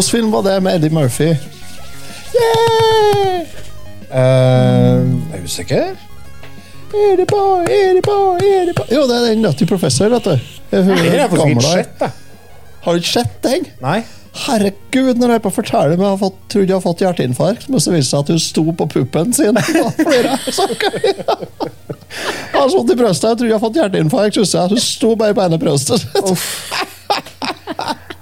[0.00, 1.24] Hvilken film var det med Eddie Murphy?
[2.32, 3.40] Yeah!
[4.10, 5.90] Uh, er usikker.
[6.88, 8.86] Eddie boy, Eddie boy, Eddie boy.
[8.88, 10.30] Jo, det er den Nutty Professor, vet du.
[10.70, 12.14] Jeg Nei, det er gammel der.
[12.80, 13.68] Har du ikke sett den?
[13.84, 13.98] Nei.
[14.46, 17.84] Herregud, når jeg på forteller meg jeg har fått, trodde jeg har fått hjerteinfarkt, men
[17.84, 19.60] så viste det seg at hun sto på puppen sin.
[19.60, 20.38] Jeg.
[20.48, 20.64] Så
[22.56, 24.40] har sånt i brøstet, jeg trodde jeg har fått hjerteinfarkt.
[24.40, 24.72] jeg.
[24.72, 26.08] Hun sto bare på ene brøstet.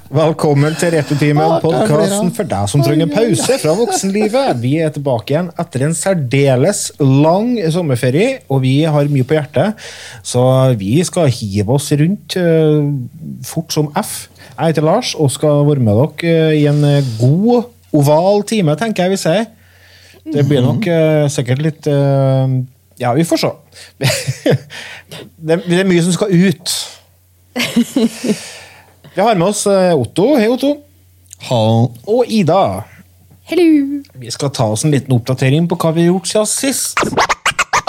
[0.09, 4.57] Velkommen til Retutimen, podkasten for deg som trenger pause fra voksenlivet.
[4.63, 9.77] Vi er tilbake igjen etter en særdeles lang sommerferie, og vi har mye på hjertet,
[10.25, 10.47] så
[10.81, 12.89] vi skal hive oss rundt eh,
[13.51, 14.31] fort som F.
[14.55, 16.81] Jeg heter Lars og skal være med dere eh, i en
[17.21, 19.49] god, oval time, tenker jeg vi sier.
[20.25, 21.95] Det blir nok eh, sikkert litt
[22.99, 23.57] Ja, vi får se.
[25.53, 26.79] det, det er mye som skal ut.
[29.19, 30.37] Vi har med oss eh, Otto.
[30.37, 30.77] Hei, Otto.
[32.07, 32.85] Og Ida.
[33.51, 33.65] Hello!
[34.15, 37.03] Vi skal ta oss en liten oppdatering på hva vi har gjort siden sist.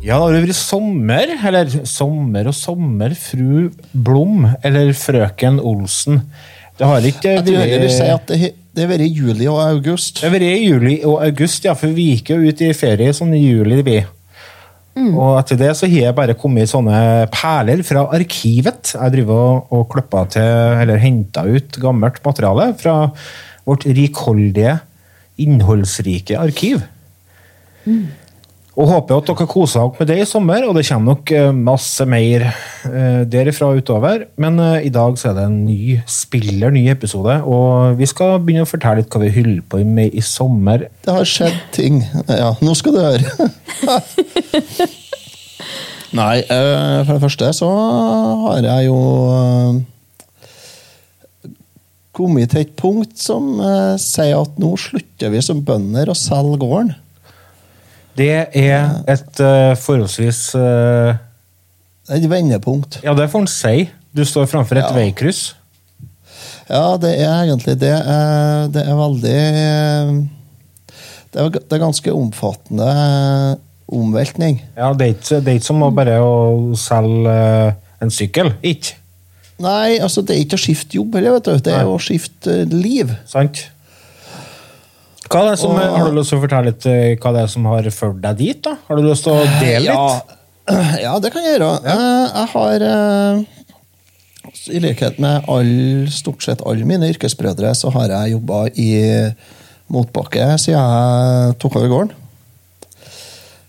[0.00, 6.22] Ja, det har vært sommer, eller sommer og sommer, fru Blom, eller frøken Olsen.
[6.80, 9.48] Det har ikke Jeg tror heller vi sier vært at det det har vært juli
[9.50, 10.20] og august.
[10.20, 13.34] Det har vært juli og august, ja, for vi gikk jo ut i ferie sånn
[13.34, 13.98] i juli, vi.
[15.10, 18.94] Og etter det så har jeg bare kommet sånne perler fra arkivet.
[18.94, 20.46] Jeg driver og, og klippa til,
[20.84, 22.94] eller henta ut gammelt materiale fra
[23.66, 24.78] vårt rikholdige,
[25.40, 26.86] innholdsrike arkiv.
[28.80, 31.50] Og håper at dere koser dere med det i sommer, og det kommer nok eh,
[31.52, 34.24] masse mer eh, derifra utover.
[34.40, 38.38] Men eh, i dag så er det en ny spiller, ny episode, og vi skal
[38.40, 40.86] begynne å fortelle litt hva vi holder på med i sommer.
[41.04, 42.00] Det har skjedd ting.
[42.24, 43.50] Ja, nå skal du høre.
[46.16, 47.70] Nei, eh, for det første så
[48.46, 48.98] har jeg jo
[52.16, 53.60] kommet til et punkt som
[54.00, 56.96] sier at nå slutter vi som bønder å selge gården.
[58.20, 58.28] Det
[58.60, 61.14] er et uh, forholdsvis uh,
[62.12, 62.98] et vendepunkt.
[63.06, 63.86] Ja, det får en si.
[64.12, 64.92] Du står framfor et Ja.
[64.96, 65.54] veikryss.
[66.70, 67.94] Ja, det er egentlig det.
[67.96, 70.28] er- Det er veldig
[71.32, 73.56] Det er, det er ganske omfattende
[73.90, 74.60] omveltning.
[74.76, 78.52] Ja, det er ikke, det er ikke som å bare å selge eh, en sykkel.
[78.62, 78.96] Ikke?
[79.62, 81.58] Nei, altså det er ikke å skifte jobb heller, vet du.
[81.68, 81.92] Det er Nei.
[81.94, 83.10] å skifte liv.
[83.30, 83.64] Sant?
[85.30, 87.42] Hva er det som, Og- har du lyst til å fortelle litt eh, hva det
[87.44, 88.62] er som har ført deg dit?
[88.66, 88.72] da?
[88.88, 90.36] Har du lyst til å dele litt?
[91.04, 91.70] Ja, det kan jeg gjøre.
[91.82, 91.94] Ja.
[92.30, 93.40] Jeg har eh,
[94.76, 95.70] I likhet med all,
[96.14, 98.90] stort sett alle mine yrkesbrødre, så har jeg jobba i
[99.90, 102.12] motbakke siden jeg tok over gården.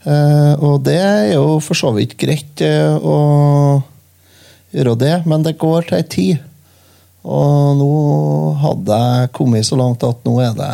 [0.05, 3.81] Eh, Og det er jo for så vidt greit eh, å
[4.73, 6.47] gjøre det, men det går til ei tid.
[7.25, 7.89] Og nå
[8.61, 10.71] hadde jeg kommet så langt at nå er det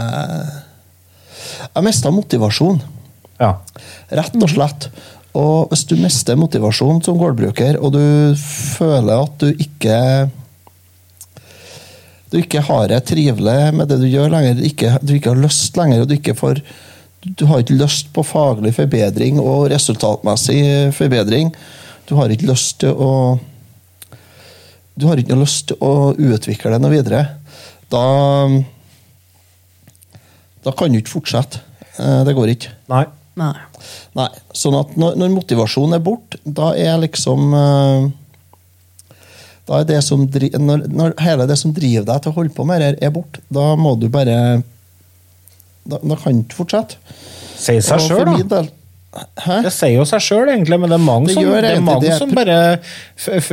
[1.66, 2.82] Jeg mista motivasjon.
[3.42, 3.54] Ja.
[4.18, 4.90] Rett og slett.
[5.38, 8.04] Og hvis du mister motivasjon som gårdbruker, og du
[8.42, 9.98] føler at du ikke
[12.28, 15.78] du ikke har det trivelig med det du gjør lenger, ikke, du ikke har lyst
[15.80, 16.60] lenger, og du ikke får
[17.28, 21.50] du har ikke lyst på faglig forbedring og resultatmessig forbedring.
[22.08, 23.40] Du har ikke lyst til å
[24.98, 27.20] Du har ikke lyst til å utvikle det noe videre.
[27.92, 28.06] Da
[30.66, 31.60] Da kan du ikke fortsette.
[32.00, 32.72] Eh, Det går ikke.
[32.90, 33.06] Nei.
[33.38, 33.54] Nei.
[34.18, 38.08] Nei, sånn at når, når motivasjonen er borte, da er liksom eh,
[39.68, 42.56] Da er det som dri, når, når hele det som driver deg til å holde
[42.56, 44.38] på med det, er borte, da må du bare
[45.86, 46.98] Da, da kan du ikke fortsette.
[47.58, 48.42] Sier seg sjøl, da.
[48.58, 48.74] del-
[49.42, 49.62] Hæ?
[49.66, 52.04] Det sier jo seg sjøl, egentlig, men det er mange, Det som, det er mange
[52.04, 52.18] det.
[52.20, 52.58] som bare
[53.18, 53.48] f f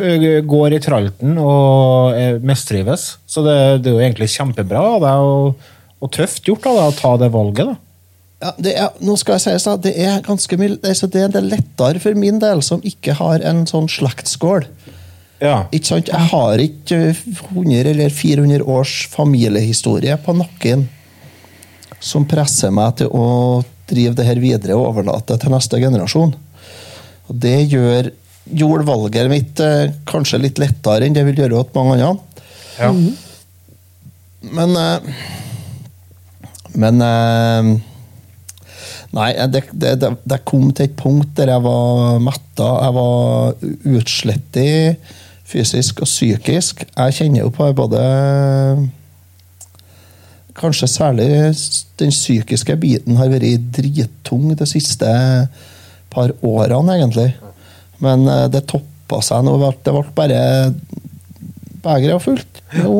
[0.50, 2.42] går i tralten og mestrives.
[2.50, 3.04] mistrives.
[3.30, 3.54] Så det,
[3.84, 5.70] det er jo egentlig kjempebra av deg og,
[6.04, 7.72] og tøft gjort deg å ta det valget.
[7.72, 7.80] da.
[8.44, 12.02] Ja, det er, nå skal jeg si det er ganske altså det, det er lettere
[12.02, 14.66] for min del, som ikke har en sånn slektsskål.
[15.40, 15.64] Ja.
[15.72, 16.10] Ikke sant?
[16.12, 20.86] Jeg har ikke 100 eller 400 års familiehistorie på nakken
[22.04, 26.34] som presser meg til å drive det her videre og overlate det til neste generasjon.
[27.28, 28.10] Og det gjør,
[28.52, 32.44] gjorde valget mitt eh, kanskje litt lettere enn det vil gjøre hos mange andre.
[32.76, 32.92] Ja.
[34.52, 35.16] Men eh,
[36.80, 37.74] Men eh,
[39.14, 42.66] Nei, det, det, det, kom til et punkt der jeg var metta.
[42.82, 43.52] Jeg var
[43.94, 45.12] utslettet
[45.46, 46.82] fysisk og psykisk.
[46.88, 48.02] Jeg kjenner jo på både
[50.54, 51.28] Kanskje særlig
[51.98, 55.08] den psykiske biten har vært drittung de siste
[56.14, 57.32] par årene, egentlig.
[58.02, 59.56] Men eh, det toppa seg nå.
[59.58, 60.42] Det ble bare
[61.84, 62.62] Begeret var fullt.
[62.80, 62.94] Jo,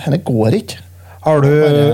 [0.00, 0.80] dette går ikke.
[1.22, 1.52] Har du,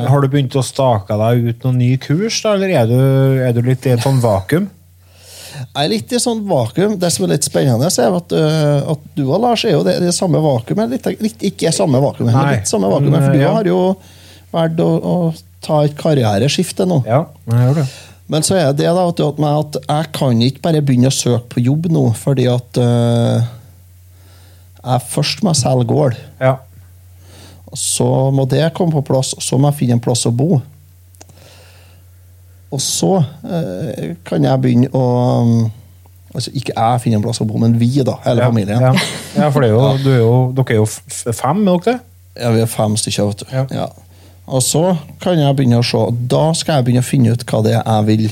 [0.09, 2.99] har du begynt å stake deg ut noen ny kurs, da, eller er du,
[3.45, 4.71] er du litt i et sånn vakuum?
[5.59, 6.95] Jeg er litt i sånn vakuum.
[7.01, 9.99] Det som er litt spennende, er at, uh, at du og Lars er jo det,
[10.05, 10.95] det samme vakuumet.
[10.95, 13.27] Litt, litt, ikke samme vakuumet, men litt samme vakuumet.
[13.27, 13.53] For du ja.
[13.57, 13.81] har jo
[14.55, 17.03] valgt å, å ta et karriereskifte nå.
[17.09, 17.87] Ja, jeg gjør det.
[18.29, 21.65] Men så er det da at, at jeg kan ikke bare begynne å søke på
[21.65, 23.45] jobb nå, fordi at uh,
[24.79, 26.19] jeg først må selge gård.
[26.41, 26.59] Ja.
[27.77, 30.61] Så må det komme på plass, og så må jeg finne en plass å bo.
[32.69, 33.15] Og så
[33.49, 35.05] eh, kan jeg begynne å
[35.41, 35.53] um,
[36.29, 38.19] Altså ikke jeg finner en plass å bo, men vi, da.
[38.27, 38.49] Hele ja.
[38.51, 38.83] familien.
[38.85, 38.91] Ja.
[39.33, 40.85] ja, for det er jo, du er jo, dere er jo
[41.33, 41.95] fem, er dere det?
[42.39, 43.55] Ja, Vi er fem stykker, vet du.
[43.57, 43.63] Ja.
[43.73, 43.87] Ja.
[44.49, 44.83] Og så
[45.25, 46.03] kan jeg begynne å se.
[46.31, 48.29] Da skal jeg begynne å finne ut hva det er jeg vil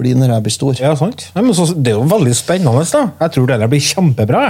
[0.00, 0.80] bli når jeg blir stor.
[0.80, 1.26] Ja, sant.
[1.32, 3.02] Så, det er jo veldig spennende, da.
[3.24, 4.44] Jeg tror det der blir kjempebra.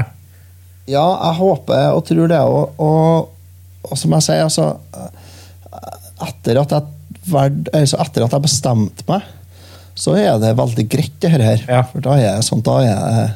[0.91, 2.43] Ja, jeg håper og tror det.
[2.43, 2.83] òg.
[2.83, 3.37] og,
[3.87, 4.67] og som jeg sier, altså
[6.21, 6.83] Etter at jeg,
[7.33, 9.23] verd, altså etter at jeg bestemte meg,
[9.97, 11.63] så er det veldig greit, det her.
[11.69, 11.81] Ja.
[11.89, 13.31] For da er jeg sånn da er jeg,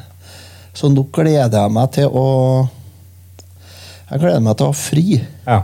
[0.77, 2.25] Så nå gleder jeg meg til å
[4.11, 5.05] Jeg gleder meg til å ha fri.
[5.47, 5.59] Ja.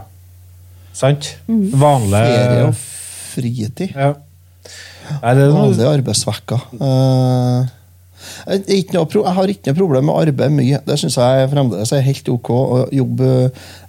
[0.96, 1.30] Sant?
[1.48, 2.74] Vanlig Ferie og
[3.32, 3.94] fritid.
[3.96, 4.12] ja.
[5.22, 6.60] Nei, det er noe, Vanlige arbeidsvekker.
[6.78, 7.70] Eh,
[8.46, 10.80] jeg, har ikke noe problem med arbeid mye.
[10.86, 12.50] Det syns jeg fremdeles er helt ok.
[12.52, 13.30] å jobbe.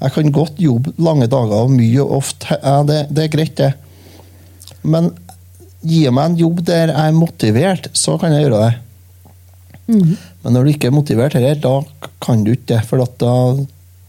[0.02, 2.60] Jeg kan godt jobbe lange dager og mye og ofte.
[2.60, 3.74] Ja, det, det er greit, det.
[4.84, 5.12] Men
[5.84, 8.74] gi meg en jobb der jeg er motivert, så kan jeg gjøre det.
[10.44, 11.82] Men når du ikke er motivert her, da
[12.24, 12.82] kan du ikke det.
[12.88, 13.34] For da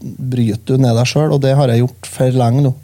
[0.00, 2.74] bryter du ned deg sjøl, og det har jeg gjort for lenge nå.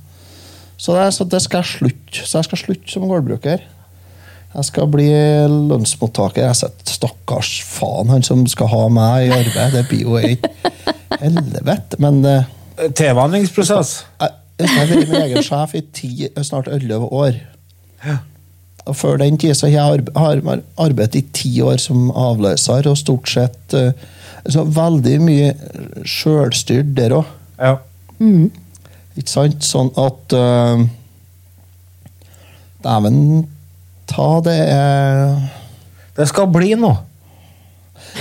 [0.81, 2.25] Så det, så det skal jeg slutte.
[2.25, 3.63] Så jeg skal slutte som gårdbruker.
[4.51, 5.07] Jeg skal bli
[5.71, 6.43] lønnsmottaker.
[6.49, 9.77] Jeg setter stakkars faen, han som skal ha meg i arbeid.
[9.77, 10.49] Det blir jo et
[11.23, 12.01] helvete.
[12.03, 12.49] Men eh,
[12.99, 13.93] Tilvanningsprosess.
[14.19, 16.11] jeg, jeg har vært min egen sjef i ti,
[16.43, 17.39] snart elleve år.
[18.89, 22.89] Og før den tid så har jeg har jeg arbeidet i ti år som avløser,
[22.91, 23.93] og stort sett eh,
[24.51, 25.53] så veldig mye
[26.09, 27.31] sjølstyrt der òg.
[27.61, 27.77] Ja.
[28.21, 29.63] Ikke sant?
[29.65, 30.81] Sånn at uh,
[32.81, 33.21] Dæven
[34.11, 35.37] ta, det er
[36.19, 36.99] Det skal bli noe.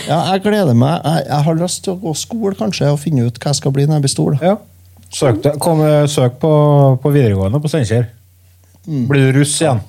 [0.08, 1.02] Ja, jeg gleder meg.
[1.04, 3.74] Jeg, jeg har lyst til å gå skole kanskje og finne ut hva jeg skal
[3.76, 4.38] bli når jeg blir stor.
[4.46, 4.56] Ja.
[5.10, 6.52] Søk, kom, eh, søk på,
[7.02, 8.06] på videregående på Steinkjer.
[8.86, 9.82] Blir du russ igjen?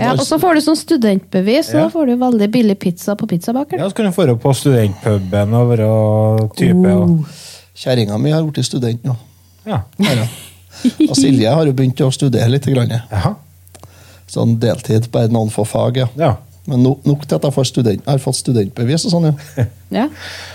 [0.00, 1.82] Ja, og så får du sånn studentbevis, og Ja.
[1.86, 3.82] da får du veldig billig pizza på pizzabakeren.
[3.82, 5.88] Ja, så kan du dra på studentpuben og være
[6.58, 6.94] type.
[6.94, 7.26] Og,
[7.78, 9.14] Kjerringa mi har blitt student nå.
[9.68, 9.82] ja.
[10.02, 10.26] Ja.
[11.08, 12.66] Og Silje har jo begynt å studere litt.
[12.66, 12.90] Grann.
[13.10, 13.34] Jaha.
[14.28, 15.96] Sånn deltid, bare noen få fag.
[16.04, 16.08] ja.
[16.20, 16.34] Ja.
[16.68, 19.64] Men no, nok til at jeg får student, jeg har fått studentbevis og sånn, ja.
[19.88, 20.02] Ja,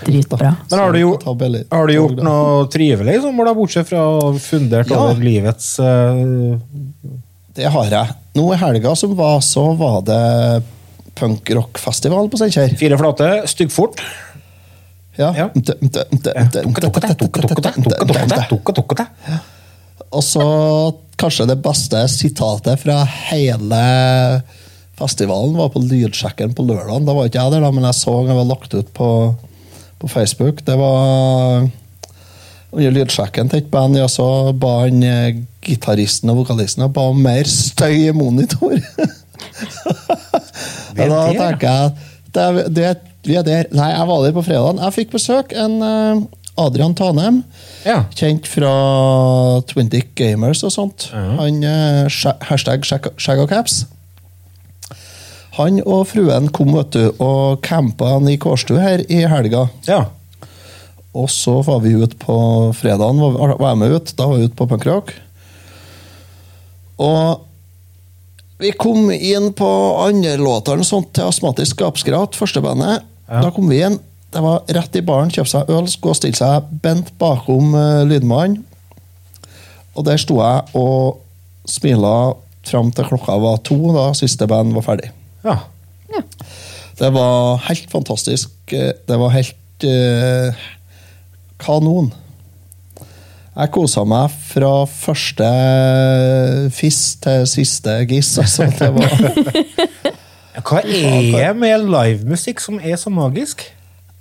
[0.06, 0.52] Dritbra.
[0.70, 4.04] Men har du, gjort, har du gjort noe trivelig som da, bortsett fra
[4.38, 5.00] fundert Ja.
[5.08, 6.54] over livets uh...
[7.54, 8.14] Det har jeg.
[8.38, 10.62] Nå i helga som var, så var det
[11.18, 12.76] punkrockfestival på Steinkjer.
[12.78, 13.98] Fire flate, styggfort.
[15.18, 15.32] Ja.
[15.34, 15.48] Ja.
[15.54, 16.06] Mte-
[20.14, 20.44] Og så
[21.20, 23.80] kanskje det beste sitatet fra hele
[24.98, 27.06] festivalen var på lydsjekken på lørdag.
[27.06, 29.08] Da var ikke jeg der, da, men jeg så det var lagt ut på,
[29.98, 30.62] på Facebook.
[30.66, 31.66] Det var
[32.74, 34.28] under lydsjekken til et band, og så
[34.58, 38.78] ba han eh, gitaristen og vokalisten ba om mer støy i monitor.
[40.94, 41.90] Det da tenker jeg
[42.34, 42.90] det, det,
[43.26, 43.68] vi er der.
[43.74, 44.80] Nei, jeg var der på fredagen.
[44.82, 46.22] Jeg fikk besøk en eh,
[46.60, 47.42] Adrian Tanem.
[47.84, 48.04] Ja.
[48.14, 48.70] Kjent fra
[49.70, 51.08] Twindic Gamers og sånt.
[51.12, 51.24] Ja.
[51.40, 52.06] Han eh,
[52.50, 53.84] Hashtag shag- og caps.
[55.58, 59.68] Han og fruen kom vet du, og campa i Kårstø her i helga.
[59.88, 60.04] ja.
[61.14, 62.34] Og så var vi ute på
[62.74, 64.08] fredagen, var, var jeg med ut.
[64.18, 65.12] Da var vi ute på punkrock.
[66.98, 67.44] Og
[68.58, 69.68] vi kom inn på
[70.02, 73.06] andre låter sånt til Astmatisk Gapsgrat, første bandet.
[73.28, 73.44] Ja.
[73.46, 74.00] Da kom vi inn.
[74.34, 78.64] Det var rett i baren, kjøpe seg øl, skulle stille seg bent bakom uh, lydmannen.
[79.94, 81.20] Og der sto jeg og
[81.70, 82.32] smila
[82.66, 85.12] fram til klokka var to, da siste band var ferdig.
[85.46, 85.60] ja.
[86.14, 86.20] Ja.
[86.98, 88.50] Det var helt fantastisk.
[88.70, 90.54] Eh, Det var helt uh,
[91.58, 92.12] kanon.
[93.56, 95.48] Jeg kosa meg fra første
[96.74, 98.32] fiss til siste giss.
[98.38, 99.10] Altså, det var,
[100.66, 103.66] Hva er det med livemusikk som er så magisk?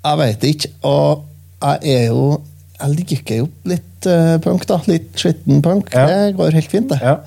[0.04, 0.70] Jeg veit ikke.
[0.84, 1.24] Og
[1.64, 2.42] jeg er jo
[2.84, 4.82] Jeg liker jo litt uh, punk, da.
[4.90, 5.94] Litt skitten punk.
[5.94, 6.06] Ja.
[6.10, 7.00] Det går helt fint, det.
[7.02, 7.18] Ja.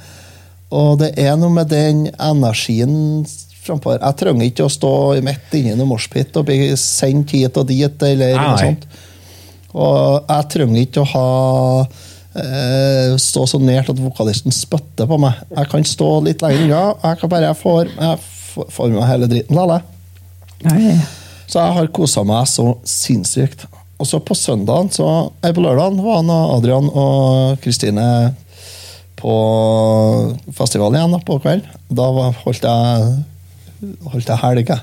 [0.76, 3.24] Og det er noe med den energien
[3.64, 3.94] frampå.
[3.96, 4.90] Jeg trenger ikke å stå
[5.24, 8.44] midt inne i noe moshpit og bli sendt hit og dit, eller Nei.
[8.44, 8.84] noe sånt.
[9.76, 11.24] Og jeg trenger ikke å ha
[12.42, 15.40] eh, stå så nært at vokalisten spytter på meg.
[15.56, 16.82] Jeg kan stå litt lenger unna.
[17.06, 18.18] Jeg kan bare få jeg
[18.56, 19.56] får- får med meg hele driten.
[19.56, 19.80] Lale.
[21.46, 23.66] Så jeg har kosa meg så sinnssykt.
[23.96, 25.06] Og så på søndagen, så,
[25.42, 28.34] nei, på lørdagen var han og Adrian og Kristine
[29.16, 29.32] på
[30.52, 31.70] festival igjen da, på kvelden.
[31.88, 32.10] Da
[32.42, 33.14] holdt jeg
[34.10, 34.82] holdt jeg helg, jeg.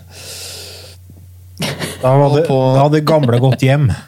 [2.01, 3.89] Da, var det, på- da hadde gamle gått hjem.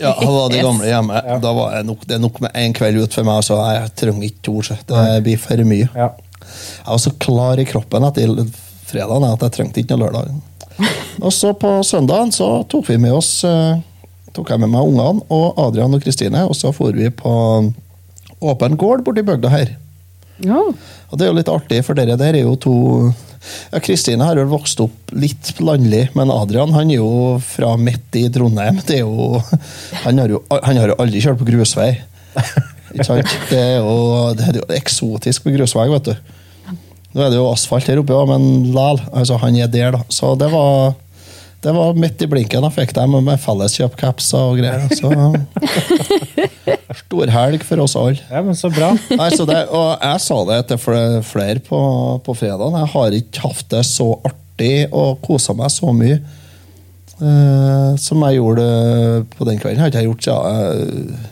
[0.00, 1.18] Ja, da var de gamle hjemme.
[1.44, 4.30] Da var nok, det er nok med én kveld ut for meg, så jeg trenger
[4.30, 4.54] ikke to.
[4.88, 5.90] Det blir for mye.
[5.92, 6.06] Ja.
[6.40, 8.32] Jeg var så klar i kroppen etter
[8.90, 10.34] fredagen at jeg trengte ikke noe lørdag.
[11.20, 13.80] Og så på søndagen så tok vi med oss eh,
[14.36, 17.32] tok jeg med meg ungene og Adrian og Kristine, og så for vi på
[18.40, 19.74] åpen gård borti bygda her.
[20.40, 20.60] Ja.
[21.10, 22.76] Og det er jo litt artig, for dere der er jo to
[23.72, 28.20] ja, Kristine har jo vokst opp litt landlig, men Adrian han er jo fra midt
[28.20, 28.80] i Trondheim.
[28.86, 29.40] Det er jo,
[30.04, 31.92] han, har jo, han har jo aldri kjørt på grusvei.
[32.94, 33.32] Ikke sant?
[33.50, 33.96] Det er jo,
[34.36, 36.36] det er jo eksotisk på grusvei, vet du.
[37.10, 39.00] Nå er det jo asfalt her oppe, ja, men lal.
[39.10, 40.02] Altså, han er der, da.
[40.12, 40.92] Så det var,
[41.64, 42.62] det var midt i blinken.
[42.68, 44.86] Jeg fikk dem med felleskjøpcapser og greier.
[44.94, 45.10] Så
[47.00, 48.18] Storhelg for oss alle.
[48.30, 48.92] ja, men så bra.
[49.18, 50.78] Altså, det, og jeg sa det til
[51.26, 51.80] flere på,
[52.26, 52.78] på fredagen.
[52.78, 58.38] Jeg har ikke hatt det så artig og kosa meg så mye eh, som jeg
[58.40, 58.66] gjorde
[59.36, 59.78] på den kvelden.
[59.78, 61.28] Jeg Har ikke gjort siden eh,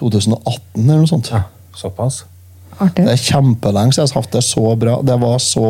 [0.00, 1.30] 2018 eller noe sånt.
[1.34, 1.44] Ja,
[1.78, 2.24] såpass.
[2.82, 3.04] Artig.
[3.06, 5.00] Det er kjempelenge siden jeg har hatt det så bra.
[5.06, 5.66] Det var så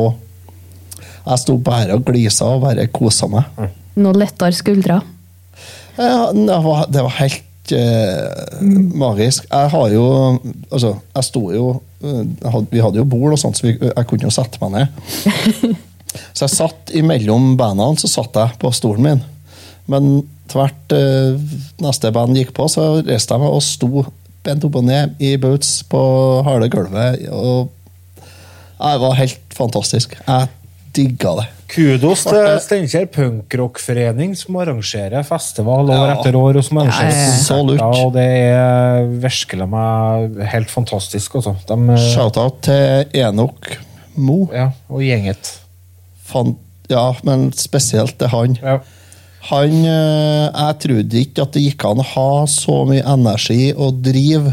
[1.24, 3.72] Jeg sto bare og glisa og bare kosa meg.
[3.96, 5.00] Noe lettere skuldre.
[5.96, 8.60] Ja, det, var, det var helt eh,
[8.98, 9.46] magisk.
[9.48, 10.06] Jeg har jo
[10.70, 11.68] Altså, jeg sto jo
[12.02, 14.98] eh, Vi hadde jo bord og sånt, så vi, jeg kunne jo sette meg ned.
[16.36, 19.24] så jeg satt imellom bandene, så satt jeg på stolen min.
[19.90, 20.12] Men
[20.50, 21.40] tvert eh,
[21.82, 24.06] neste band gikk på, så reiste jeg meg og sto
[24.44, 26.00] bent opp og ned i boots på
[26.46, 27.24] harde gulvet.
[27.32, 27.70] Og
[28.78, 30.16] det var helt fantastisk.
[30.26, 30.48] Jeg
[30.94, 31.46] digga det.
[31.74, 36.12] Kudos til Steinkjer punkrockforening, som arrangerer festival år Ja.
[36.20, 36.56] etter år.
[36.60, 37.32] og som arrangerer Ja, ja, ja.
[37.32, 41.34] Konserter, Og det er virkelig meg helt fantastisk.
[41.34, 41.56] Også.
[41.66, 43.78] De, Shout-out til Enok
[44.16, 44.46] Mo.
[44.52, 45.58] ja, og gjenget.
[46.24, 46.56] Fan,
[46.88, 48.56] ja, men spesielt til han.
[48.62, 48.78] Ja.
[49.50, 54.00] Han eh, Jeg trodde ikke at det gikk an å ha så mye energi og
[54.04, 54.48] driv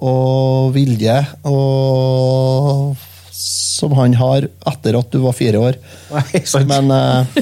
[0.00, 1.16] og vilje
[1.50, 2.96] og
[3.40, 5.78] som han har etter at du var fire år.
[6.12, 6.42] Nei.
[6.68, 7.40] Men eh,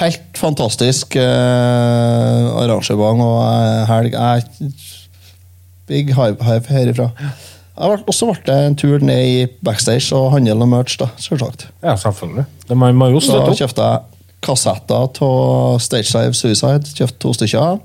[0.00, 4.16] helt fantastisk eh, arrangement og eh, helg.
[4.16, 4.72] Jeg,
[5.90, 7.10] big hive, hive herifra.
[7.80, 11.10] Jeg ble, også ble det en tur ned i backstage og handle noe merch, da,
[11.20, 11.68] selvsagt.
[11.84, 12.46] Ja, selvfølgelig.
[12.68, 13.60] Det må, jo støtte opp.
[13.60, 16.84] kjøpte jeg kassetter av Stage Live Suicide.
[16.96, 17.80] Kjøpt to stykker.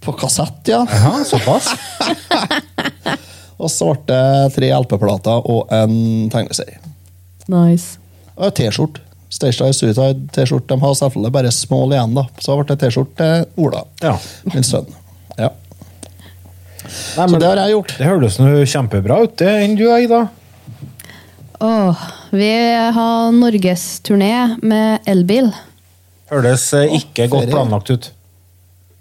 [0.00, 0.80] På kassett, ja.
[0.88, 1.68] Aha, såpass.
[3.60, 6.78] Og så ble det tre LP-plater og en tegneserie.
[7.52, 7.98] Nice.
[8.38, 9.02] Og en T-skjorte.
[9.30, 10.70] Stage Live Suicide T-skjorte.
[10.72, 12.24] De har selvfølgelig bare small igjen, da.
[12.42, 14.14] Så ble det T-skjorte til Ola, Ja.
[14.54, 14.88] min sønn.
[15.36, 15.50] Ja.
[16.80, 17.92] Nei, Så det har jeg gjort.
[17.98, 18.38] det høres
[18.72, 20.22] kjempebra ut, det enn du, Ida.
[21.60, 21.96] Åh,
[22.32, 22.52] vi
[22.96, 25.50] har norgesturné med elbil.
[26.30, 28.10] Høres ikke ikke godt planlagt ut.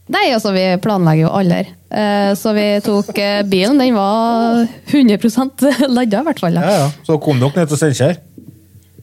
[0.09, 1.67] Nei, altså, vi planlegger jo aldri.
[1.93, 3.77] Eh, Så vi tok eh, bilen.
[3.77, 6.57] Den var 100 ladda, i hvert fall.
[6.57, 6.87] Ja, ja.
[7.05, 8.17] Så kom dere ned til Steinkjer.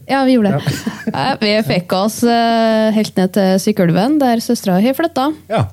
[0.06, 0.75] Ja, vi gjorde det.
[1.10, 1.25] Ja.
[1.42, 5.30] Vi fikk oss eh, helt ned til Sykkylven, der søstera har flytta.
[5.50, 5.64] Ja.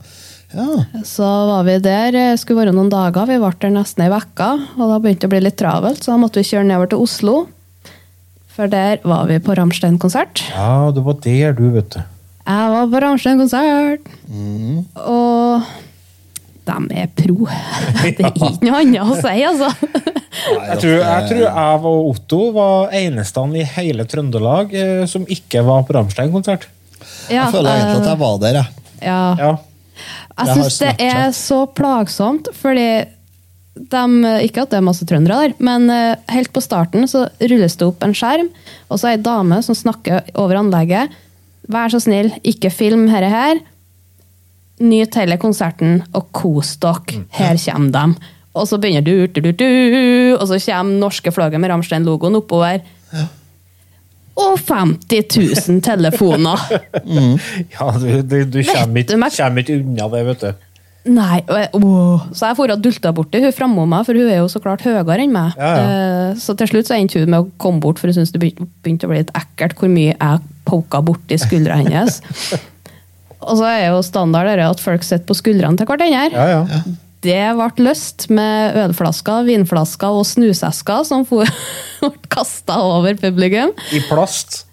[0.53, 0.67] Ja.
[1.05, 3.25] Så var vi der, eh, skulle være noen dager.
[3.29, 6.13] Vi ble der nesten ei uke, og da begynte det å bli litt travelt, så
[6.13, 7.35] da måtte vi kjøre nedover til Oslo.
[8.53, 10.43] For der var vi på Rammstein-konsert.
[10.53, 12.01] ja, det var der, du, vet du.
[12.43, 14.11] Jeg var på Rammstein-konsert,
[14.99, 15.63] og
[16.67, 17.47] de er pro.
[18.03, 19.69] Det er ikke noe annet å si, altså.
[20.43, 25.63] Jeg tror, jeg tror jeg og Otto var eneste i hele Trøndelag eh, som ikke
[25.65, 26.67] var på Rammstein-konsert.
[27.29, 28.89] Ja, Jeg føler egentlig at eh, jeg var der, jeg.
[29.07, 29.21] ja.
[29.39, 29.53] Ja.
[30.33, 32.87] Jeg Jeg syns det er så plagsomt, fordi
[33.73, 34.05] de,
[34.45, 37.87] Ikke at det er masse trøndere der, men eh, helt på starten så rulles det
[37.87, 38.51] opp en skjerm,
[38.89, 41.13] og så er ei dame som snakker over anlegget.
[41.71, 43.61] Vær så snill, ikke film herre her.
[44.83, 47.23] nyt hele konserten og kos dere.
[47.31, 48.31] Her kommer de.
[48.53, 52.81] Og så begynner du, du, du, du, og så kommer norske flagget med Ramstein-logoen oppover.
[54.35, 55.37] Og 50
[55.69, 56.59] 000 telefoner.
[57.73, 60.69] Ja, du, du, du kommer ikke unna det, vet du.
[61.03, 61.41] Nei,
[61.75, 62.21] åh.
[62.31, 64.85] Så jeg for og dulta borti hun framom meg, for hun er jo så klart
[64.87, 65.57] høyere enn meg.
[65.59, 65.87] Ja, ja.
[66.31, 68.39] Eh, Så til slutt så endte hun med å komme bort, for hun syntes det
[68.39, 72.21] begynte begynte å bli litt ekkelt hvor mye jeg poka borti skuldra hennes.
[73.47, 76.31] og så er jo standard det at folk sitter på skuldrene til hverandre.
[76.31, 76.83] Ja, ja.
[77.23, 81.47] Det ble løst med ølflasker, vinflasker og snusesker som ble
[82.31, 83.75] kasta over publikum.
[83.95, 84.63] I plast.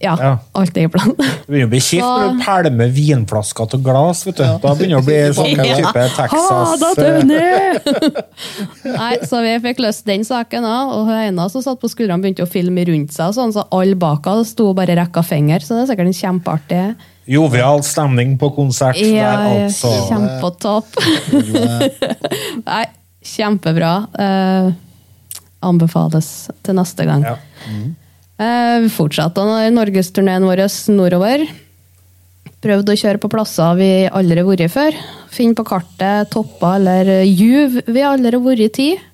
[0.00, 0.38] Ja, Ja.
[0.56, 1.10] alt er i plan.
[1.18, 4.22] Det begynner å bli kjipt når du pælmer vinflasker til glass.
[4.24, 4.44] vet du.
[4.62, 5.76] Da begynner det å bli sånn Ja.
[5.76, 11.20] type Ha Texas da, eh, Nei, så vi fikk løst den saken òg, og hun
[11.28, 14.46] ene som satt på skuldrene, begynte å filme rundt seg, sånn, så alle bak henne
[14.48, 16.84] sto bare rekka finger, så det er sikkert en kjempeartig
[17.30, 19.92] Jovial stemning på konsert Ja, der, altså.
[20.08, 20.96] kjempetopp.
[22.66, 22.84] Nei,
[23.22, 23.92] kjempebra.
[24.16, 24.72] Uh,
[25.62, 27.22] anbefales til neste gang.
[27.28, 27.36] Ja.
[28.40, 29.44] Eh, vi fortsatte
[29.74, 31.44] norgesturneen vår nordover.
[32.60, 34.96] Prøvde å kjøre på plasser vi aldri har vært før.
[35.32, 39.06] Finne på kartet topper eller juv vi aldri har vært i tid.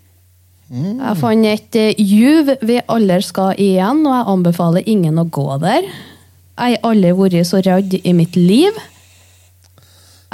[0.66, 5.47] Jeg fant et eh, juv vi aldri skal igjen, og jeg anbefaler ingen å gå
[5.62, 5.87] der.
[6.56, 8.78] Jeg har aldri vært så redd i mitt liv.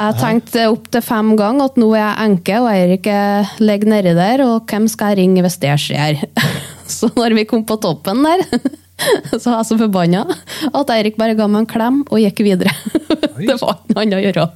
[0.02, 3.08] Jeg tenkte opptil fem ganger at nå er jeg enke og Eirik
[3.60, 6.24] ligger nedi der, og hvem skal jeg ringe hvis det skjer?
[6.92, 8.44] Så når vi kom på toppen der,
[9.40, 10.26] så var jeg så forbanna
[10.70, 12.74] at Eirik bare ga meg en klem og gikk videre.
[13.42, 14.46] Det var ikke noe annet å gjøre.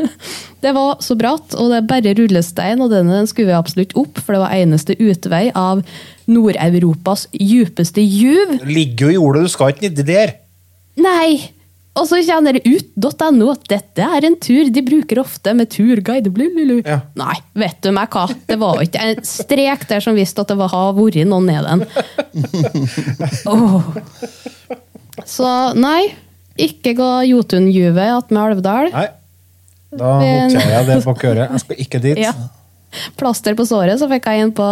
[0.64, 3.92] Det var så bratt, og det er bare rullestein, og denne den skulle vi absolutt
[4.00, 5.82] opp, for det var eneste utvei av
[6.26, 8.56] Nord-Europas djupeste juv.
[8.66, 10.32] Ligger jo i jordet, du skal ikke nedi der.
[10.98, 11.55] Nei!
[11.96, 16.32] Og så kjenner det ut.no at dette er en tur de bruker ofte med turguide.
[16.32, 16.82] Blululu.
[16.84, 17.00] Ja.
[17.16, 18.26] Nei, vet du meg hva?
[18.48, 21.64] Det var ikke en strek der som visste at det var, har vært noen ned
[21.64, 21.86] den.
[23.52, 23.88] Åh.
[25.24, 26.10] Så nei,
[26.60, 28.92] ikke gå Jotun-juvet attmed Alvdal.
[28.92, 29.08] Nei.
[29.96, 31.56] Da noterer jeg det bak øret.
[31.56, 32.20] Jeg skal ikke dit.
[32.20, 32.34] Ja.
[33.16, 34.66] Plaster på såret, så fikk jeg inn på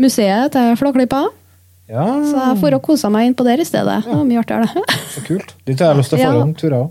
[0.00, 1.24] museet til Flåklypa.
[1.88, 4.04] Ja, Så jeg får og kosa meg inn på der i stedet.
[4.06, 4.84] Det var mye artigere.
[5.14, 5.54] så kult.
[5.68, 6.30] Dit har jeg lyst til å Ja.
[6.32, 6.90] få en tur òg.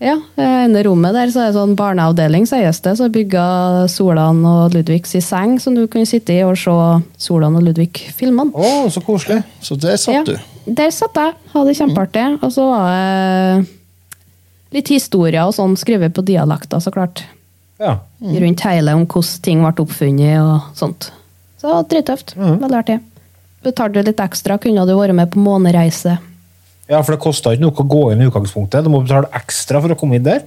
[0.00, 2.94] Ja, i ene rommet der så er det sånn barneavdeling, sies det.
[2.96, 6.72] Så bygga Solan og Ludvig sin seng, som du kunne sitte i og se
[7.20, 8.52] Solan og Ludvig-filmene.
[8.56, 9.42] Å, så koselig.
[9.60, 10.38] Så der satt Ja, du.
[10.66, 11.34] der satt jeg.
[11.52, 12.42] Hadde det kjempeartig.
[12.42, 12.88] Og så var
[13.60, 13.68] det
[14.72, 17.24] litt historier og sånn skrevet på dialekter, så klart.
[17.78, 17.98] Ja.
[18.22, 21.10] Rundt hele om hvordan ting ble oppfunnet og sånt.
[21.60, 22.34] Så det var drittøft.
[22.36, 23.00] Veldig artig.
[23.64, 26.16] Betalte du litt ekstra, kunne du vært med på månereise.
[26.88, 28.84] ja, for det kosta ikke noe å gå inn i utgangspunktet.
[28.84, 30.46] Du må betale ekstra for å komme inn der.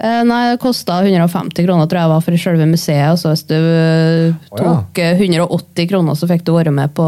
[0.00, 3.08] Eh, nei, det kosta 150 kroner tror jeg var for selve museet.
[3.12, 4.76] Og så hvis du tok oh, ja.
[4.84, 7.06] tok eh, 180 kroner, så fikk du være med på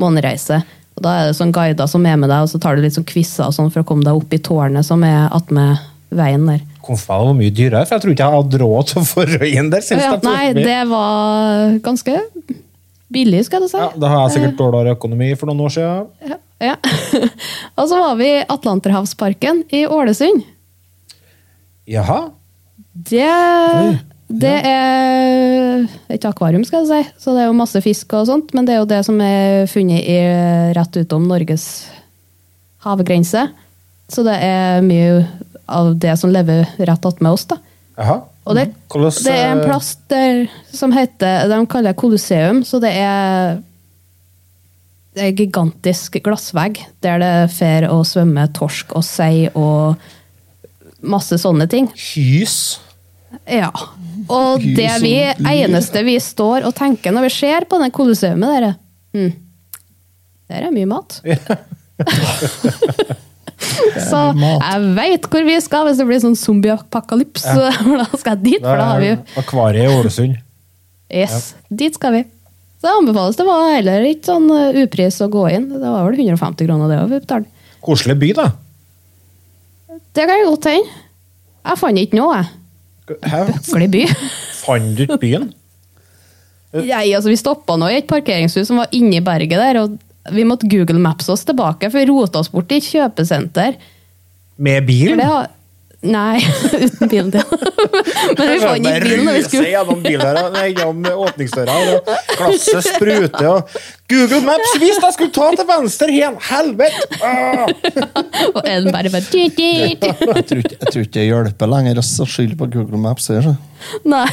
[0.00, 0.60] månereise.
[0.98, 2.96] Og Da er det sånn guider som er med deg, og så tar du litt
[2.96, 6.64] sånn quizer sånn for å komme deg opp i tårnet som er attmed veien der.
[6.84, 9.72] Konfirmasjonen var mye dyrere, for jeg tror ikke jeg hadde råd til å få røyen
[9.72, 9.88] der.
[9.92, 12.16] Ja, nei, det var ganske
[13.12, 13.78] billig, skal du si.
[13.80, 16.06] ja, Da har jeg sikkert dårligere økonomi for noen år siden.
[16.28, 16.38] Ja.
[16.70, 16.76] ja.
[17.78, 20.44] og så var vi i Atlanterhavsparken i Ålesund.
[21.88, 22.20] Jaha.
[22.92, 23.28] Det,
[24.28, 27.22] det er et akvarium, skal jeg si.
[27.22, 29.68] Så det er jo masse fisk og sånt, men det er jo det som er
[29.70, 30.18] funnet i,
[30.76, 31.68] rett utom Norges
[32.84, 33.46] havgrense.
[34.08, 35.22] Så det er mye
[35.68, 37.58] av det som lever rett attmed oss, da.
[37.98, 38.20] Jaha.
[38.48, 42.62] Og det, Koloss, det er en eh, plass der som heter De kaller det Colosseum,
[42.64, 43.58] så det er
[45.18, 49.98] det er gigantisk glassvegg der det fer å svømme torsk og sei og
[51.02, 51.88] masse sånne ting.
[51.90, 52.78] Hys.
[53.50, 53.72] Ja.
[54.30, 55.16] Og Hys det vi,
[55.50, 58.76] eneste vi står og tenker når vi ser på det kolosseumet der,
[59.16, 59.32] hm,
[60.52, 61.10] der er mye mat.
[64.10, 67.46] Så jeg veit hvor vi skal hvis det blir sånn zombie-apokalyps.
[67.48, 70.38] for Da skal jeg dit, for da har vi akvariet i Ålesund.
[71.08, 72.22] Yes, dit skal vi.
[72.78, 73.38] Så det anbefales.
[73.38, 75.66] Det var heller ikke sånn uh, upris å gå inn.
[75.72, 77.70] Det var vel 150 kroner det vi betalte.
[77.82, 78.48] Koselig by, da.
[80.14, 80.98] Det kan jeg godt hende.
[81.68, 82.54] Jeg fant ikke noe, jeg.
[83.08, 84.02] Bøklig by.
[84.62, 85.48] Fant du ikke byen?
[86.76, 89.96] Nei, altså Vi stoppa nå i et parkeringshus som var inni berget der, og
[90.32, 93.78] vi måtte Google Maps oss tilbake, for vi rota oss bort i et kjøpesenter.
[94.58, 95.16] Med bilen?
[95.16, 95.22] bil?
[95.22, 95.48] det har,
[96.06, 96.38] Nei,
[96.84, 97.42] uten bilen til.
[98.38, 103.48] Men vi fant ikke bilen da vi skulle gjennom bildøra, gjennom åpningsdøra, og glasset spruter,
[103.50, 103.72] og
[104.12, 106.36] Google Maps visste jeg skulle ta til venstre igjen!
[106.46, 107.18] Helvete!
[107.18, 107.64] Ah!
[108.52, 110.06] Og en bare bare «Tut, tut».
[110.06, 113.26] Jeg tror ikke, jeg tror ikke det hjelper lenger å skylde på Google Maps.
[113.34, 113.50] her.
[114.06, 114.28] Nei.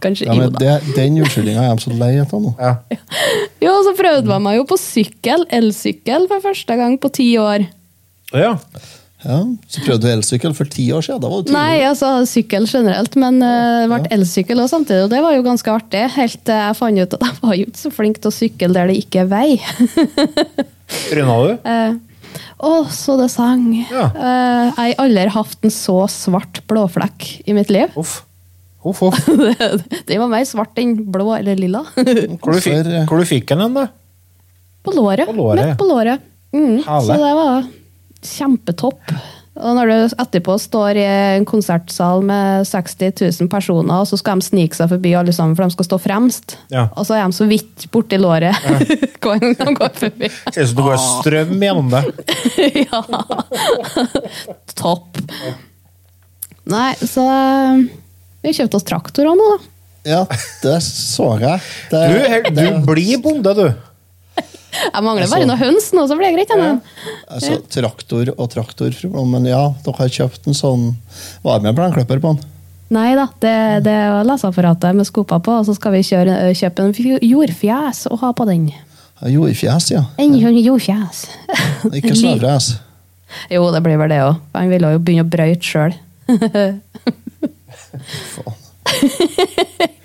[0.00, 0.62] Kanskje Ja, jo men da.
[0.62, 2.54] det, den unnskyldninga er jeg så lei av nå.
[2.62, 2.76] Ja.
[3.66, 7.66] Jo, så prøvde man meg jo på sykkel, elsykkel, for første gang på ti år.
[8.38, 8.54] ja.
[9.20, 11.20] Ja, så prøvde du elsykkel for ti år siden.
[11.20, 15.10] Da var det Nei, altså sykkel generelt, men uh, det ble elsykkel også samtidig, og
[15.12, 16.04] det var jo ganske artig.
[16.14, 18.70] Helt til jeg fant ut at jeg var jo ikke så flink til å sykle
[18.76, 19.48] der det ikke er vei.
[21.10, 21.52] Tryna du?
[21.68, 21.98] Uh,
[22.60, 23.68] Å, så det sang.
[23.90, 24.08] Ja.
[24.14, 27.92] Uh, jeg har aldri hatt en så svart blåflekk i mitt liv.
[28.00, 28.20] Uff.
[28.80, 29.26] Uff, uff.
[30.08, 31.84] Den var mer svart enn blå eller lilla.
[32.40, 33.90] Hvor du fikk, hvor du fikk den, da?
[34.80, 35.28] På låret.
[35.28, 35.60] På låret.
[35.60, 36.24] Midt på låret.
[36.56, 37.66] Mm, så det var
[38.26, 39.12] kjempetopp.
[39.60, 44.40] Og når du etterpå står i en konsertsal med 60 000 personer, og så skal
[44.40, 46.54] de snike seg forbi alle sammen, for de skal stå fremst.
[46.72, 46.86] Ja.
[46.94, 48.56] Og så er de så vidt borti låret
[49.20, 50.30] hver gang de går forbi.
[50.54, 52.04] Ser ut som du går strøm gjennom det.
[52.86, 53.02] ja.
[54.78, 55.20] Topp.
[56.70, 57.84] Nei, så eh,
[58.46, 59.76] vi kjøpte oss traktorer nå, da.
[60.08, 60.22] Ja,
[60.62, 61.60] det så jeg.
[61.90, 62.06] Det,
[62.48, 63.66] Du, du blir bonde, du.
[64.70, 66.52] Jeg mangler bare noe høns nå, så blir det greit.
[66.54, 66.76] Ja.
[67.30, 68.94] Altså, traktor og traktor,
[69.26, 70.84] men ja, dere har kjøpt en sånn
[71.44, 72.44] Var med plenklipper på den?
[72.90, 73.54] Nei da, det,
[73.86, 78.22] det er leseapparatet med skopa på, og så skal vi kjøre, kjøpe en jordfjes og
[78.24, 78.64] ha på den.
[79.30, 80.02] Jordfjes, ja.
[80.18, 81.26] En jordfjes.
[81.92, 82.72] Ikke snøfres.
[83.52, 84.40] Jo, det blir vel det òg.
[84.56, 85.94] Han ville jo begynne å brøyte sjøl.
[88.34, 88.58] Faen.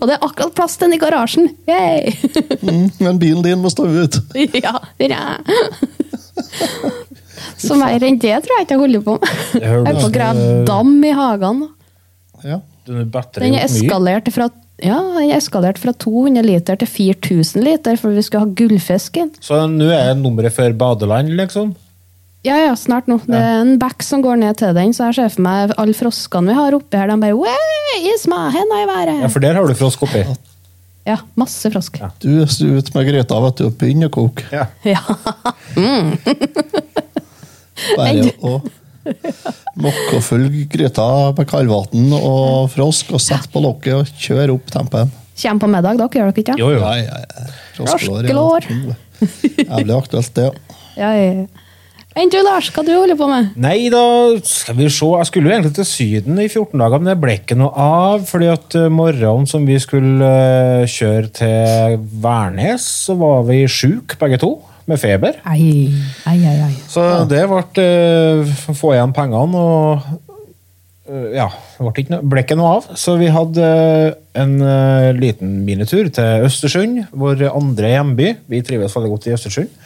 [0.00, 1.48] og det er akkurat plass til den i garasjen!
[1.68, 2.14] Yay!
[2.62, 4.18] Mm, men bilen din må stå ut.
[4.64, 5.22] ja, ja.
[7.60, 9.38] Så mer enn det tror jeg ikke jeg holder på med.
[9.60, 11.64] Jeg er på å grave dam i hagen.
[12.44, 12.60] Ja.
[12.84, 14.50] Den er eskalert fra
[14.82, 19.30] ja, den er eskalert fra 200 liter til 4000 liter, for vi skulle ha gullfisken.
[19.40, 21.70] Så nå er nummeret for badeland, liksom?
[22.44, 23.16] Ja, ja, snart nå.
[23.24, 25.94] Det er en bekk som går ned til den, så jeg ser for meg alle
[25.96, 29.22] froskene vi har oppi her, de bare «Wey, Isma, henda i været!
[29.24, 30.20] Ja, for der har du frosk oppi.
[31.08, 31.96] Ja, masse frosk.
[32.00, 32.08] Ja.
[32.20, 32.48] Du er ut
[32.94, 34.44] med gryta vet du, og begynner å koke.
[34.52, 34.64] Ja.
[34.84, 35.00] Ja.
[37.98, 38.52] Bare å
[39.80, 44.68] mokke og følge gryta med kaldvann og frosk, og sette på lokket og kjøre opp
[44.72, 45.08] tempen.
[45.40, 46.56] Kjem på middag, dere gjør dere ikke?
[46.60, 46.80] Jo, jo.
[46.84, 47.28] Ja, ja, ja.
[47.80, 48.62] Froskelår.
[48.68, 48.96] Froskelår.
[49.64, 50.44] Jævlig aktuelt, det.
[50.52, 50.56] ja.
[50.94, 51.48] Ja, ja.
[52.14, 53.54] Enn du, Lars, hva du holder på med?
[53.58, 54.00] Nei, da
[54.46, 55.06] skal vi se.
[55.18, 58.22] Jeg skulle jo egentlig til Syden i 14 dager, men det ble ikke noe av.
[58.28, 64.18] fordi at eh, morgenen som vi skulle eh, kjøre til Værnes, så var vi sjuke
[64.20, 64.52] begge to,
[64.86, 65.40] med feber.
[65.50, 65.90] Ei,
[66.30, 66.76] ei, ei, ei.
[66.92, 70.06] Så det ble å få igjen pengene og
[71.08, 72.88] eh, Ja, det ble ikke, noe, av.
[73.00, 78.30] Så vi hadde eh, en eh, liten minitur til Østersund, vår andre hjemby.
[78.54, 79.76] Vi trives veldig godt i Østersund.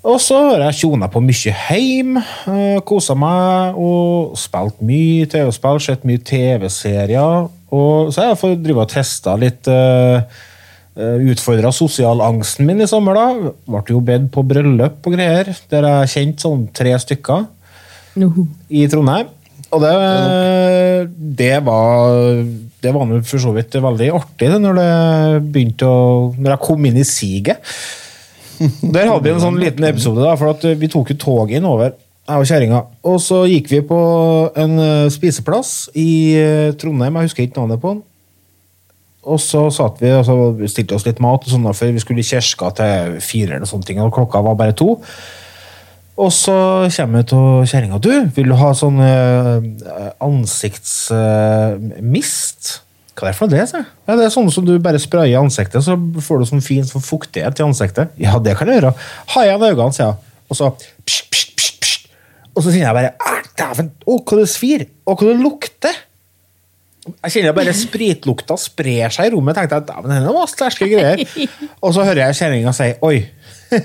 [0.00, 5.80] Og så har jeg tjona på mye heim, uh, kosa meg og spilt mye TV-spill,
[5.84, 7.50] sett mye TV-serier.
[7.70, 10.22] Og så har jeg fått drive og testa litt uh,
[11.00, 13.52] Utfordra sosialangsten min i sommer, da.
[13.70, 17.46] Ble jo bedt på bryllup og greier, der jeg kjente sånn tre stykker
[18.20, 18.48] no.
[18.68, 19.30] i Trondheim.
[19.70, 19.92] Og det,
[21.38, 22.42] det var
[22.82, 24.92] det var for så vidt veldig artig det, når det
[25.52, 25.98] begynte å
[26.34, 27.72] Når jeg kom inn i siget.
[28.60, 31.90] Der hadde vi en sånn liten episode, da, for at vi tok jo toget innover,
[32.28, 32.80] jeg og kjerringa.
[33.08, 34.00] Og så gikk vi på
[34.60, 38.02] en eh, spiseplass i eh, Trondheim, jeg husker ikke navnet på den.
[39.30, 40.34] Og så satt vi og så
[40.70, 42.94] stilte oss litt mat, og sånn da, for vi skulle i kirka til
[43.24, 44.90] fire, eller sånne ting, og klokka var bare to.
[46.20, 46.56] Og så
[46.92, 47.98] kommer jeg til kjerringa.
[48.04, 49.58] Du, vil du ha sånn eh,
[50.24, 52.62] ansiktsmist?
[53.18, 53.88] Hva er det for det, sier jeg.
[54.08, 56.86] Ja, det er sånn som du bare sprayer i ansiktet, så får du sånn fin
[56.88, 58.12] sånn fuktighet i ansiktet.
[58.20, 58.92] Ja, det kan jeg gjøre.
[59.34, 60.36] Ha igjen øynene, sier jeg.
[60.50, 62.06] Og så pst, pst, pst, pst.
[62.54, 64.86] Og så kjenner jeg bare «Æ, Dæven, å, hva det svir!
[65.04, 65.98] Å, hva det lukter!
[67.10, 69.56] Jeg kjenner bare spritlukta sprer seg i rommet.
[69.56, 71.22] tenkte jeg, dæven, denne var sterke greier.
[71.84, 73.16] Og så hører jeg kjerringa si oi.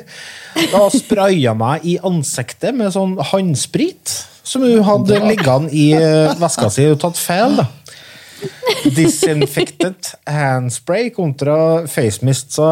[0.72, 4.14] Da spraya meg i ansiktet med sånn håndsprit
[4.46, 7.58] som hun hadde liggende i eh, veska si Hun tatt feil.
[7.60, 7.66] da.
[8.96, 11.58] Disinfectant handspray kontra
[11.92, 12.54] facemist.
[12.58, 12.68] Så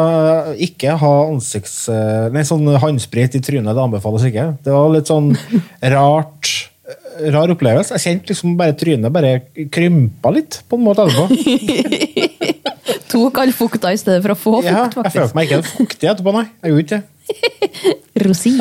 [0.61, 1.87] ikke ha ansikts...
[1.91, 4.51] eh, Nei, sånn håndsprit i trynet, det anbefales ikke.
[4.65, 5.33] Det var litt sånn
[5.93, 6.51] rart
[7.33, 7.95] rar opplevelse.
[7.95, 9.35] Jeg kjente liksom bare trynet bare
[9.71, 12.33] krympa litt, på en måte etterpå.
[13.13, 16.09] Tok all fukta i stedet for å få fukt, Ja, jeg følte meg ikke fuktig
[16.09, 16.47] etterpå, nei.
[16.63, 17.03] Jeg gjorde ikke det.
[18.25, 18.57] Rosin.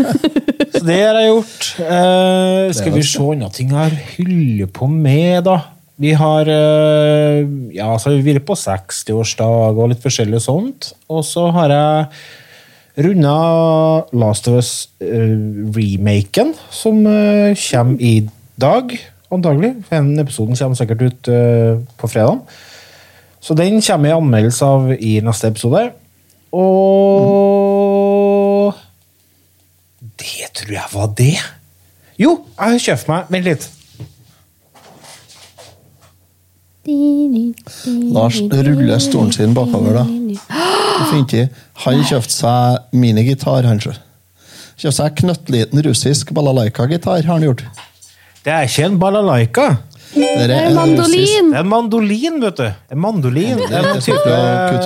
[0.76, 1.68] Så det har jeg gjort.
[1.86, 5.56] Eh, skal vi se andre ting jeg har hyllet på med, da.
[5.96, 10.90] Vi har eh, ja, så har vi vært på 60-årsdag og litt forskjellig sånt.
[11.08, 12.06] Og så har jeg
[13.06, 13.36] runda
[14.16, 18.28] Last of Us-remaken, som uh, kommer i
[18.60, 18.92] dag,
[19.32, 19.74] antagelig.
[19.88, 22.44] Den episoden kommer sikkert ut uh, på fredag.
[23.40, 25.82] Så den kommer i anmeldelse av i neste episode.
[26.56, 27.16] Og
[30.16, 31.36] Det tror jeg var det.
[32.20, 33.75] Jo, jeg har kjøpt meg Vent litt.
[38.14, 40.04] Lars ruller stolen sin bakover, da.
[41.10, 41.42] Finti.
[41.84, 43.98] Han kjøpte seg minigitar, han sjøl.
[44.76, 47.64] Kjøpte seg knøttliten russisk balalaika-gitar, har han gjort.
[48.46, 49.66] Det er ikke en balalaika.
[50.14, 51.50] Det Det er mandolin!
[51.50, 52.68] Det er en mandolin, vet du.
[52.92, 53.58] En mandolin.
[53.58, 54.36] Det er en type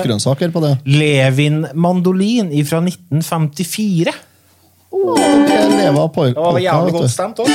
[0.03, 0.73] grønnsaker på det.
[0.85, 4.11] Levin-mandolin fra 1954.
[4.91, 7.47] Oh, Det var jævlig godt stemt òg.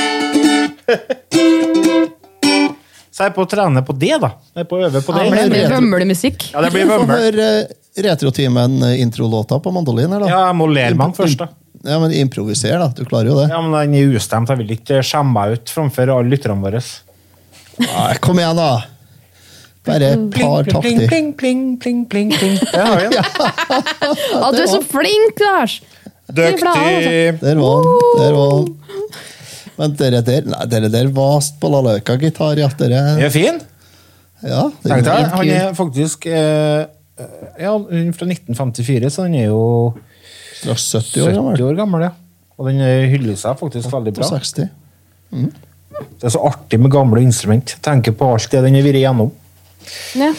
[3.17, 4.27] Så jeg er på å trene på det, da.
[4.53, 5.21] Jeg er på å øve på det.
[5.25, 6.43] Ja, det blir vømlemusikk.
[6.53, 7.39] Ja, det blir vømmel.
[7.41, 7.71] eh,
[8.05, 10.27] Retrotimen-introlåta på mandolin her, da.
[10.29, 11.47] Ja, jeg må lære meg den først, da.
[11.87, 12.91] Ja, men improviser, da.
[12.93, 13.47] Du klarer jo det.
[13.49, 14.49] Ja, men den er ustemt.
[14.53, 16.83] Jeg vil ikke skjemme meg ut framfor alle lytterne våre.
[17.81, 18.69] Nei, kom igjen, da!
[19.87, 21.07] Bare et par pling, takter.
[21.07, 22.57] pling, pling, pling, pling, pling.
[22.73, 23.17] Der har vi.
[24.43, 25.79] Å, du er så flink, Lars!
[26.27, 27.39] Dyktig.
[27.41, 28.01] Der var han.
[28.19, 28.65] Der var han.
[29.77, 32.69] Men dere der Nei, dere der var balalaika-gitar, ja.
[32.79, 33.59] Dere Er fin?
[34.43, 36.83] Ja, det Tenk deg, han er faktisk eh,
[37.57, 39.61] ja, er fra 1954, så han er jo
[40.61, 41.63] Fra 70 år 70 gammel.
[41.71, 42.05] år gammel.
[42.09, 42.11] ja.
[42.57, 44.27] Og den eh, hyller seg faktisk veldig bra.
[44.33, 44.69] 60.
[46.17, 47.75] Det er så artig med gamle instrument.
[47.85, 49.29] Tenker på alt det den har vært igjennom.
[50.17, 50.31] Ja.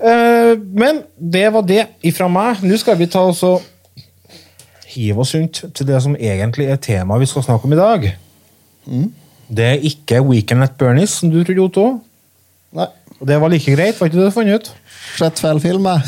[0.00, 2.60] Eh, men det var det ifra meg.
[2.64, 3.64] Nå skal vi ta oss og
[4.92, 8.06] hive oss rundt til det som egentlig er temaet vi skal snakke om i dag.
[9.48, 11.86] Det er ikke Weekend at Bernies, som du trodde, Otto.
[12.76, 12.86] Nei.
[13.20, 14.66] Og det var like greit, var ikke det du fant ut?
[15.16, 16.00] Sett feil film, jeg.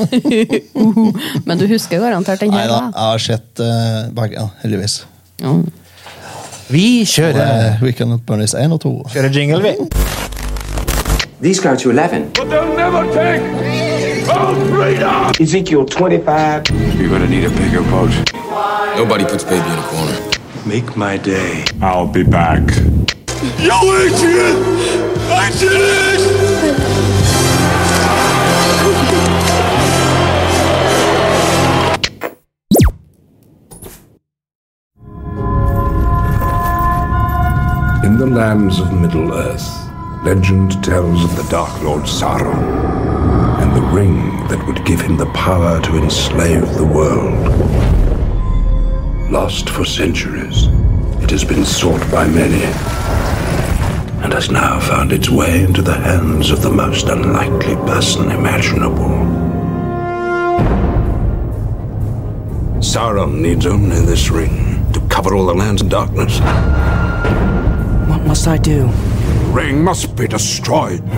[1.46, 2.68] Men du husker garantert den Nei her?
[2.70, 2.90] da, da?
[2.94, 4.94] jeg har sett uh, begge, ja, heldigvis.
[5.42, 5.52] Ja.
[6.70, 7.40] Vi kjører,
[7.76, 8.92] Uh, Weekend at Bernies 1 og 2.
[9.12, 9.74] kjører jingle, vi.
[11.42, 12.30] These go to 11.
[12.36, 13.42] But they'll never take
[14.30, 15.32] our freedom!
[15.40, 16.70] Ezekiel 25.
[17.00, 18.12] You're gonna need a bigger boat.
[18.96, 20.29] Nobody puts baby in a corner.
[20.66, 21.64] Make my day.
[21.80, 22.60] I'll be back.
[23.58, 24.56] Yo, Adrian!
[25.32, 26.20] I did it!
[38.04, 39.66] In the lands of Middle-earth,
[40.24, 43.00] legend tells of the Dark Lord Sauron
[43.62, 47.79] and the ring that would give him the power to enslave the world.
[49.30, 50.66] Lost for centuries,
[51.22, 52.64] it has been sought by many
[54.24, 59.06] and has now found its way into the hands of the most unlikely person imaginable.
[62.80, 66.40] Sauron needs only this ring to cover all the lands in darkness.
[68.10, 68.88] What must I do?
[68.88, 71.08] The ring must be destroyed.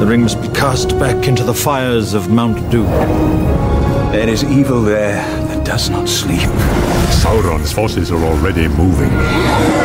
[0.00, 2.90] The ring must be cast back into the fires of Mount Doom.
[4.10, 5.45] There is evil there that
[5.76, 6.48] does not sleep.
[7.20, 9.10] Sauron's forces are already moving.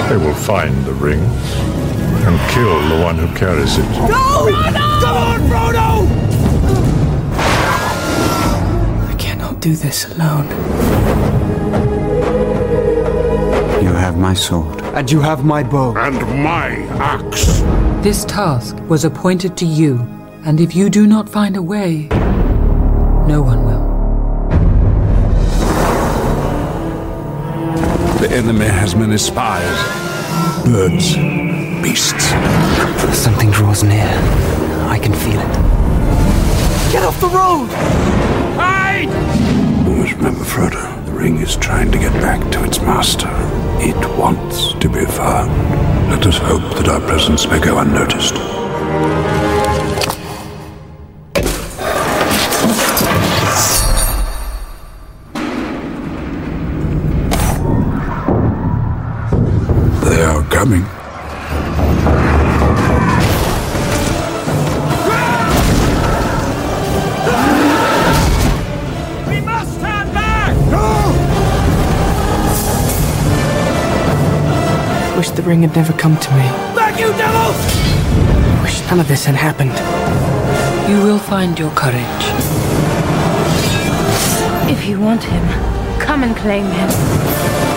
[0.08, 3.90] They will find the ring and kill the one who carries it.
[4.16, 4.48] No!
[4.48, 5.02] Frodo!
[5.04, 5.90] Come on, Frodo!
[9.10, 10.48] I cannot do this alone.
[13.84, 14.82] You have my sword.
[14.96, 15.94] And you have my bow.
[15.98, 16.70] And my
[17.16, 17.60] axe.
[18.02, 19.98] This task was appointed to you,
[20.46, 22.08] and if you do not find a way,
[23.28, 23.81] no one will.
[28.32, 29.78] Enemy has many spies.
[30.64, 31.16] Birds,
[31.84, 32.30] beasts.
[33.18, 34.08] Something draws near.
[34.88, 36.92] I can feel it.
[36.92, 37.70] Get off the road!
[39.86, 43.30] You must remember, Frodo, the ring is trying to get back to its master.
[43.80, 45.52] It wants to be found.
[46.10, 48.36] Let us hope that our presence may go unnoticed.
[60.62, 60.84] Coming.
[69.28, 70.56] We must have back.
[75.08, 76.46] I wish the ring had never come to me.
[76.76, 77.58] Back, you devils!
[78.62, 79.76] Wish none of this had happened.
[80.88, 82.26] You will find your courage.
[84.70, 85.72] If you want him,
[86.12, 87.71] Come and claim him.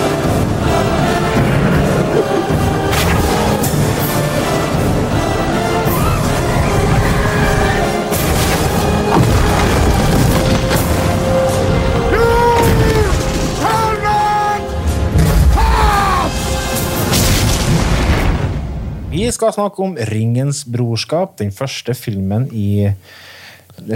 [19.24, 22.92] Vi skal snakke om Ringens brorskap, den første filmen i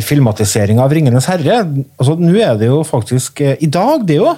[0.04, 1.58] filmatiseringa av Ringenes herre.
[1.98, 4.30] Altså, Nå er det jo faktisk eh, i dag, det jo.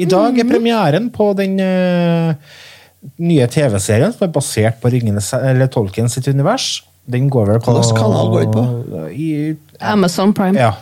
[0.00, 2.32] I dag er premieren på den uh,
[3.20, 6.80] nye TV-serien som er basert på Ringenes, eller Tolkien sitt univers.
[7.04, 9.04] Den går vel på Hvilken kanal går den på?
[9.12, 9.28] I,
[9.92, 10.56] Amazon Prime.
[10.56, 10.72] ja.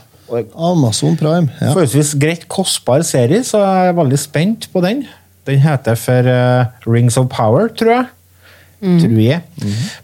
[0.54, 1.50] Amazon Prime.
[1.58, 1.72] Ja.
[1.72, 5.02] Forholdsvis greit kostbar serie, så jeg er veldig spent på den.
[5.50, 8.10] Den heter for uh, Rings of Power, tror jeg.
[8.80, 9.40] Tror jeg.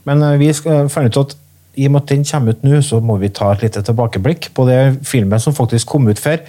[0.04, 1.36] Men eh, vi skal finne ut at
[1.76, 4.48] i og med at den kommer ut nå, så må vi ta et lite tilbakeblikk
[4.56, 6.40] på det filmen som faktisk kom ut for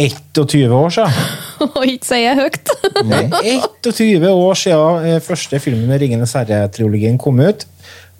[0.00, 1.28] 21 år siden.
[1.76, 2.72] Og ikke sier jeg høyt.
[2.96, 7.66] Det er 21 år siden eh, første filmen med Ringenes herre'-triologien kom ut.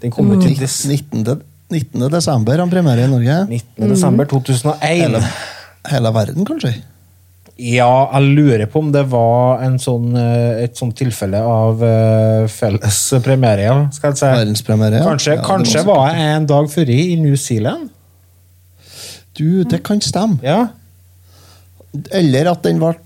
[0.04, 1.40] Den kom ut i 19.
[1.72, 2.04] 19.
[2.12, 3.40] desember han premiere i Norge.
[3.48, 3.88] 19.
[3.90, 4.84] desember 2001.
[4.84, 5.22] Hele,
[5.90, 6.76] hele verden, kanskje?
[7.54, 12.46] Ja, jeg lurer på om det var en sånn, eh, et sånt tilfelle av uh,
[12.50, 14.30] felles premiere, skal jeg si.
[14.40, 15.04] Verdenspremiere, ja.
[15.06, 17.92] Kanskje, Ja, det var var jeg en dag før i i New Zealand?
[19.38, 20.40] Du, det kan stemme.
[20.42, 20.64] Ja.
[22.10, 22.96] Eller at den ble,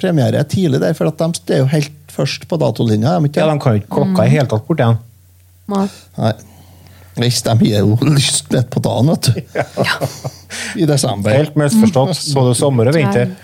[0.00, 3.18] premiere tidlig der, for at de, det er jo helt først på datolinja.
[3.20, 4.96] de ja, de kan jo ikke klokka i hele tatt bort igjen.
[5.68, 5.84] Nei.
[6.16, 6.32] Nei.
[7.16, 9.36] Hvis de gir jo lyst midt på dagen, vet du.
[10.82, 11.36] I desember.
[11.36, 13.36] Helt misforstått, både sommer og vinter.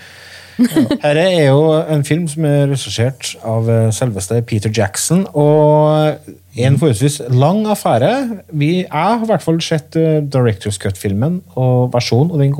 [1.03, 6.19] Her er jo en film som er regissert av eh, selveste Peter Jackson, og
[6.61, 8.13] en forholdsvis lang affære.
[8.53, 12.53] Vi, jeg har i hvert fall sett eh, Directors Cut-filmen og versjonen, og den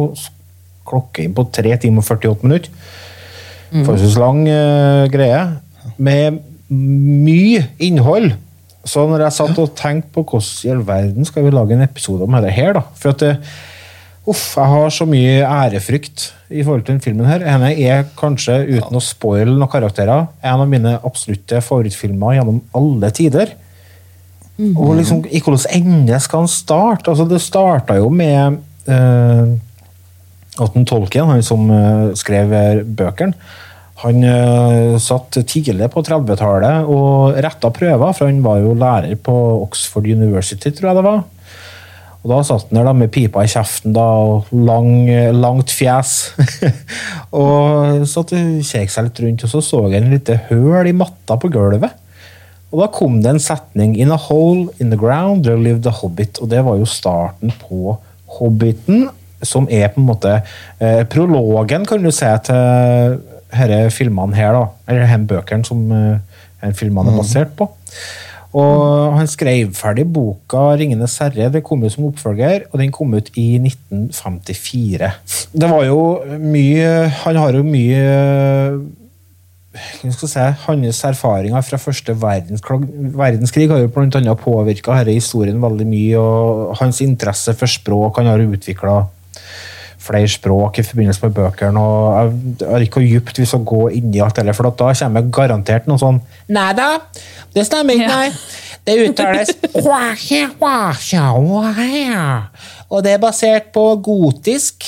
[0.89, 2.73] klokker inn på 3 timer og 48 minutter.
[3.73, 5.45] Forholdsvis lang uh, greie,
[5.97, 6.41] med
[6.73, 8.33] mye innhold.
[8.85, 11.85] Så når jeg satt og tenkte på hvordan i all verden skal vi lage en
[11.85, 13.37] episode om dette her, da For at det,
[14.23, 17.43] Uff, jeg har så mye ærefrykt i forhold til den filmen her.
[17.43, 23.11] Henne er kanskje, uten å spoile noen karakterer, en av mine absolutte favorittfilmer gjennom alle
[23.15, 23.57] tider.
[24.77, 27.11] Og liksom, i hvilken ende skal han starte?
[27.11, 29.53] Altså, det starta jo med eh,
[30.63, 33.35] at en Tolkien, han som eh, skrev eh, bøkene,
[34.03, 39.35] han eh, satt tidlig på 30-tallet og retta prøver, for han var jo lærer på
[39.63, 41.23] Oxford University, tror jeg det var.
[42.23, 46.33] Og da satt han der da med pipa i kjeften da, og lang, langt fjes.
[47.41, 50.95] og satt og kjekk seg litt rundt, og så så jeg en lite høl i
[50.95, 51.99] matta på gulvet.
[52.73, 55.93] Og da kom det en setning In a hole in the ground there lived a
[55.93, 56.41] hobbit.
[56.41, 57.99] Og det var jo starten på
[58.39, 59.11] Hobbiten,
[59.45, 60.39] som er på en måte
[60.81, 63.19] eh, prologen, kan du si, til
[63.53, 64.63] disse filmene her, da.
[64.89, 67.69] Eller disse bøkene som eh, filmene er basert på.
[68.53, 71.53] Og han skrev ferdig boka 'Ringenes herre'.
[71.53, 75.13] Det kom ut som oppfølger, og den kom ut i 1954.
[75.53, 78.83] Det var jo mye Han har jo mye
[79.73, 85.63] jeg skal si, Hans erfaringer fra første verdenskrig, verdenskrig har jo annet påvirka denne historien
[85.63, 86.19] veldig mye.
[86.19, 89.07] og Hans interesse for språk Han har utvikla
[90.03, 91.83] flere språk i forbindelse med bøkene.
[91.83, 94.93] og Jeg har ikke hvor dypt vi skal gå inn i alt heller, for da
[94.99, 96.21] kommer garantert noe sånn
[96.53, 96.91] Nei da,
[97.55, 98.29] det stemmer ikke, nei.
[98.83, 99.53] Det uttales
[102.93, 104.85] Og det er basert på gotisk.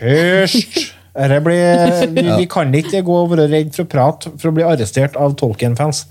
[0.00, 0.90] Hysj!
[1.14, 4.54] Dette blir- Vi, vi kan ikke gå og være redd for å prate for å
[4.56, 6.04] bli arrestert av Tolkien-fans.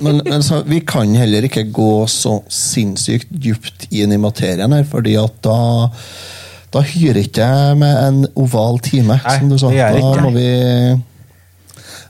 [0.00, 4.84] Men, men så, vi kan heller ikke gå så sinnssykt dypt inn i materien her,
[4.88, 5.56] fordi at da
[6.72, 9.68] da hyrer ikke jeg med en oval time, Nei, som du sa.
[9.70, 10.46] det Da må vi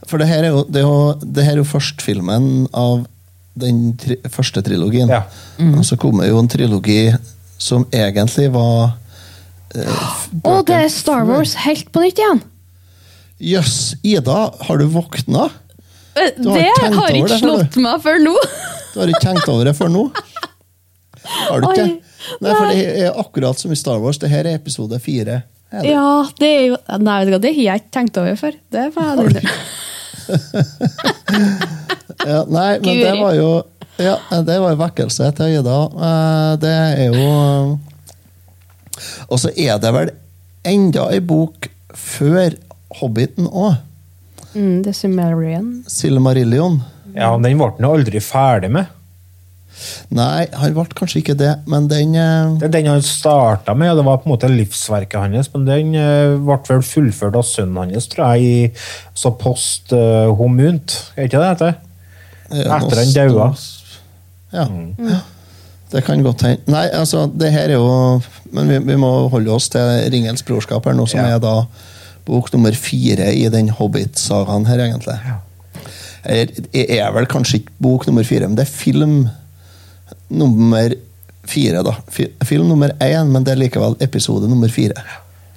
[0.07, 3.05] For det her er jo, det er jo, det her er jo førstfilmen av
[3.59, 5.11] den tri første trilogien.
[5.13, 5.25] Ja.
[5.77, 7.11] Og så kommer jo en trilogi
[7.61, 8.95] som egentlig var
[9.73, 12.43] Å, det er Star Wars helt på nytt igjen!
[13.43, 15.49] Jøss, Ida, har du våkna?
[16.15, 18.35] Eh, Du har Det ikke har ikke slått meg før nå!
[18.93, 20.03] Du har ikke tenkt over det før nå?
[21.25, 21.87] Har du ikke?
[21.89, 22.12] Oi,
[22.43, 24.19] Nei, for det er akkurat som i Star Wars.
[24.23, 25.43] Det her er episode fire.
[25.73, 25.91] Er det?
[25.95, 26.09] Ja,
[26.39, 28.59] det er jo Nei, vet du hva, det har jeg ikke tenkt over før.
[28.75, 29.47] Det var jeg.
[32.23, 33.49] Ja, nei, men det var jo
[34.01, 34.15] ja,
[34.47, 35.79] det var jo vekkelse til Ida.
[36.09, 37.79] Eh, Det er jo
[39.29, 40.13] Og så er det vel
[40.69, 42.55] enda ei bok før
[43.01, 43.75] Hobbiten òg.
[44.55, 45.69] Mm, The Sumerian.
[45.89, 46.81] Silmarillion.
[47.17, 48.87] Ja, Den ble han aldri ferdig med.
[50.15, 53.93] Nei, han ble kanskje ikke det, men den eh, Det er den han starta med,
[53.93, 57.47] og det var på en måte livsverket hans, men den eh, ble vel fullført av
[57.49, 60.99] sønnen hans, tror jeg, i så post uh, homunt.
[61.17, 61.79] Er ikke det det heter?
[62.53, 63.49] Ja, Etter han daua.
[64.53, 64.67] Ja.
[65.09, 65.21] ja.
[65.93, 66.73] Det kan godt hende.
[66.73, 68.21] Nei, altså, det her er jo
[68.53, 71.37] Men vi, vi må holde oss til Ringens brorskap her nå, som Ja.
[71.37, 71.63] er da
[72.29, 75.17] bok nummer fire i den Hobbit-sagaen her, egentlig.
[76.25, 79.17] Eller, er vel kanskje ikke bok nummer fire, men det er film
[80.33, 80.95] nummer
[81.49, 81.97] fire, da.
[82.47, 85.03] Film nummer én, men det er likevel episode nummer fire.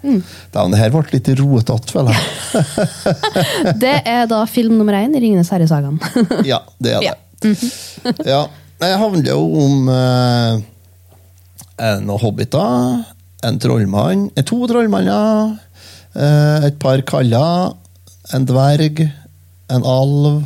[0.06, 0.22] Mm.
[0.54, 2.24] Da, det her ble litt rotete, føler jeg.
[3.84, 5.98] Det er da film nummer én i Ringenes herre-sagaen.
[6.52, 7.08] Ja, det er det.
[7.10, 7.16] Ja.
[8.26, 8.42] ja,
[8.82, 10.62] det handler jo om eh,
[12.06, 13.02] noen hobbiter,
[13.46, 15.56] en trollmann, eh, to trollmanner,
[16.14, 17.74] eh, et par kaller,
[18.34, 19.08] en dverg,
[19.74, 20.46] en alv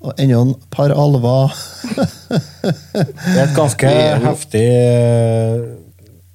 [0.00, 1.54] og enda en par alver.
[2.30, 3.92] Det er et ganske
[4.28, 5.62] heftig eh,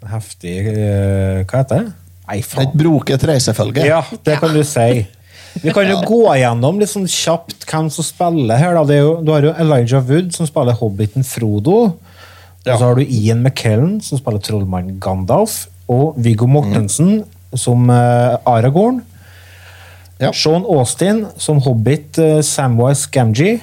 [0.05, 1.93] Heftig eh, Hva heter det?
[2.25, 2.67] Nei, faen.
[2.67, 3.85] Et broket reisefølge.
[3.89, 5.05] Ja, det kan du si.
[5.63, 8.77] Vi kan jo gå gjennom litt sånn kjapt hvem som spiller her.
[8.81, 11.77] Er jo, du har jo Elijah Wood, som spiller hobbiten Frodo.
[12.65, 15.67] Og så har du Ian McKellen, som spiller trollmannen Gandalf.
[15.89, 19.03] Og Viggo Mortensen som uh, Aragorn.
[20.31, 23.61] Sean Austin som hobbit uh, Samwise Gamgee.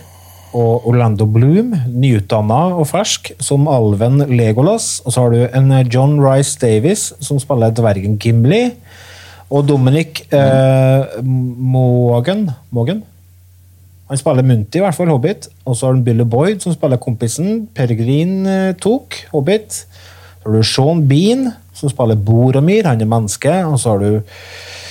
[0.52, 4.98] Og Orlando Bloom, nyutdanna og fersk, som alven Legolas.
[5.06, 8.66] Og så har du en eh, John Rice Davis, som spiller dvergen Gimli.
[9.48, 13.00] Og Dominic eh, Morgan, Morgan?
[14.12, 15.48] Han spiller Munti, i hvert fall, Hobbit.
[15.64, 17.66] Og så har du Billy Boyd, som spiller kompisen.
[17.72, 19.86] Peregrin eh, Tok, Hobbit.
[20.42, 23.54] Så har du Sean Bean, som spiller Boromir, han er menneske.
[23.64, 24.81] Og så har du eh,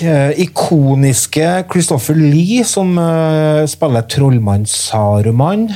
[0.00, 5.68] ikoniske Christopher Lee, som eh, spiller trollmann Saruman.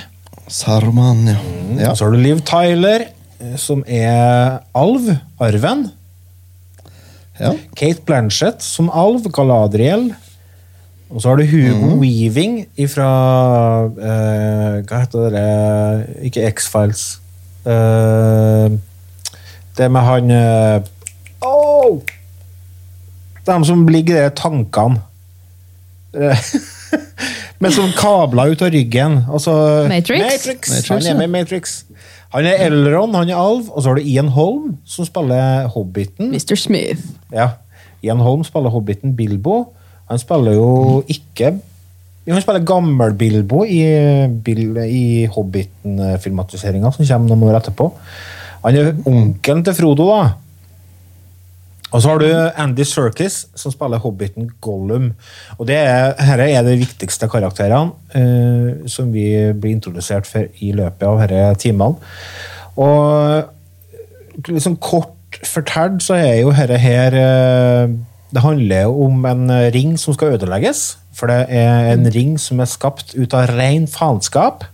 [0.48, 1.38] Saruman, ja.
[1.80, 1.94] ja.
[1.96, 3.08] Så har du Liv Tyler,
[3.40, 5.10] eh, som er alv,
[5.42, 5.88] arven.
[7.40, 7.54] Ja.
[7.74, 10.12] Kate Blanchett som alv, Galadriel.
[11.12, 13.08] Og så har du Hugo Weaving fra
[13.92, 17.02] Hva heter det Ikke X-Files.
[17.68, 18.78] Eh,
[19.76, 20.82] det med han uh,
[21.40, 22.00] oh!
[23.46, 25.02] De som ligger i de tankene.
[27.62, 29.20] Men med sånn kabler ut av ryggen.
[29.30, 29.52] Altså,
[29.90, 30.22] Matrix?
[30.24, 30.72] Matrix.
[30.72, 31.76] Matrix, Han er med i Matrix.
[32.32, 36.32] Han er Elron, han er alv, og så har du Ian Holm, som spiller Hobbiten.
[36.32, 36.56] Mr.
[36.58, 37.04] Smith.
[37.32, 37.52] Ja.
[38.02, 39.60] Ian Holm spiller Hobbiten Bilbo.
[40.10, 41.54] Han spiller jo ikke
[42.22, 43.80] jo, Han spiller gammel Bilbo i,
[44.86, 47.88] i Hobbiten-filmatiseringa som kommer noen år etterpå.
[48.62, 50.20] Han er onkelen til Frodo, da.
[51.92, 55.10] Og så har du Andy Serkis, som spiller hobbiten Gollum.
[55.58, 60.72] Og det er, Dette er de viktigste karakterene uh, som vi blir introdusert for i
[60.76, 62.00] løpet av disse timene.
[62.80, 65.12] Og liksom kort
[65.48, 67.92] fortalt så er jo dette her eh,
[68.32, 70.96] Det handler jo om en ring som skal ødelegges.
[71.12, 74.64] For det er en ring som er skapt ut av ren faenskap.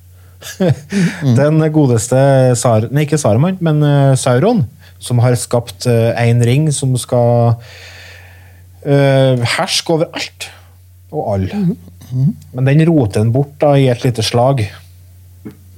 [1.40, 2.18] Den godeste
[2.58, 4.62] Sar Nei, ikke Saruman, men eh, Sauron,
[4.98, 7.54] som har skapt én en ring som skal
[8.82, 10.48] eh, herske over alt
[11.14, 11.62] og alle.
[12.52, 14.64] Men den roter han bort da, i et lite slag.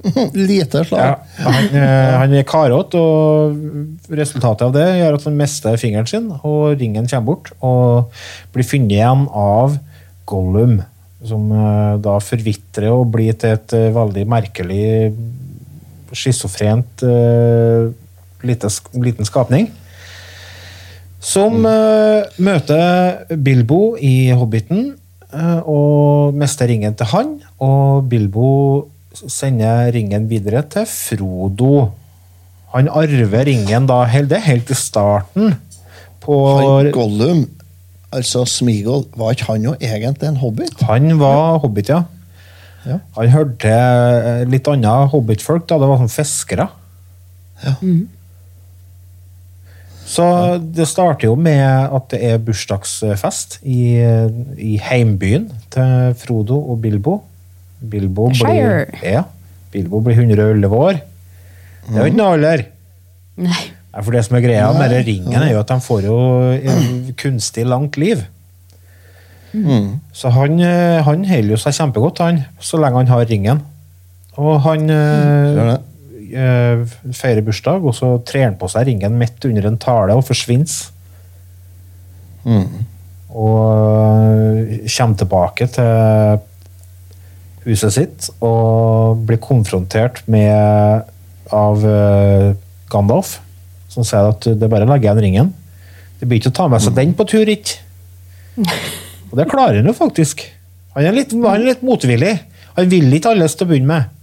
[0.33, 0.99] Lite slag.
[1.37, 6.09] Ja, han, eh, han er karete, og resultatet av det gjør at han mister fingeren
[6.09, 7.51] sin, og ringen kommer bort.
[7.61, 8.23] Og
[8.55, 9.77] blir funnet igjen av
[10.29, 10.79] Gollum,
[11.27, 14.85] som eh, da forvitrer og blir til et eh, veldig merkelig
[16.17, 17.91] schizofrent eh,
[18.43, 19.69] lite, liten skapning.
[21.21, 24.95] Som eh, møter Bilbo i Hobbiten
[25.29, 27.35] eh, og mister ringen til han.
[27.61, 28.51] Og Bilbo
[29.13, 31.91] sender ringen videre til Frodo.
[32.73, 35.55] Han arver ringen da det er helt i starten.
[36.21, 37.45] På Han Gollum,
[38.13, 40.83] altså Smigol, var ikke han jo egentlig en hobbit?
[40.85, 42.03] Han var hobbit, ja.
[42.85, 42.97] Ja.
[43.17, 43.73] Han hørte
[44.49, 45.67] litt annet hobbitfolk.
[45.69, 46.67] da, Det var sånn fiskere.
[50.05, 50.25] Så
[50.59, 53.95] det starter jo med at det er bursdagsfest i,
[54.57, 57.19] i heimbyen til Frodo og Bilbo.
[57.81, 59.23] Bilbo blir, ja,
[59.71, 60.99] Bilbo blir 111 år.
[61.87, 62.65] Det er jo ikke noe alder.
[63.41, 63.63] Nei.
[63.91, 66.19] For det som er greia med ringen, er jo at de får jo
[67.19, 68.21] kunstig langt liv.
[69.51, 69.99] Mm.
[70.15, 73.59] Så han, eh, han holder jo seg kjempegodt, han, så lenge han har ringen.
[74.39, 75.73] Og han eh,
[76.33, 76.83] eh,
[77.15, 80.71] feirer bursdag, og så trer han på seg ringen midt under en tale og forsvinner.
[82.45, 82.85] Mm.
[83.31, 83.59] Og
[84.67, 86.41] eh, kommer tilbake til
[87.61, 91.05] huset sitt og blir konfrontert med
[91.51, 92.47] av eh,
[92.91, 93.37] Gandalf,
[93.91, 95.51] som sier at det er bare å legge igjen ringen.
[96.19, 97.79] Det blir ikke å ta med seg den på tur, ikke.
[99.31, 100.43] Og det klarer han jo faktisk.
[100.95, 102.33] Han er litt, han er litt motvillig.
[102.75, 104.17] Han vil ikke alles til å begynne med.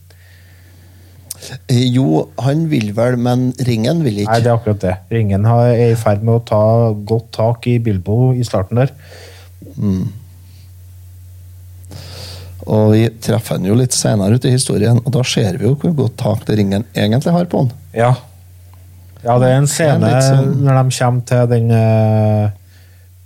[1.71, 4.31] Eh, Jo, han vil vel, men ringen vil ikke.
[4.33, 4.95] Nei, det er akkurat det.
[5.15, 6.63] Ringen er i ferd med å ta
[7.09, 8.91] godt tak i Bilbo i starten der.
[12.69, 15.77] Og vi treffer han jo litt senere ute i historien, og da ser vi jo
[15.81, 17.71] hvor godt tak det ringen egentlig har på han.
[17.97, 18.11] Ja.
[19.25, 22.51] Ja, det er en scene er sånn- når de kommer til den eh,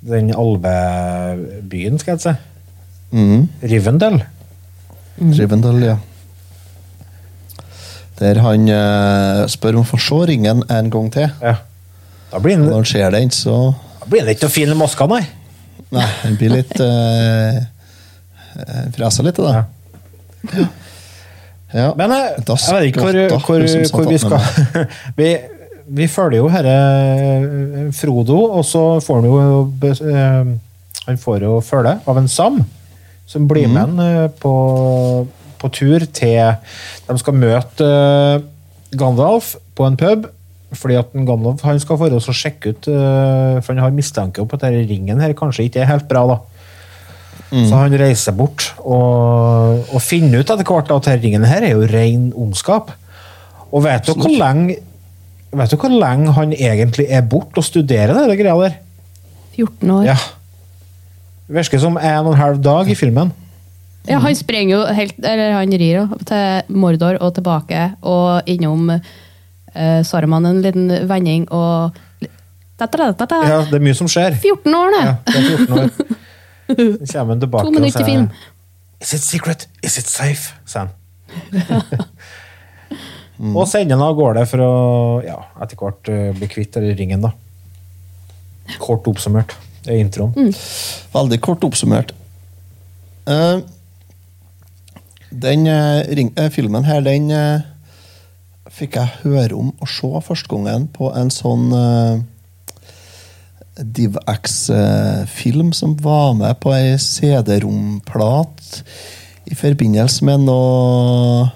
[0.03, 2.33] den alvebyen, skal jeg si.
[3.13, 3.49] Mm.
[3.63, 4.23] Rivendell.
[5.21, 5.97] Rivendell, ja.
[8.21, 11.29] Der han eh, spør om å få se ringen en gang til.
[11.43, 11.57] Ja.
[12.33, 13.57] Da blir Og han, når han ser den, så
[14.03, 15.23] da blir han ikke noe fin i moska, nei.
[15.93, 17.59] Nei, han blir litt uh,
[18.97, 19.65] fresa litt, da.
[21.73, 21.91] Ja.
[21.97, 24.41] Men jeg, Da jeg vet ikke hvor, hvor, hvor vi skal
[25.21, 25.29] vi,
[26.01, 29.39] vi følger jo herre eh, Frodo, og så får han jo
[29.89, 30.51] eh,
[31.09, 32.61] Han får jo følge av en Sam,
[33.27, 33.73] som blir Mhm.
[33.73, 34.53] med han eh, på,
[35.63, 36.55] på tur til
[37.09, 38.45] De skal møte eh,
[38.99, 40.29] Gandalf på en pub.
[40.73, 44.43] Fordi at Gandalf han skal for oss å sjekke ut eh, For han har mistanke
[44.43, 46.27] om at denne ringen her kanskje ikke er helt bra.
[46.35, 46.41] da
[47.53, 51.75] så han reiser bort og, og finner ut etter hvert at denne ringen her er
[51.75, 52.95] jo ren ondskap.
[53.69, 54.79] Og vet du hvor lenge
[55.53, 58.79] Vet du hvor lenge han egentlig er borte og studerer det greia der?
[59.53, 60.07] 14 år.
[60.07, 60.15] Ja.
[61.53, 63.35] Virker som en og en halv dag i filmen.
[64.09, 68.89] Ja, han sprenger jo helt Eller han rir jo til Mordor og tilbake, og innom
[68.91, 71.99] uh, Saruman en liten vending, og
[72.83, 73.39] Da-da-da-da-da.
[73.47, 74.35] Ja, det er mye som skjer.
[74.41, 75.03] 14 år, det!
[75.07, 75.91] Ja, det er 14 år.
[77.07, 78.29] Så kommer han tilbake To og minutter sier, film.
[79.03, 79.67] Is it secret?
[79.85, 80.55] Is it safe?
[80.67, 80.91] sier han.
[83.59, 84.73] Og sender han av gårde for å
[85.25, 87.25] ja, etter hvert eh, bli kvitt den ringen.
[87.25, 87.33] da.
[88.83, 89.57] Kort oppsummert.
[89.83, 90.53] Det er introen.
[91.15, 92.13] Veldig kort oppsummert.
[93.27, 93.63] Eh,
[95.33, 97.61] den uh, ring, filmen her, den uh,
[98.73, 102.21] fikk jeg høre om og se første gangen på en sånn uh,
[103.83, 108.83] DivX-film som var med på ei CD-romplat
[109.49, 111.49] i forbindelse med noe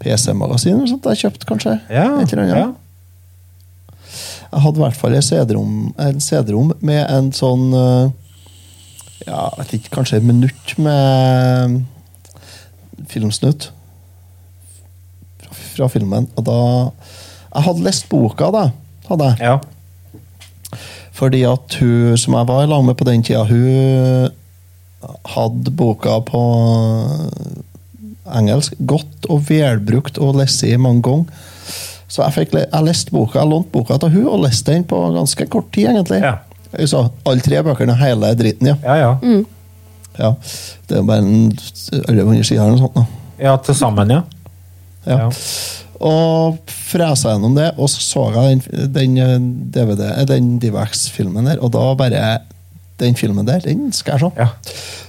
[0.00, 1.74] PC-magasin eller sånt jeg kjøpte, kanskje.
[1.92, 2.56] Ja, Et eller annet.
[2.56, 2.68] ja.
[4.50, 5.22] Jeg hadde i hvert fall en
[6.24, 8.10] CD-rom med en sånn eh,
[9.26, 11.80] Ja, jeg vet ikke, kanskje et minutt med
[13.10, 13.70] filmsnutt
[15.42, 16.28] fra, fra filmen.
[16.36, 16.60] Og da
[17.50, 18.64] Jeg hadde lest boka, da.
[19.08, 19.36] Hadde jeg.
[19.42, 19.58] Ja.
[21.20, 24.30] Fordi at hun som jeg var i lag med på den tida, hun
[25.34, 26.42] hadde boka på
[28.30, 28.76] engelsk.
[28.78, 31.48] Godt og velbrukt og lest i mange ganger.
[32.10, 34.98] Så jeg, fikk, jeg leste boka, jeg lånte boka til hun og leste den på
[35.14, 36.22] ganske kort tid, egentlig.
[36.24, 36.38] Ja.
[36.86, 38.76] Så alle tre bøkene, hele dritten, ja.
[38.84, 39.12] Ja, ja.
[39.22, 39.46] Mm.
[40.18, 40.34] ja.
[40.88, 42.98] Det er bare en 1100 sider eller noe sånt.
[42.98, 43.06] Da.
[43.48, 44.22] ja til sammen, ja.
[45.06, 45.16] Ja.
[45.26, 45.28] Ja.
[46.00, 49.34] Og fresa gjennom det, og så så jeg den, den eh,
[49.74, 52.38] DVD, eh, den Divax-filmen der, og da bare
[53.00, 54.28] Den filmen der, den skal jeg se.
[54.36, 54.48] Ja.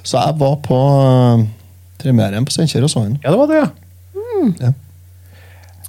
[0.03, 1.41] Så jeg var på uh,
[1.99, 3.17] premieren på Steinkjer og så den.
[3.19, 3.67] Ja, det var det, ja.
[4.61, 4.69] Ja.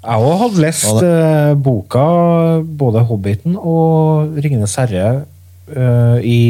[0.03, 2.07] Jeg òg hadde lest eh, boka,
[2.67, 5.23] både 'Hobbiten' og 'Ringenes herre',
[5.77, 6.41] eh, i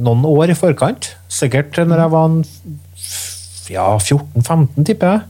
[0.00, 1.12] noen år i forkant.
[1.32, 2.36] Sikkert når jeg var
[3.72, 5.22] ja, 14-15, tipper jeg.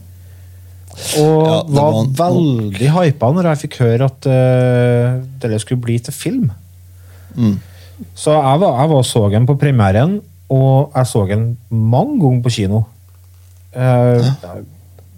[1.19, 5.97] Og Ja, var, var veldig hypa når jeg fikk høre at uh, det skulle bli
[5.99, 6.51] til film.
[7.35, 7.57] Mm.
[8.15, 10.19] Så jeg var, jeg var så den på premieren,
[10.51, 12.83] og jeg så den mange ganger på kino.
[13.75, 14.31] Eh,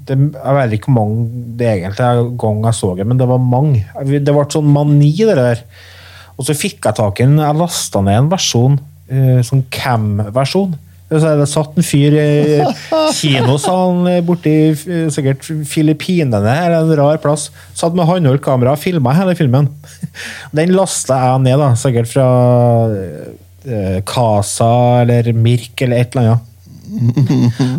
[0.08, 1.28] det, jeg vet ikke hvor mange
[1.60, 3.84] det egentlig er gang jeg så det, men det var mange.
[4.08, 5.64] Det ble sånn mani, det der.
[6.38, 8.78] Og så fikk jeg tak i en Jeg lasta ned en versjon,
[9.10, 10.76] eh, sånn cam-versjon.
[11.08, 12.32] Så det satt en fyr i
[13.16, 17.48] kinosalen borti eh, sikkert Filippinene eller en rar plass.
[17.78, 19.70] Satt med håndholdt kamera og filma hele filmen.
[20.58, 22.28] Den lasta jeg ned, da, sikkert fra
[22.92, 24.72] eh, Casa
[25.06, 26.54] eller Mirk eller et eller annet.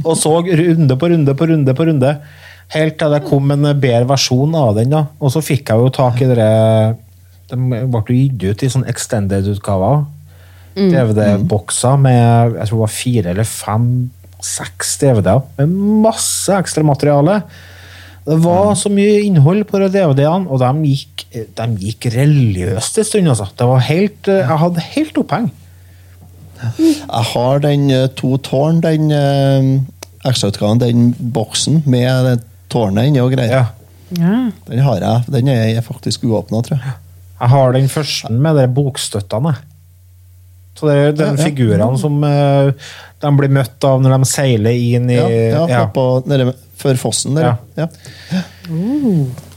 [0.09, 2.15] Og så runde på runde på runde på runde.
[2.73, 4.93] Helt til det kom en bedre versjon av den.
[4.93, 5.05] da.
[5.21, 6.49] Og så fikk jeg jo tak i dere
[7.49, 7.57] De
[7.89, 10.07] ble gitt ut i sånn extended-utgaver.
[10.79, 13.89] DVD-bokser med jeg tror det var fire eller fem,
[14.45, 15.43] seks DVD-er.
[15.59, 15.75] Med
[16.05, 17.41] masse ekstra materiale.
[18.29, 23.31] Det var så mye innhold på DVD-ene, og de gikk, de gikk religiøst en stund.
[23.33, 23.49] Altså.
[23.57, 25.49] Det var helt, jeg hadde helt oppheng.
[26.59, 29.69] Jeg har den eh, To tårn, den eh,
[30.27, 33.71] ekstrautgaven, den boksen med tårnet inni og greier.
[34.19, 34.33] Ja.
[34.67, 35.29] Den har jeg.
[35.33, 36.97] Den er faktisk uåpna, tror jeg.
[37.39, 39.55] Jeg har den første med de bokstøttene.
[40.79, 41.45] Så det er den Ja, ja.
[41.49, 42.73] figurene som eh,
[43.19, 45.85] de blir møtt av når de seiler inn i Ja, ja, ja.
[45.95, 47.57] På, nede, før fossen der.
[47.79, 47.89] Ja.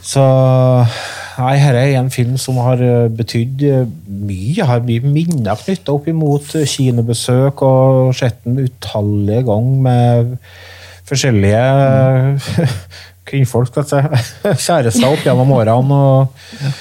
[0.02, 0.26] Så
[1.42, 4.52] Nei, dette er en film som har eh, betydd eh, mye.
[4.58, 10.36] Jeg har mye minner knytta opp imot kinobesøk og sett den utallige ganger med
[11.10, 12.76] forskjellige mm.
[13.32, 14.22] kvinnfolk, jeg.
[14.66, 16.02] Kjærester opp gjennom årene.
[16.12, 16.76] Og,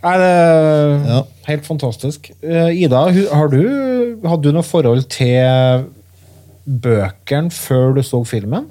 [0.00, 2.30] Nei, det er helt fantastisk.
[2.40, 3.62] Eh, Ida, har du,
[4.24, 5.88] hadde du noe forhold til
[6.64, 8.68] bøkene før du så filmen?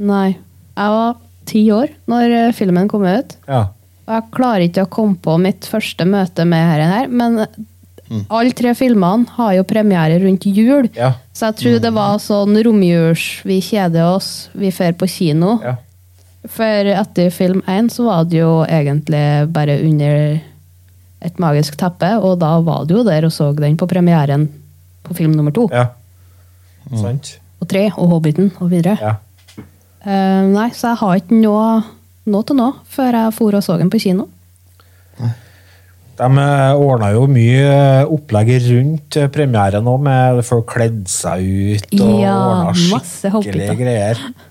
[0.00, 0.38] Nei.
[0.78, 1.18] Jeg var
[1.50, 3.36] ti år når eh, filmen kom ut.
[3.50, 3.66] Ja.
[4.06, 7.44] Og jeg klarer ikke å komme på mitt første møte med dette her, men
[8.26, 10.88] alle tre filmene har jo premiere rundt jul.
[10.96, 11.12] Ja.
[11.36, 15.58] Så jeg tror det var sånn romjuls, vi kjeder oss, vi drar på kino.
[15.62, 15.76] Ja.
[16.48, 20.40] For etter film én så var det jo egentlig bare under
[21.20, 24.48] et magisk teppe, og da var du jo der og så den på premieren
[25.04, 25.66] på film nummer to.
[25.72, 25.90] Ja.
[26.96, 27.34] Sant?
[27.60, 28.96] Og tre, og Hobbiten, og videre.
[29.02, 29.14] Ja.
[30.00, 31.82] Uh, nei, så jeg har ikke noe,
[32.32, 34.30] noe til nå, før jeg for og så den på kino.
[36.20, 36.28] De
[36.76, 42.18] ordna jo mye eh, opplegg rundt eh, premieren òg, med folk kledde seg ut og
[42.20, 43.78] Ja, ordna skikkelige hobbiter.
[43.78, 44.20] greier.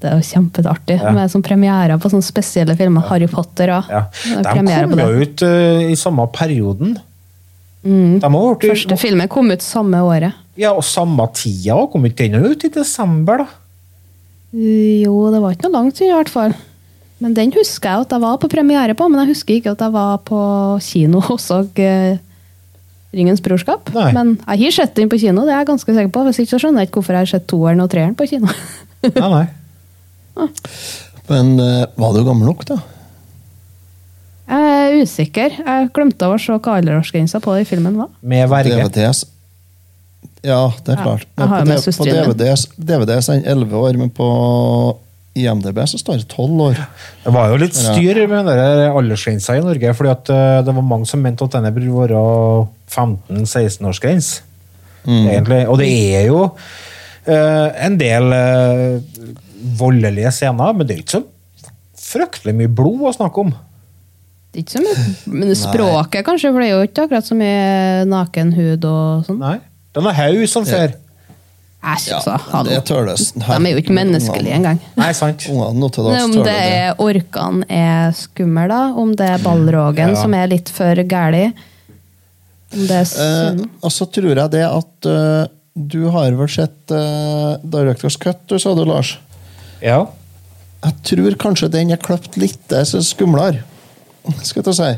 [0.00, 1.10] Det er jo kjempeartig Ja.
[1.16, 3.06] med sånn premierer på sånne spesielle filmer.
[3.08, 4.02] Harry Potter og Ja.
[4.24, 6.98] De kom jo ut uh, i samme perioden.
[7.86, 8.18] Mm.
[8.20, 10.34] Vært, Første filmen kom ut samme året.
[10.56, 11.92] ja, og samme tida òg.
[11.92, 13.46] Kom ikke den ut i desember, da?
[14.52, 16.54] Jo, det var ikke noe langt unna, i hvert fall.
[17.20, 19.80] Men den husker jeg at jeg var på premiere på, men jeg husker ikke at
[19.80, 20.40] jeg var på
[20.84, 22.18] kino og så uh,
[23.16, 23.88] Ringens brorskap.
[23.94, 24.10] Nei.
[24.12, 26.24] Men jeg har sett den på kino, det er jeg ganske sikker på.
[26.26, 28.50] Hvis ikke så skjønner jeg ikke hvorfor jeg har sett toeren og treeren på kino.
[29.06, 29.46] Nei, nei.
[31.30, 32.80] Men eh, var du gammel nok, da?
[34.46, 35.56] Jeg er usikker.
[35.58, 38.12] Jeg glemte å se hva aldersgrensa på den filmen var.
[38.22, 38.76] Med verge.
[38.78, 39.24] DVDs.
[40.46, 41.26] Ja, det er klart.
[41.34, 42.06] Ja, på, på.
[42.06, 44.28] DVDs, DVDs er den 11 år, men på
[45.36, 46.78] IMDb så står det 12 år.
[47.24, 50.74] Det var jo litt styr med den der aldersgrensa i Norge, fordi at eh, det
[50.78, 52.22] var mange som mente at denne burde være
[52.94, 54.44] 15-16-årsgrense.
[55.06, 55.26] Mm.
[55.26, 55.60] Egentlig.
[55.70, 58.96] Og det er jo uh, en del eh,
[59.78, 61.24] voldelige scener, men det er ikke så
[62.06, 63.54] fryktelig mye blod å snakke om.
[64.52, 64.82] Det er ikke så
[65.32, 69.26] mye men språket, kanskje, for det er jo ikke akkurat så mye naken hud og
[69.26, 69.42] sånn.
[69.42, 69.58] Nei.
[69.92, 70.96] Det er noe haug som fer.
[71.86, 72.34] Æsj, altså.
[72.50, 72.70] Hallo.
[72.70, 73.30] det tøles.
[73.36, 74.80] De er jo ikke menneskelige engang.
[74.98, 75.44] Nei, sant.
[75.52, 76.54] Om det det.
[76.56, 78.80] er orkene er skummel, da.
[78.98, 80.22] Om det er ballrogen Ja.
[80.22, 81.44] som er litt for gæli.
[82.74, 85.46] Om det er Eh, og så tror jeg det at uh,
[85.76, 89.18] du har vel sett uh, Directors Cut, du sa du, Lars?
[89.86, 90.04] Ja.
[90.86, 93.62] Jeg tror kanskje den er kløpt litt eh, så skumlere.
[94.42, 94.94] Skal jeg ta si.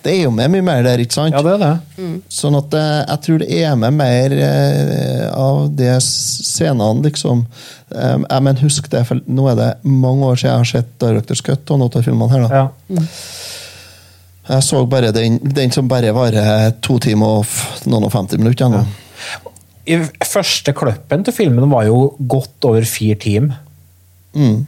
[0.00, 1.34] Det er jo med mye mer der, ikke sant?
[1.36, 2.06] Ja, det er det.
[2.32, 7.44] Sånn at eh, jeg tror det er med mer eh, av de scenene, liksom.
[7.90, 10.90] Um, jeg men husk det, for nå er det mange år siden jeg har sett
[11.02, 12.46] Directors Cut og noen av filmene her.
[12.46, 12.62] da.
[12.62, 13.04] Ja.
[14.50, 18.80] Jeg så bare den, den som bare varer to timer og noen og 50 minutter.
[18.80, 18.84] Ja.
[19.90, 23.60] I første kløppen til filmen var jo godt over fire timer.
[24.34, 24.66] Mm.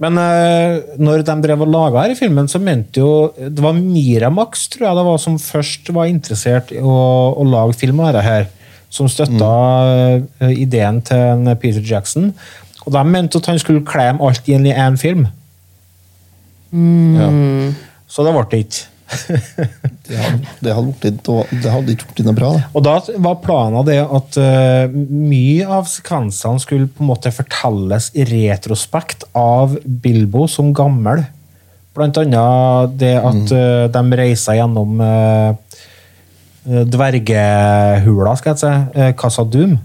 [0.00, 3.76] Men uh, når de drev og laga her i filmen, så mente jo Det var
[3.76, 6.96] Miramax tror jeg det var som først var interessert i å,
[7.36, 8.48] å lage film av dette her.
[8.90, 9.50] Som støtta
[10.42, 12.32] eh, ideen til en Peter Jackson.
[12.82, 15.28] Og de mente at han skulle klemme alt inn i én film.
[18.10, 18.89] Så det ble det ikke.
[19.10, 21.28] Det hadde, det hadde, blitt
[21.62, 22.50] det hadde ikke blitt noe bra.
[22.56, 22.68] Da.
[22.78, 28.10] Og da var planen det at uh, mye av sekvensene skulle på en måte fortelles
[28.18, 31.24] i retrospekt av Bilbo som gammel.
[31.96, 35.54] Blant annet det at uh, de reiser gjennom uh,
[36.66, 39.78] dvergehula, skal jeg si, uh, Casa Doom.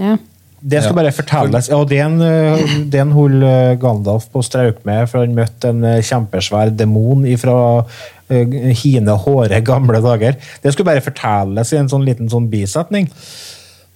[0.00, 0.18] Ja.
[0.66, 1.02] Det skal Ja.
[1.02, 1.66] bare fortelles.
[1.68, 5.84] Ja, og den, eh, den holdt eh, Gandalf på strauk med, for han møtte en
[5.84, 7.84] eh, kjempesvær demon fra
[8.30, 10.38] hine, håre, gamle dager.
[10.62, 13.10] Det skulle bare fortelles i en sånn liten sånn bisetning.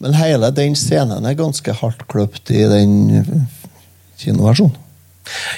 [0.01, 3.49] Men hele den scenen er ganske hardt kløpt i den
[4.21, 4.77] kinoversjonen.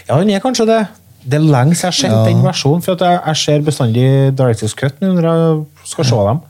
[0.08, 0.78] Ja, den er kanskje det.
[1.26, 2.24] Det er lenge siden jeg har sett Ja.
[2.30, 4.06] den versjonen, for at jeg, jeg ser bestandig
[4.36, 6.40] Directors Cut når jeg skal se dem.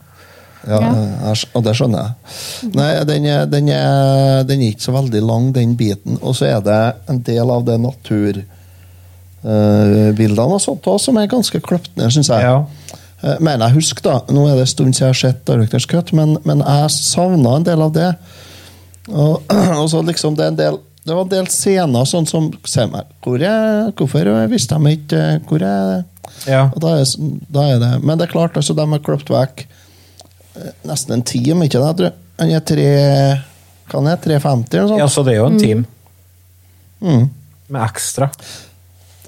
[0.67, 1.33] Ja, ja.
[1.57, 2.13] og det skjønner jeg.
[2.77, 6.19] Nei, den er, den, er, den er ikke så veldig lang, den biten.
[6.21, 8.45] Og så er det en del av det naturbildene
[10.53, 12.43] og sånt også, som er ganske kløpt ned, syns jeg.
[13.21, 14.15] Eh, men jeg husker, da.
[14.33, 17.57] Nå er det en stund siden jeg har sett Directors Cut, men, men jeg savna
[17.57, 18.11] en del av det.
[19.09, 19.41] Og,
[19.81, 22.85] og så liksom det, er en del, det var en del scener sånn som Se
[22.89, 26.03] meg, hvor er, hvorfor visste de ikke eh, hvor er
[26.45, 26.69] Ja.
[26.69, 27.05] og da er,
[27.51, 29.65] da er det Men det er klart, altså, de har kløpt vekk
[30.87, 32.11] nesten en team, ikke det?
[32.11, 32.87] Jeg Han er tre
[33.91, 34.99] kan er 350 eller noe sånt?
[35.01, 35.85] Ja, så det er jo en team
[37.01, 37.29] Mm.
[37.67, 38.27] med ekstra.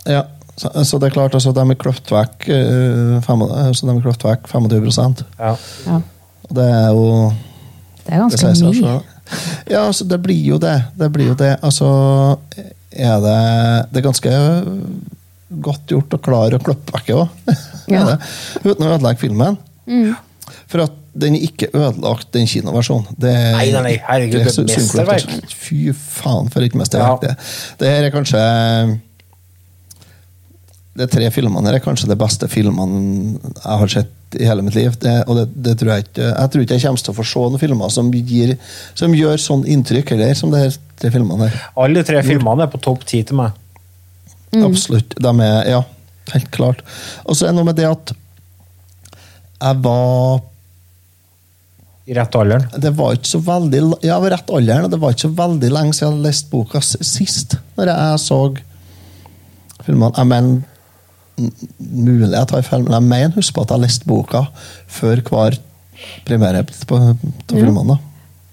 [0.05, 3.95] Ja, så, så det er klart, altså, de er kløpt vekk, uh, fem, altså, de
[4.03, 5.55] klippet vekk 25 Ja.
[5.87, 5.95] Ja.
[6.43, 7.07] Og det er jo
[8.05, 8.73] Det er ganske det mye.
[8.77, 9.01] selv.
[9.71, 10.75] Ja, altså, det blir jo det.
[10.99, 11.55] Det blir jo det.
[11.63, 12.37] Altså,
[12.91, 14.33] er det Det er ganske
[15.63, 17.29] godt gjort å klare å klippe vekk òg.
[17.91, 18.15] Ja.
[18.63, 19.57] Uten å ødelegge filmen.
[19.89, 20.13] Mm.
[20.71, 23.05] For at den er ikke ødelagt, den kinoversjonen.
[23.21, 25.33] Det, Nei, nei, nei, herregud, det er mesterverk.
[25.53, 27.21] Fy faen, for et mesterverk.
[27.21, 27.33] Det.
[27.81, 28.41] det her er kanskje
[30.97, 34.77] De tre filmene her er kanskje de beste filmene jeg har sett i hele mitt
[34.77, 34.93] liv.
[35.01, 37.25] Det, og det, det tror jeg ikke Jeg tror ikke jeg kommer til å få
[37.29, 38.55] se noen filmer som, gir,
[38.97, 40.63] som gjør sånn inntrykk heller, som de
[41.01, 41.59] tre filmene her.
[41.85, 43.59] Alle tre filmene er på topp ti til meg.
[44.53, 45.13] Absolutt.
[45.17, 45.83] De er, ja,
[46.33, 46.81] helt klart.
[47.25, 48.15] Og så er det noe med det at
[49.63, 50.41] jeg var
[52.07, 52.65] I rett alderen.
[52.83, 55.93] Det var ikke så veldig Ja, rett alderen, og det var ikke så veldig lenge
[55.95, 57.55] siden jeg hadde lest boka sist.
[57.77, 58.39] Når jeg så
[59.85, 60.13] filmene.
[60.17, 60.61] Jeg mener
[61.79, 64.43] Mulig jeg tar feil, men jeg mener husk på at jeg har lest boka
[64.99, 65.55] før hver
[66.27, 67.95] premiere på, på filmene.
[67.95, 67.97] da.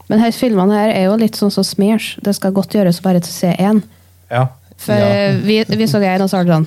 [0.09, 2.15] Men her filmene her er jo litt sånn som Smears.
[2.25, 3.83] Det skal godt gjøres bare til å se én.
[4.31, 4.47] Ja.
[4.81, 5.37] For Ja.
[5.45, 6.67] vi, vi så en, og så sånn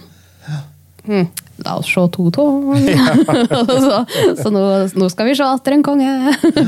[1.08, 1.28] hm,
[1.64, 2.46] La oss se to to.
[3.86, 4.06] så
[4.42, 4.64] så nå,
[4.98, 6.10] nå skal vi se atter en konge.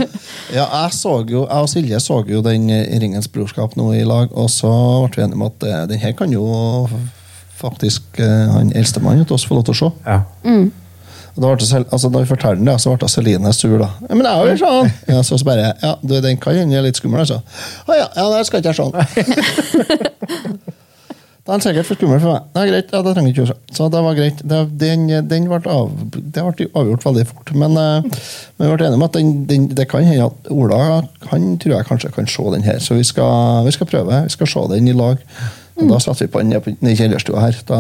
[0.56, 4.06] Ja, jeg så jo, jeg og Silje så jo den eh, Ringens brorskap nå i
[4.06, 4.72] lag, og så
[5.10, 6.46] ble vi enige om at eh, den her kan jo
[7.56, 9.92] faktisk eh, han eldstemann hos oss få lov til å se.
[10.06, 10.20] Ja.
[10.46, 10.70] Mm.
[11.36, 13.90] Og da ble det, altså, da vi fortalte den det, så ble Celine sur, da.
[14.06, 14.94] Ja, men jeg vil se den!
[15.16, 17.42] Ja, så, så bare Ja, du, den kan hende er litt skummel, altså.
[17.90, 20.76] Å ja, ja, det skal ikke jeg se den.
[21.46, 22.46] Da er den sikkert for skummel for meg.
[22.56, 23.56] Det er greit, ja, det trenger ikke se.
[23.78, 24.40] Så det var greit.
[24.50, 27.52] Det, den, den ble av, det ble avgjort veldig fort.
[27.62, 28.24] Men, eh,
[28.58, 30.80] vi ble enige om at den, den, det kan hende at Ola
[31.30, 32.82] han tror jeg kanskje kan se den her.
[32.82, 34.24] Så vi skal, vi skal prøve.
[34.26, 35.22] Vi skal se den i lag.
[35.76, 37.62] Og Da setter vi på den nede i kjellerstua her.
[37.70, 37.80] Da,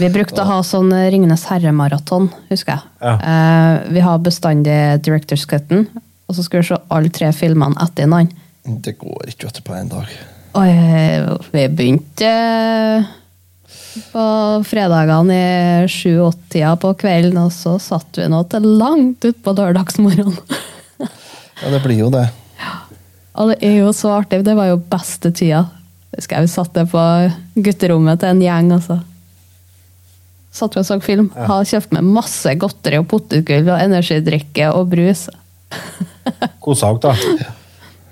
[0.00, 2.92] Vi brukte å ha sånn Ringenes herre-maraton, husker jeg.
[3.04, 3.16] Ja.
[3.20, 5.90] Eh, vi har bestandig Directors Cutten,
[6.24, 8.40] og så skulle vi se alle tre filmene etter hverandre.
[8.64, 10.08] det går ikke vet du, på en dag.
[10.54, 12.32] Og vi begynte
[14.10, 14.24] på
[14.66, 20.38] fredagene i sju-åtte-tida på kvelden, og så satt vi nå til langt utpå lørdagsmorgenen.
[21.62, 22.24] Ja, det blir jo det.
[23.38, 24.40] Og det er jo så artig.
[24.44, 25.60] Det var jo beste tida.
[26.12, 27.02] Husker jeg vi satt det på
[27.54, 28.98] gutterommet til en gjeng, altså.
[30.54, 31.30] satt vi og så film.
[31.30, 31.46] Ja.
[31.48, 35.28] Har kjøpt med masse godteri og potetgull og energidrikke og brus.
[36.82, 37.14] sak da.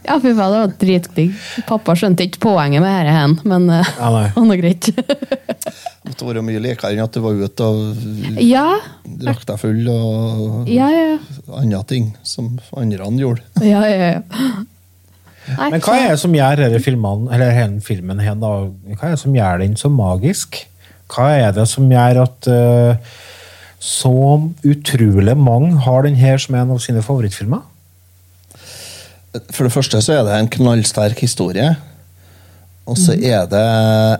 [0.02, 1.34] Ja, fy faen, det var dritdigg.
[1.68, 4.24] Pappa skjønte ikke poenget med dette, hen, men eh, Ja, nei.
[4.26, 4.88] det var nå greit.
[4.90, 8.66] Det måtte være mye likere enn at du var ute og ja,
[9.22, 11.16] drakk deg full og ja, ja.
[11.60, 13.46] andre ting som andre gjorde.
[13.72, 14.52] ja, ja, ja.
[15.42, 18.52] Nei, Men hva er det som gjør denne filmen, eller hele filmen her, da?
[18.94, 20.60] Hva er det som gjør den så magisk?
[21.12, 23.16] Hva er det som gjør at uh,
[23.82, 24.14] så
[24.62, 27.66] utrolig mange har den her som en av sine favorittfilmer?
[29.32, 31.70] For det første så er det en knallsterk historie.
[32.90, 33.62] Og så er det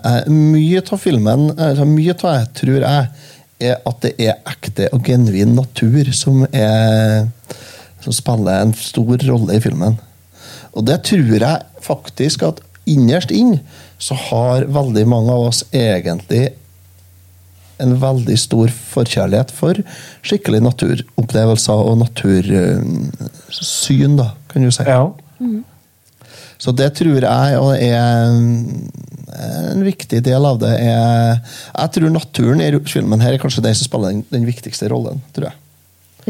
[0.07, 3.11] eh, Mye av filmen, altså mye av jeg tror jeg,
[3.63, 7.29] er at det er ekte og genuin natur som, er,
[8.03, 9.99] som spiller en stor rolle i filmen.
[10.73, 13.59] Og det tror jeg faktisk at innerst inn
[14.03, 16.49] så har veldig mange av oss egentlig
[17.83, 19.75] en veldig stor forkjærlighet for
[20.27, 22.93] skikkelig naturopplevelser og natursyn,
[24.21, 24.85] da, kan du si.
[26.63, 28.45] Så det tror jeg og er en,
[29.75, 30.71] en viktig del av det.
[30.79, 31.41] Er,
[31.75, 35.19] jeg tror naturen i filmen her er kanskje den som spiller den, den viktigste rollen.
[35.35, 35.57] tror jeg.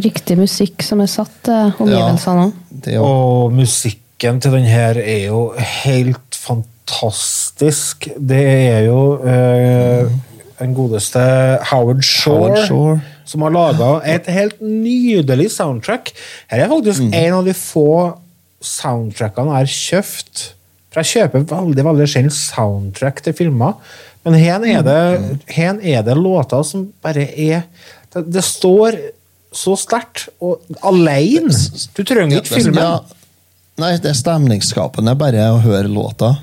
[0.06, 2.52] Riktig musikk som er satt til omgivelsene òg.
[2.88, 5.52] Er Og musikken til den her er jo
[5.84, 8.08] helt fantastisk.
[8.16, 10.08] Det er jo eh,
[10.62, 11.20] den godeste
[11.72, 12.96] Howard Shore, Howard Shore.
[13.28, 16.12] som har laga et helt nydelig soundtrack.
[16.52, 17.14] Her er faktisk Mm.
[17.14, 17.86] en av de få
[18.62, 20.42] soundtrackene jeg har kjøpt.
[20.92, 23.74] For jeg kjøper veldig veldig sjelden soundtrack til filmer.
[24.24, 27.64] Men her er det, her er det låter som bare er
[28.12, 28.98] Det, det står
[29.56, 31.48] så sterkt, og alene.
[31.96, 32.76] Du trenger ikke filmen.
[32.76, 32.98] ja.
[33.80, 36.34] Nei, det er stemningsskapende bare å høre låta.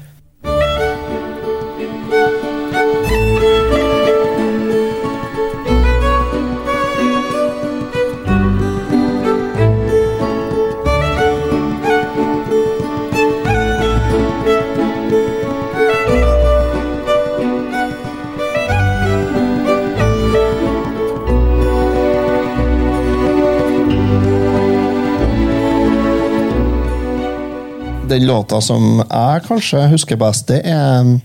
[28.09, 31.19] Den låta som jeg kanskje husker best, det er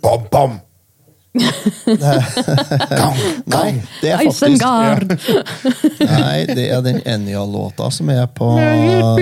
[0.00, 0.60] Bam, bam.
[3.52, 4.64] Nei, det er faktisk
[6.00, 9.12] Nei, det er den Enya-låta som er på ja,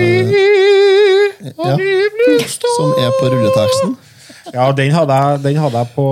[2.77, 3.97] Som er på rulleteksten.
[4.55, 6.07] Ja, den hadde, jeg, den hadde jeg på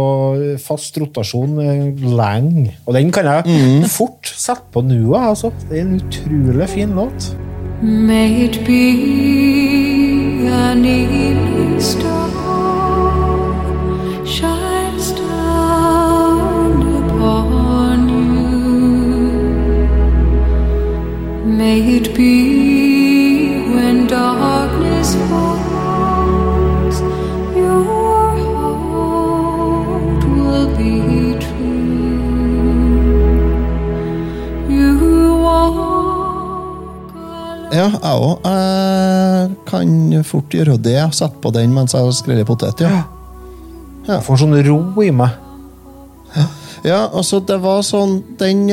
[0.59, 2.75] fast rotasjon eh, lenge.
[2.83, 5.15] Og den kan jeg fort sette på nå.
[5.15, 5.55] Altså.
[5.69, 7.31] Det er en utrolig fin låt.
[7.81, 12.29] May it be an evening star
[14.25, 18.47] shines down upon you.
[21.45, 22.64] May it be
[37.75, 38.45] Ja, jeg òg.
[38.47, 40.99] Jeg kan fort gjøre det.
[41.17, 42.83] Sette på den mens jeg skreller potet.
[42.85, 43.03] Ja.
[44.05, 45.41] Jeg får sånn ro i meg.
[46.85, 48.67] Ja, altså, det var sånn Den,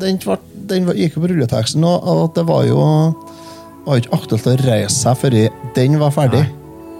[0.00, 2.80] den, var, den gikk jo på rulleteksten, og, det var jo
[3.84, 5.36] var jo ikke aktuelt å reise seg før
[5.76, 6.42] den var ferdig.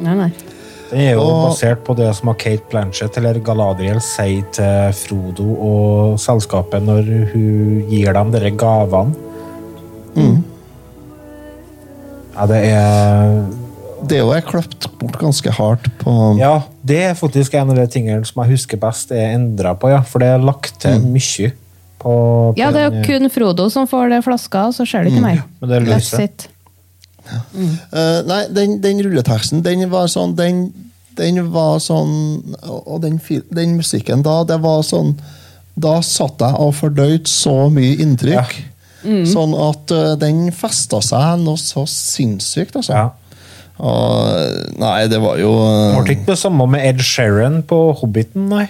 [0.02, 0.30] Nei, nei.
[0.90, 4.92] Den er jo Og- basert på det som har Kate Blanchett eller Galadriel sier til
[4.98, 9.14] Frodo og selskapet når hun gir dem dere gavene.
[12.32, 13.42] Ja, det er
[14.08, 17.76] Det er jo jeg kløpt bort ganske hardt på Ja, det er faktisk en av
[17.76, 20.00] de tingene som jeg husker best er endra på, ja.
[20.02, 21.52] For det er lagt til mye.
[22.02, 24.86] På, på Ja, det er den- jo kun Frodo som får det flaska, og så
[24.88, 25.44] ser det ikke mer.
[25.60, 26.48] Men det er That's
[27.22, 27.38] Ja.
[27.94, 30.72] Eh, nei, den, den rulleteksten, den var sånn Den,
[31.16, 33.20] den var sånn Og den,
[33.54, 35.14] den musikken da, det var sånn
[35.78, 38.58] Da satt jeg og fordøyde så mye inntrykk.
[39.02, 43.08] Sånn at uh, den festa seg noe så sinnssykt, altså.
[43.82, 48.46] Og Nei, det var jo var Ble ikke det samme med Ed Sheeran på Hobbiten,
[48.52, 48.68] nei.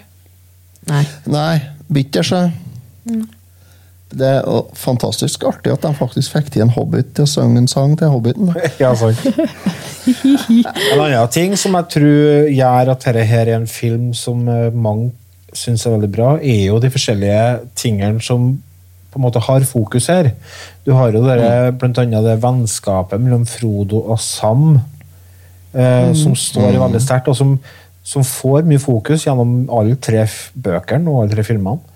[0.89, 1.05] Nei.
[1.31, 1.61] Nei,
[1.93, 2.55] bitter seg.
[4.13, 7.63] Det er uh, fantastisk artig at de faktisk fikk til en hobbit til å synge
[7.63, 8.53] en sang til hobbiten.
[8.83, 9.21] Ja, sant.
[10.03, 14.75] En annen ting som jeg tror gjør at dette her er en film som eh,
[14.75, 15.13] mange
[15.55, 17.45] syns er veldig bra, er jo de forskjellige
[17.79, 18.57] tingene som
[19.13, 20.33] på en måte har fokus her.
[20.87, 24.81] Du har jo dere, blant annet det vennskapet mellom Frodo og Sam,
[25.77, 27.59] eh, som står veldig sterkt, og som,
[28.03, 30.25] som får mye fokus gjennom alle tre
[30.57, 31.93] bøkene og alle tre filmene.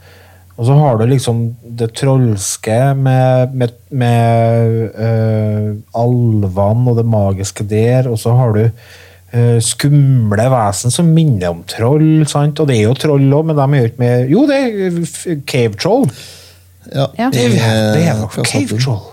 [0.56, 1.40] Og så har du liksom
[1.78, 5.66] det trolske med, med, med eh,
[6.00, 11.60] alvene og det magiske der, og så har du eh, skumle vesen som minner om
[11.68, 12.60] troll, sant?
[12.60, 15.44] Og det er jo troll òg, men de er jo ikke med Jo, det er
[15.44, 16.08] cave troll.
[16.93, 17.30] Ja, Ja.
[17.32, 19.05] Det er, det er nok cave troll.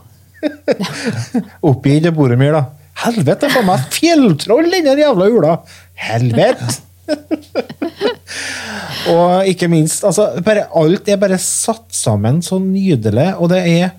[1.70, 2.64] Oppi det Boromir, da.
[3.04, 5.56] Helvete, for meg fjelltroll i den jævla ula!
[5.98, 6.76] Helvete!
[9.14, 13.92] og ikke minst, altså, bare, alt er bare satt sammen så nydelig, og det er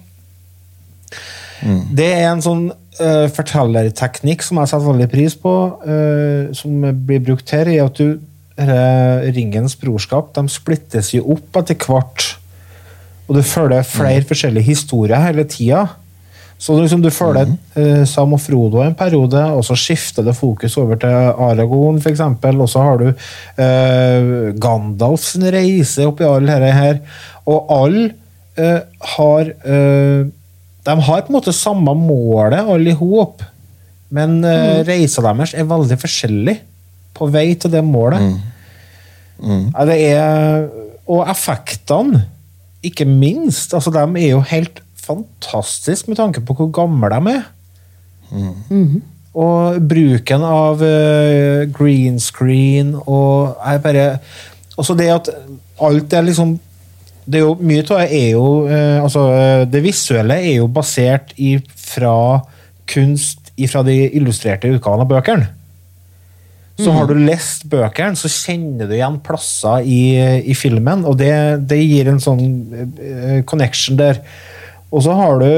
[1.96, 5.52] Det er en sånn uh, fortellerteknikk som jeg setter veldig pris på,
[5.84, 8.18] uh, som blir brukt her, i at du
[8.60, 12.34] uh, Ringens brorskap de splittes jo opp etter hvert.
[13.28, 15.86] Og du følger flere forskjellige historier hele tida.
[16.60, 20.76] Så liksom du følger eh, Sam og Frodo en periode, og så skifter det fokus
[20.80, 22.22] over til Aragorn, f.eks.
[22.52, 27.00] Og så har du uh, Gandalfs reise oppi all dette her.
[27.50, 28.06] Og alle
[28.60, 28.80] uh,
[29.16, 29.50] har
[30.84, 33.42] De har på en måte samme målet, alle i hop,
[34.14, 36.58] men eh, reisa deres er veldig forskjellig
[37.14, 38.22] på vei til det målet.
[39.42, 40.68] Ja, det er
[41.10, 42.22] Og effektene,
[42.84, 43.74] ikke minst.
[43.74, 47.48] Altså, de er jo helt fantastiske med tanke på hvor gamle de er.
[49.34, 54.04] Og bruken av uh, green screen og jeg bare
[54.78, 55.30] Også det at
[55.82, 56.54] alt er liksom
[57.26, 60.68] det er jo, Mye av det er jo uh, altså, eh, Det visuelle er jo
[60.70, 62.40] basert i, fra
[62.90, 65.44] kunst fra de illustrerte utgavene av bøkene.
[66.74, 71.34] Så har du lest bøkene, så kjenner du igjen plasser i, i filmen, og det,
[71.70, 72.42] det gir en sånn
[72.74, 74.18] eh, connection der.
[74.90, 75.50] Og så har du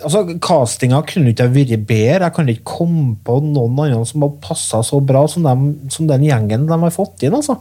[0.00, 2.24] altså Castinga kunne ikke ha vært bedre.
[2.24, 6.08] Jeg kan ikke komme på noen andre som har passa så bra som, dem, som
[6.08, 7.36] den gjengen de har fått inn.
[7.36, 7.58] altså.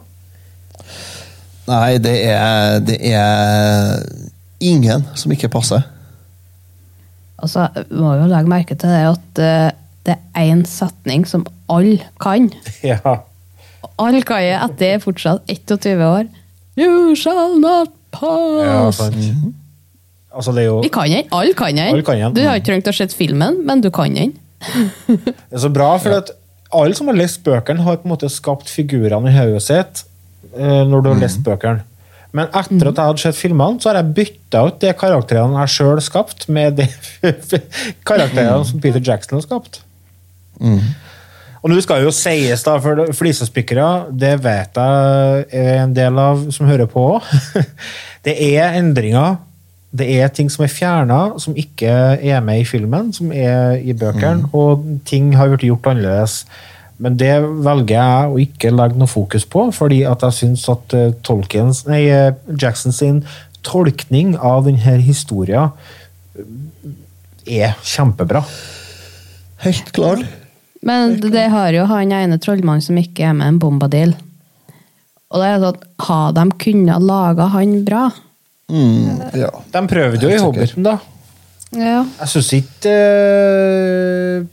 [1.69, 3.99] Nei, det er, det er
[4.63, 5.83] ingen som ikke passer.
[7.39, 9.75] Altså, må jo legge merke til det at eh,
[10.07, 12.49] det er én setning som alle kan.
[12.83, 13.19] Ja.
[13.99, 16.27] Alle kan det etter fortsatt 21 år.
[16.79, 18.99] You shall not pass!
[18.99, 19.33] Ja,
[20.29, 21.25] Altså, det er jo Vi kan den.
[21.33, 21.89] Alle kan den.
[21.89, 22.33] Alle kan.
[22.35, 24.35] Du har ikke trengt å se filmen, men du kan den.
[25.09, 26.31] Det er så bra, for at
[26.75, 30.03] alle som har lest bøkene, har på en måte skapt figurene i hodet sitt
[30.53, 31.81] eh, når du har lest bøkene.
[32.35, 35.73] Men etter at jeg hadde sett filmene, så har jeg bytta ut de karakterene jeg
[35.79, 36.85] sjøl skapte, med de
[38.09, 39.81] karakterene som Peter Jackson har skapt.
[41.59, 46.45] Og nå skal jo sies, da, for flisespikkere, det vet jeg er en del av
[46.55, 47.11] som hører på.
[48.25, 49.37] Det er endringer.
[49.95, 51.89] Det er ting som er fjerna, som ikke
[52.19, 56.43] er med i filmen, som er i bøkene, og ting har blitt gjort annerledes.
[56.99, 57.31] Men det
[57.63, 61.85] velger jeg å ikke legge noe fokus på, fordi at jeg syns at eh, Tolkiens,
[61.87, 63.21] nei, eh, Jackson sin
[63.65, 65.71] tolkning av denne historien
[67.47, 68.43] er kjempebra.
[69.63, 70.21] Helt klar.
[70.85, 74.15] Men det har jo han ene trollmannen som ikke er med, en Bombadil.
[75.29, 78.07] Og det er sånn, Har de kunnet lage han bra?
[78.69, 79.49] Mm, ja.
[79.73, 80.39] De prøvde jo i.
[80.41, 80.97] Hobbiten, da.
[81.75, 82.01] Ja.
[82.21, 84.47] Jeg syns ikke uh...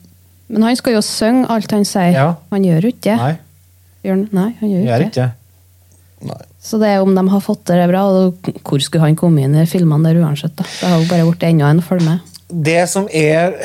[0.53, 2.13] Men han skal jo synge alt han sier.
[2.15, 2.29] Ja.
[2.53, 3.17] Han gjør jo ikke det.
[3.23, 3.33] Nei,
[4.07, 4.21] Gjør?
[4.37, 6.43] Nei, han gjør det jo ikke ikke det.
[6.63, 9.57] Så det er om de har fått det bra, og hvor skulle han komme inn
[9.59, 10.55] i filmene der uansett?
[10.59, 10.67] da?
[10.67, 12.33] Det har jo bare blitt enda en å følge med.
[12.67, 13.59] Det som er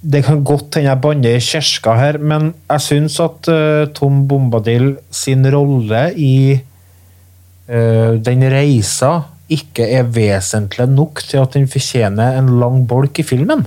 [0.00, 4.22] Det kan godt hende jeg banner i kirka her, men jeg syns at uh, Tom
[4.28, 9.18] Bombadil sin rolle i uh, den reisa
[9.50, 13.66] ikke er vesentlig nok til at den fortjener en lang bolk i filmen.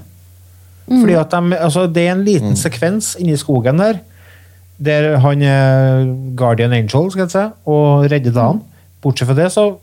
[0.87, 4.01] Fordi at de, altså, Det er en liten sekvens inni skogen der,
[4.83, 6.05] der han er
[6.35, 8.61] guardian angel skal jeg si, og redder dagen.
[9.01, 9.77] Bortsett fra det, så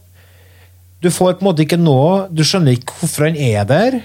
[1.03, 4.01] Du får på en måte ikke noe Du skjønner ikke hvorfor han er der.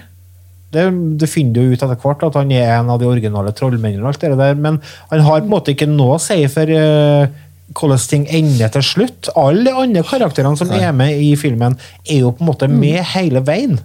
[0.74, 0.84] Det,
[1.20, 4.02] det finner du ut etter hvert, at han er en av de originale trollmennene.
[4.02, 6.68] og alt det der, Men han har på en måte ikke noe å si for
[6.68, 7.28] uh,
[7.76, 9.30] hvordan ting ender til slutt.
[9.38, 13.00] Alle de andre karakterene som er med i filmen, er jo på en måte med
[13.14, 13.78] hele veien.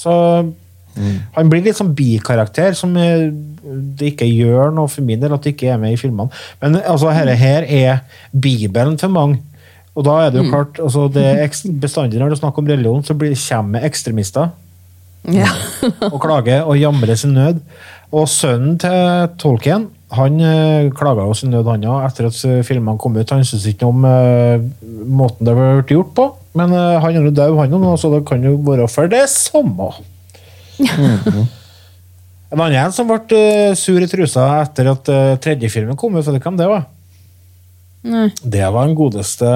[0.00, 0.14] Så
[1.36, 3.28] han blir litt sånn bikarakter, som eh,
[3.60, 6.32] det ikke gjør noe for min del at det ikke er med i filmene.
[6.62, 8.02] Men altså, dette her er
[8.32, 9.40] Bibelen for mange.
[9.98, 11.24] Og da er det jo klart, altså, det
[11.82, 14.52] bestandig når det er snakk om religion, så blir, kommer ekstremister
[15.28, 15.50] Ja.
[16.08, 17.58] og klager og jamrer sin nød.
[18.12, 22.62] Og sønnen til Tolkien han øh, klaga jo sin nød, han òg, etter at eh,
[22.66, 23.30] filmene kom ut.
[23.30, 24.64] Han syntes ikke om øh,
[25.06, 26.24] måten det ble gjort på,
[26.58, 29.22] men øh, han er jo død, han òg så det kan jo være for det
[29.30, 29.90] samme.
[32.50, 36.16] En annen en som ble eh, sur i trusa etter at eh, tredje filmen kom
[36.18, 36.88] ut, vet du hvem det var?
[38.06, 38.30] Nei.
[38.40, 39.50] Det var den godeste,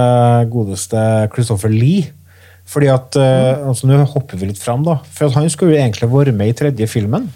[0.53, 1.01] godeste
[1.32, 2.11] Christopher Lee.
[2.68, 3.68] Fordi at, mm.
[3.68, 4.99] altså Nå hopper vi litt fram, da.
[5.16, 7.28] For han skulle jo egentlig vært med i tredje filmen.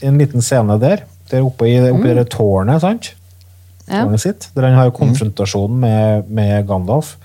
[0.00, 1.04] I en liten scene der.
[1.28, 3.12] Der oppe i, oppe i det tårnet, sant?
[3.86, 4.04] Ja.
[4.04, 4.48] Tårnet sitt.
[4.56, 7.16] Der han har konfrontasjonen med, med Gandalf.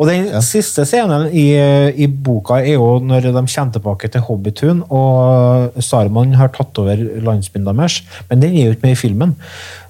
[0.00, 1.50] Og den siste scenen i,
[1.92, 7.02] i boka er jo når de kommer tilbake til Hobbitun, og Saruman har tatt over
[7.20, 7.98] landsbyen deres,
[8.30, 9.34] men den er jo ikke med i filmen.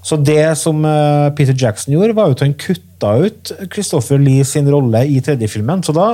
[0.03, 4.69] Så det som eh, Peter Jackson gjorde, var at han kutta ut Christopher Lee sin
[4.73, 5.83] rolle i tredje filmen.
[5.85, 6.07] Så da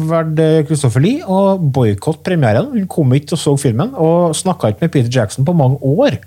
[0.00, 2.70] valgte Christopher Lee å boikotte premieren.
[2.72, 6.16] Hun kom ikke og så filmen, og snakka ikke med Peter Jackson på mange år.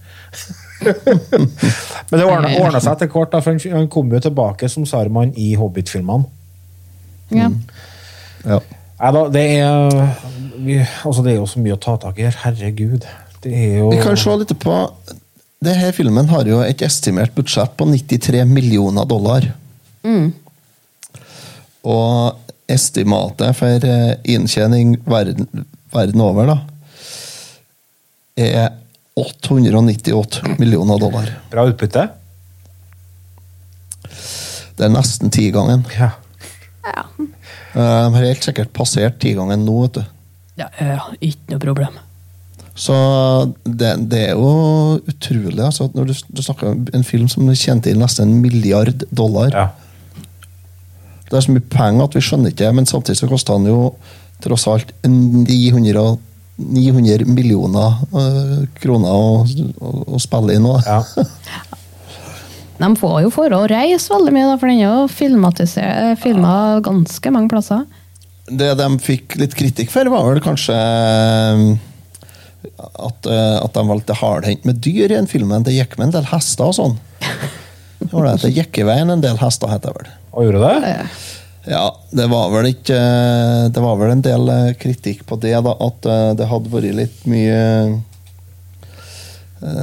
[0.84, 6.26] Men det ordna, seg etter hvert, for han- kom jo tilbake som Saruman i Hobbit-filmene.
[7.34, 7.50] Ja.
[8.46, 8.60] Ja.
[9.00, 9.94] Nei da, det er
[10.64, 12.36] vi, Altså, det er jo så mye å ta tak i her.
[12.44, 13.08] Herregud.
[13.44, 14.76] Det er jo Vi kan se litt på
[15.64, 19.46] Denne filmen har jo et estimert budsjett på 93 millioner dollar.
[21.88, 22.40] Og
[22.72, 26.58] estimatet for eh, inntjening verden, verden over da,
[28.40, 28.72] er
[29.20, 31.30] 898 millioner dollar.
[31.52, 32.08] Bra utbytte.
[34.74, 35.86] Det er nesten tigangen.
[35.96, 36.16] Ja.
[36.88, 37.04] ja.
[37.74, 37.84] De
[38.16, 40.04] har helt sikkert passert tigangen nå, vet du.
[40.60, 42.02] Ja, ja, ikke noe problem.
[42.76, 42.96] Så
[43.64, 47.52] det, det er jo utrolig, altså, at når du, du snakker om en film som
[47.54, 49.54] tjente inn nesten en milliard dollar.
[49.54, 49.68] Ja.
[51.30, 53.94] Det er så mye penger at vi skjønner ikke, men samtidig så koster han jo
[54.44, 56.18] tross alt 900,
[56.58, 60.68] 900 millioner øh, kroner å, å, å spille inn.
[60.86, 61.00] Ja.
[62.84, 66.54] De får jo for å reise veldig mye, da, for den er jo filma
[66.84, 67.86] ganske mange plasser.
[68.50, 71.68] Det de fikk litt kritikk for, var vel kanskje øh,
[72.80, 75.52] at, øh, at de valgte hardhendt med dyr i en film.
[75.54, 76.98] men Det gikk med en del hester og sånn.
[78.04, 80.12] Det gikk i veien en del hester, heter det vel.
[80.34, 80.98] Og gjorde det?
[81.70, 85.54] Ja, det var vel ikke eh, Det var vel en del eh, kritikk på det,
[85.64, 87.94] da, at eh, det hadde vært litt mye eh,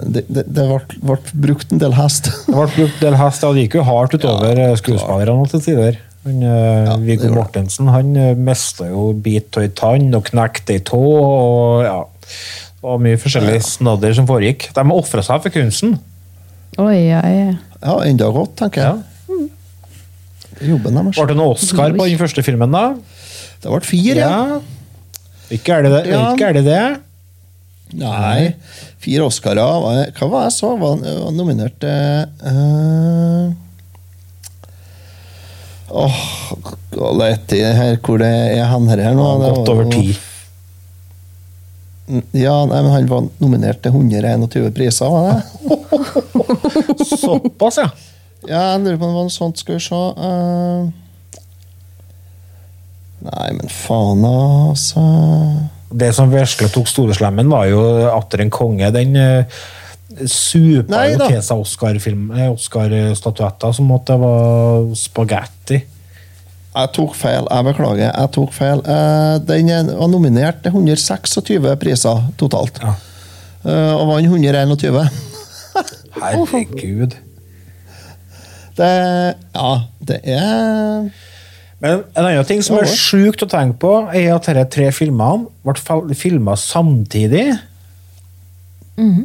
[0.04, 1.16] Det, det, det ble, ble
[1.46, 2.28] brukt en del hest.
[2.46, 5.64] Det ble brukt en del hest, og det gikk jo hardt utover ja, skuespillerne til
[5.64, 6.00] tider.
[6.26, 8.12] Men, ja, Viggo Mortensen han
[8.44, 11.00] mista jo bit av ei tann og knekte ei tå.
[11.00, 12.02] og ja,
[12.80, 14.70] Det var mye forskjellig snadder som foregikk.
[14.72, 15.98] De har ofra seg for kunsten.
[16.80, 17.34] Oi, oi.
[17.82, 19.50] Ja, enda godt, tenker jeg.
[20.70, 21.16] Jobben deres.
[21.16, 22.86] Ble det noe Oscar på den første filmen, da?
[23.60, 24.60] Det ble fire, ja.
[25.52, 26.02] Ikke er det det?
[26.12, 26.22] Ja.
[26.32, 26.82] Ikke er det, det?
[28.00, 28.54] Nei.
[29.02, 29.60] Fire Oscarer.
[29.60, 30.72] Hva- Hva var det jeg så?
[30.78, 33.50] Var nominert til uh,
[35.90, 36.18] Åh,
[36.94, 39.24] gå litt i her hvor det er han her nå.
[39.42, 40.12] Ja, godt over ti.
[42.34, 47.04] Ja, nei, men han var nominert til 121 priser, var det?
[47.20, 47.90] Såpass, ja.
[48.48, 49.60] Ja, jeg lurer på om det var noe sånt.
[49.60, 50.86] Skal vi se eh.
[53.20, 55.02] Nei, men faen, altså.
[55.90, 57.82] Det som vesle tok storeslemmen, var jo
[58.14, 58.88] atter en konge.
[58.94, 59.60] Den uh,
[60.24, 65.82] supa jo til seg eh, Oscar-statuetter som at det var spagetti.
[66.70, 67.46] Jeg tok feil.
[67.50, 68.10] Jeg beklager.
[68.14, 68.82] Jeg tok feil.
[68.86, 72.78] Eh, Den var nominert til 126 priser totalt.
[72.82, 72.94] Ja.
[73.96, 75.10] Og vant 121.
[76.20, 77.16] Herregud.
[78.78, 79.70] Det Ja,
[80.06, 81.10] det er
[81.80, 84.90] Men en annen ting som er Ja, sjukt å tenke på, er at disse tre
[84.92, 87.58] filmene ble filma samtidig.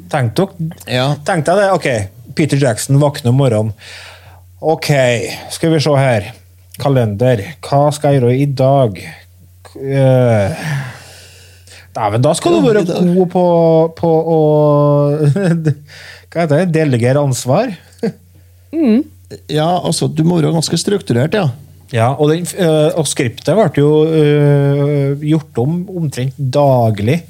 [0.10, 0.48] Tenkte
[0.88, 1.70] dere Tenk deg det.
[1.76, 1.88] Ok,
[2.36, 3.74] Peter Jackson våkner om morgenen.
[4.62, 4.88] Ok,
[5.52, 6.32] skal vi se her.
[6.82, 7.42] Kalender.
[7.64, 9.00] Hva skal jeg gjøre i dag?
[9.76, 10.64] Eh,
[11.96, 13.44] Dæven, da skal du være god på,
[13.96, 14.40] på å
[16.36, 16.72] Hva heter det?
[16.76, 17.72] Delegere ansvar.
[19.48, 21.48] Ja, altså, du må være ganske strukturert, ja.
[21.94, 27.22] Ja, og, den, øh, og skriptet ble jo uh, gjort om omtrent daglig.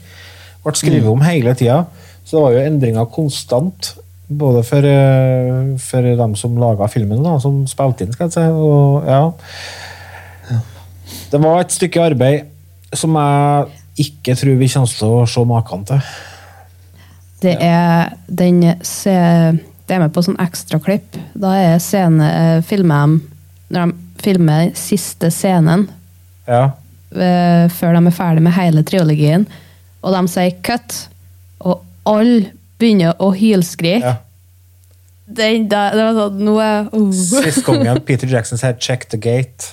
[0.64, 1.84] Ble skrevet om hele tida.
[2.26, 3.91] Så det var jo endringer konstant.
[4.28, 8.45] Både for, øh, for dem som laga filmen, da, som spilte inn, skal jeg si.
[8.49, 9.30] Og, ja.
[11.32, 13.65] Det var et stykke arbeid som jeg
[14.05, 16.09] ikke tror vi kommer til å se maken til.
[17.43, 19.13] Det er den se,
[19.86, 21.17] Det er med på sånn ekstraklipp.
[21.38, 23.21] Da er scene, eh, filmer de
[23.69, 25.88] Når de filmer siste scenen
[26.47, 26.71] Ja.
[27.11, 29.45] eh, før de er ferdig med hele trilogien,
[30.03, 31.07] og de sier 'cut',
[31.61, 34.01] og alle begynner å hylskrike.
[34.03, 34.15] Ja.
[35.26, 37.07] Den, da, det var sånn Nå er uh.
[37.15, 39.71] Sist gangen Peter Jackson sier 'check the gate'.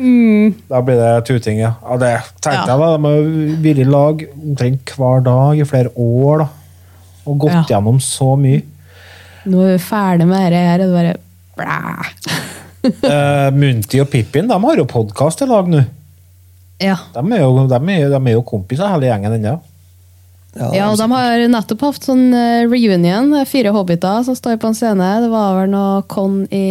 [0.00, 0.54] Mm.
[0.70, 1.74] Da blir det tuting, ja.
[1.84, 2.64] ja det tenkte Ja.
[2.64, 3.26] jeg da, De har
[3.60, 6.38] vært i lag omtrent hver dag i flere år.
[6.38, 6.48] da.
[7.26, 7.64] Og gått Ja.
[7.68, 8.62] gjennom så mye.
[9.44, 11.14] Nå er vi ferdig med dette her, og det bare
[11.60, 11.84] blæ.
[13.04, 15.84] uh, Munti og Pippin de har jo podkast i lag nå.
[16.80, 16.96] Ja.
[17.12, 19.58] De er jo, de er, de er jo kompiser, hele gjengen ennå.
[20.58, 23.28] Ja, og de har nettopp hatt sånn eh, reunion.
[23.46, 25.10] Fire hobbiter som står på en scene.
[25.22, 26.64] Det var vel noe con i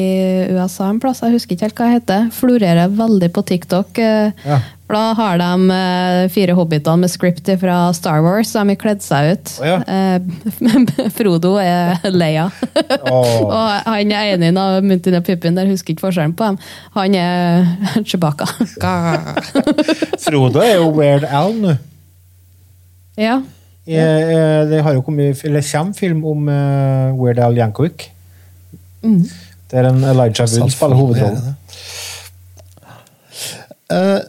[0.52, 2.26] USA en plass, jeg husker ikke helt hva det heter.
[2.36, 3.98] Florerer veldig på TikTok.
[4.04, 4.60] eh, Ja.
[4.90, 8.52] Da har de eh, fire hobbitene med script fra Star Wars.
[8.58, 9.52] De har kledd seg ut.
[9.62, 9.76] Ja.
[9.86, 12.48] Eh, Frodo er Leia.
[13.14, 16.58] og han er enig av Muntin og Pippin, der husker ikke forskjellen på dem.
[16.98, 17.70] Han er
[18.10, 18.50] Chewbacca.
[20.26, 21.78] Frodo er jo Weird Al nå.
[23.16, 23.40] ja.
[23.90, 28.10] Eh, Det har jo kommet, eller kommer film om uh, Weird Al Yankovic.
[29.02, 29.24] Mm.
[29.72, 31.56] Der en Elijah Wood spiller hovedrollen.
[33.90, 34.20] Uh,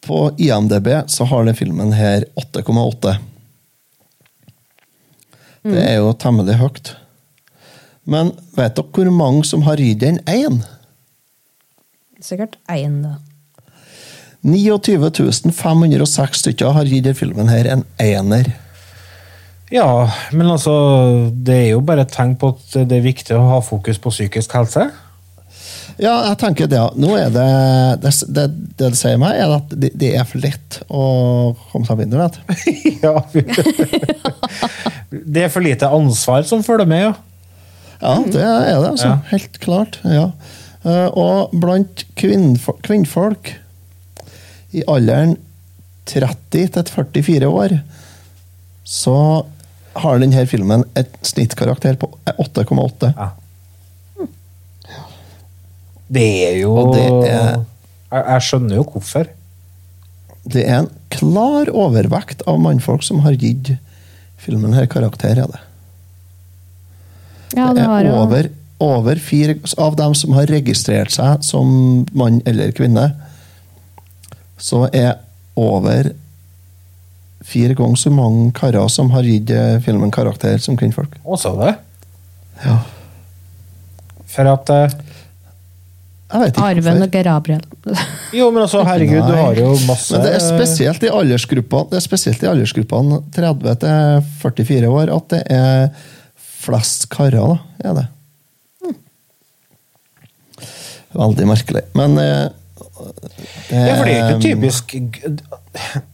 [0.00, 3.16] på IMDb så har den filmen her 8,8.
[5.68, 6.94] Det er jo temmelig høyt.
[8.08, 10.62] Men vet dere hvor mange som har gitt den én?
[12.24, 13.18] Sikkert én, da.
[14.46, 18.52] 29 506 stykker har gitt denne filmen her en ener.
[19.70, 20.72] Ja, men altså
[21.34, 24.12] Det er jo bare et tegn på at det er viktig å ha fokus på
[24.14, 24.86] psykisk helse.
[25.98, 26.78] Ja, jeg tenker det.
[26.96, 27.46] Nå er det
[28.04, 31.02] Det det, det, det sier meg, er at det, det er for lett å
[31.72, 32.38] komme seg på internett.
[33.04, 33.16] ja.
[35.10, 37.12] Det er for lite ansvar som følger med, ja.
[37.98, 39.08] Ja, det er det, altså.
[39.08, 39.14] Ja.
[39.32, 39.96] Helt klart.
[40.04, 40.26] ja.
[40.84, 43.54] Eh, Og blant kvinnfo- kvinnfolk
[44.72, 45.36] i alderen
[46.08, 46.92] 30 til
[47.22, 47.78] 44 år,
[48.88, 49.16] så
[49.98, 52.08] har denne filmen et snittkarakter på
[52.38, 53.12] 8,8.
[56.08, 57.64] Det er jo Og det er-
[58.12, 59.26] jeg, jeg skjønner jo hvorfor.
[60.48, 63.74] Det er en klar overvekt av mannfolk som har gitt
[64.38, 65.36] filmen her karakter.
[65.36, 65.60] Er det.
[67.56, 68.48] Ja, det det er over,
[68.80, 73.10] over fire av dem som har registrert seg som mann eller kvinne,
[74.58, 75.16] så er
[75.58, 76.12] over
[77.48, 81.14] fire ganger så mange karer som har gitt eh, filmen karakter som kvinnfolk.
[81.24, 81.74] Også det.
[82.64, 82.78] Ja.
[84.28, 84.96] For at eh,
[86.28, 87.06] Jeg vet ikke Arven hvorfor.
[87.06, 87.64] og Gabriel.
[88.36, 92.00] Jo, men altså, herregud, du har jo masse Men det er spesielt i aldersgruppene, det
[92.02, 95.88] er spesielt i aldersgruppene 30 til 44 år at det er
[96.58, 97.88] flest karer, da.
[97.88, 98.08] Er det.
[101.16, 101.82] Veldig merkelig.
[101.96, 102.48] Men eh,
[103.06, 104.94] det Ja, for det er ikke typisk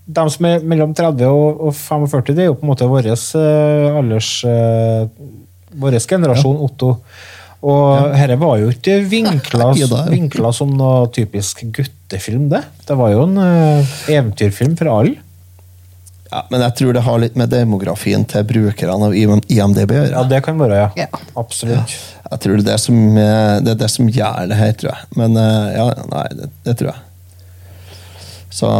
[0.05, 3.11] De som er mellom 30 og og 45, det er jo på en måte vår
[3.11, 5.07] alders eh,
[5.75, 6.93] Vår generasjon, Otto.
[7.65, 12.63] Og dette var jo ikke vinkla, Ja, vinkla som noe typisk guttefilm, det.
[12.87, 15.17] Det var jo en eh, eventyrfilm for alle.
[16.35, 20.15] Ja, men jeg tror det har litt med demografien til brukerne av IMDb å gjøre.
[20.17, 20.89] Ja, det kan være, ja.
[21.05, 21.21] Ja.
[21.39, 21.93] Absolutt.
[22.25, 24.91] Jeg tror det er det som, eh, det er det som gjør det her, tror
[24.91, 25.11] jeg.
[25.21, 27.05] Men eh, ja, nei, det, det tror jeg.
[28.55, 28.71] Så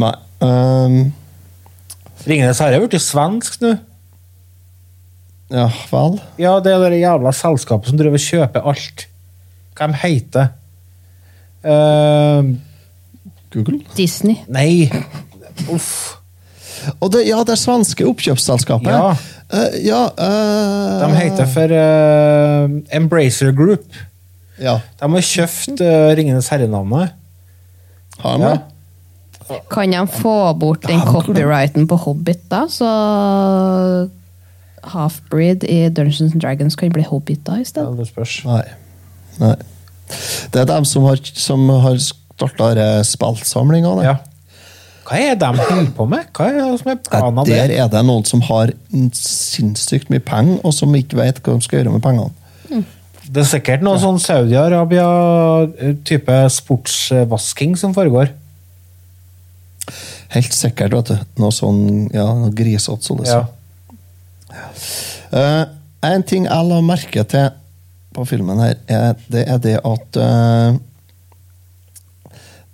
[0.00, 0.12] Nei.
[0.44, 0.98] Um.
[2.26, 3.72] Ringenes herre er blitt svensk nå.
[5.54, 6.18] ja vel.
[6.42, 9.06] Ja, det er det jævla selskapet som driver og kjøper alt.
[9.78, 10.52] Hva de heter
[11.64, 12.52] uh,
[13.56, 13.80] Google.
[13.96, 14.42] Disney.
[14.52, 14.90] Nei.
[15.72, 16.18] Uff.
[17.00, 18.90] Og det, ja, det er svenske oppkjøpsselskapet.
[18.92, 19.14] Ja.
[19.52, 23.86] Uh, ja uh, De heter for uh, Embracer Group.
[24.60, 24.78] Ja.
[25.00, 27.12] De har kjøpt uh, Ringenes herre-navnet.
[28.22, 28.54] Har de Ja.
[28.56, 29.60] det?
[29.70, 32.64] Kan de få bort den copyrighten på Hobbit, da?
[32.66, 32.88] Så
[34.86, 37.96] Halfbreed i Dungeons and Dragons kan bli Hobbiter i Ja, stedet?
[37.98, 38.40] det spørs.
[38.46, 38.62] Nei.
[39.38, 39.54] Nei.
[40.52, 43.94] Det er dem som har, som har starta spillsamlinga.
[44.02, 44.16] Ja.
[45.06, 46.24] Hva er det de holder på med?
[46.34, 47.84] Hva er det som er planen Der der?
[47.84, 48.72] er det noen som har
[49.14, 52.30] sinnssykt mye penger, og som ikke vet hva de skal gjøre med pengene.
[53.26, 58.26] Det er sikkert noe sånn Saudi-Arabia-type sportsvasking som foregår.
[60.34, 61.16] Helt sikkert, vet du.
[61.42, 61.80] Noe sånn
[62.14, 63.44] ja, noe grisete liksom.
[63.46, 63.52] Ja.
[65.30, 65.64] Uh,
[66.06, 67.48] en ting jeg la merke til
[68.16, 70.72] på filmen her, er, det er det at eh,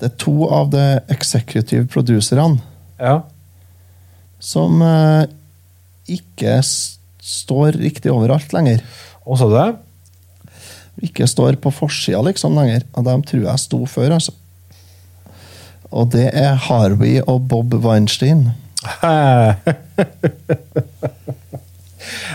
[0.02, 0.82] det er to av de
[1.14, 2.58] executive producerne
[2.98, 3.20] Ja.
[4.42, 5.26] som eh,
[6.10, 6.56] ikke
[7.22, 8.82] står riktig overalt lenger.
[9.22, 9.68] Og så det?
[11.06, 12.82] Ikke står på forsida liksom lenger.
[12.98, 14.34] Og dem tror jeg sto før, altså.
[15.92, 18.48] Og det er Harvey og Bob Weinstein.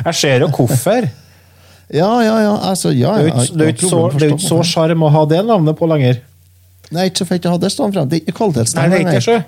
[0.05, 1.07] Jeg ser jo hvorfor.
[1.87, 2.55] Ja, ja, ja.
[2.67, 6.17] Altså, ja, Det er jo ikke- så sjarm å ha det navnet på lenger.
[6.95, 8.09] Nei, ikke så jeg å hadde det stående frem.
[8.11, 8.93] Det er ikke Nei, kvalitetstegn.
[8.93, 9.39] det er ikke så.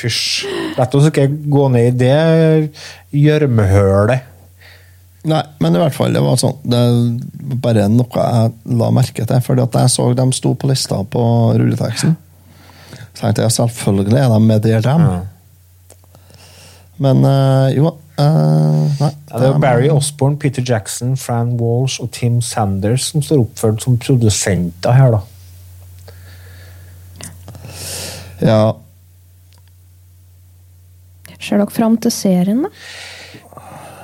[0.00, 0.46] Fysj.
[0.78, 2.72] Lett oss ikke gå ned i det
[3.20, 4.26] gjørmehølet.
[5.30, 9.26] Nei, men i hvert fall, det var sånn Det er bare noe jeg la merke
[9.28, 9.42] til.
[9.44, 11.24] Fordi at jeg så de sto på lista på
[11.60, 12.14] rulleteksten.
[13.10, 15.06] Så tenkte jeg selvfølgelig er de med der, dem.
[17.00, 19.10] Men øh, jo øh, Nei.
[19.30, 23.84] Ja, det er Barry Osborne, Peter Jackson, Fran Walsh og Tim Sanders som står oppført
[23.84, 25.20] som produsenter her, da.
[28.44, 28.62] Ja,
[31.40, 32.70] Ser dere fram til serien, da?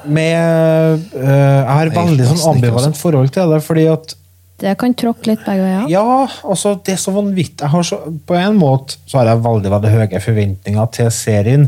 [0.07, 3.03] Med øh, Jeg har veldig sånn ambivalent altså.
[3.03, 4.15] forhold til det, fordi at
[4.63, 5.89] Det kan tråkke litt begge veier.
[5.91, 6.05] Ja,
[6.47, 7.61] altså, det er så vanvittig.
[7.61, 7.99] Jeg har så,
[8.29, 11.67] på en måte så har jeg veldig veldig høye forventninger til serien.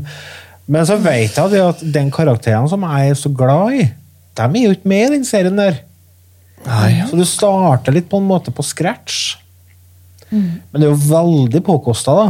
[0.69, 3.85] Men så vet jeg det at den karakteren som jeg er så glad i,
[4.39, 5.83] de er jo ikke med i den serien der.
[6.65, 7.05] Nei.
[7.11, 9.37] Så du starter litt på en måte på scratch.
[10.31, 12.29] Men det er jo veldig påkosta, da.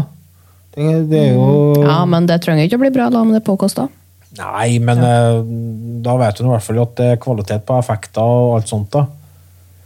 [0.78, 3.40] Det, det er jo Ja, men det trenger ikke å bli bra da om det
[3.42, 3.88] er påkosta.
[4.38, 5.14] Nei, men ja.
[6.04, 8.92] da vet du i hvert fall at det er kvalitet på effekter og alt sånt.
[8.94, 9.06] da.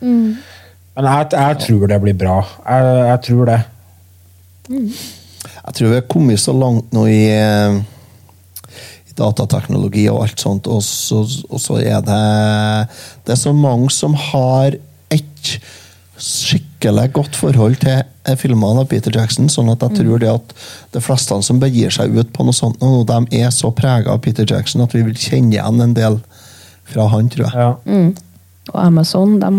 [0.02, 2.36] Men jeg, jeg tror det blir bra.
[2.66, 3.59] Jeg, jeg tror det.
[4.69, 7.78] Jeg tror vi har kommet så langt nå i, eh,
[9.09, 12.23] i datateknologi og alt sånt, og så, og så er det
[13.24, 14.77] Det er så mange som har
[15.12, 15.56] et
[16.22, 20.52] skikkelig godt forhold til eh, filmene av Peter Jackson, sånn at jeg tror det at
[20.94, 24.22] de fleste som begir seg ut på noe sånt, nå, de er så prega av
[24.22, 26.20] Peter Jackson at vi vil kjenne igjen en del
[26.92, 27.56] fra han, tror jeg.
[27.58, 28.06] Ja.
[28.70, 29.50] Og Amazon, de,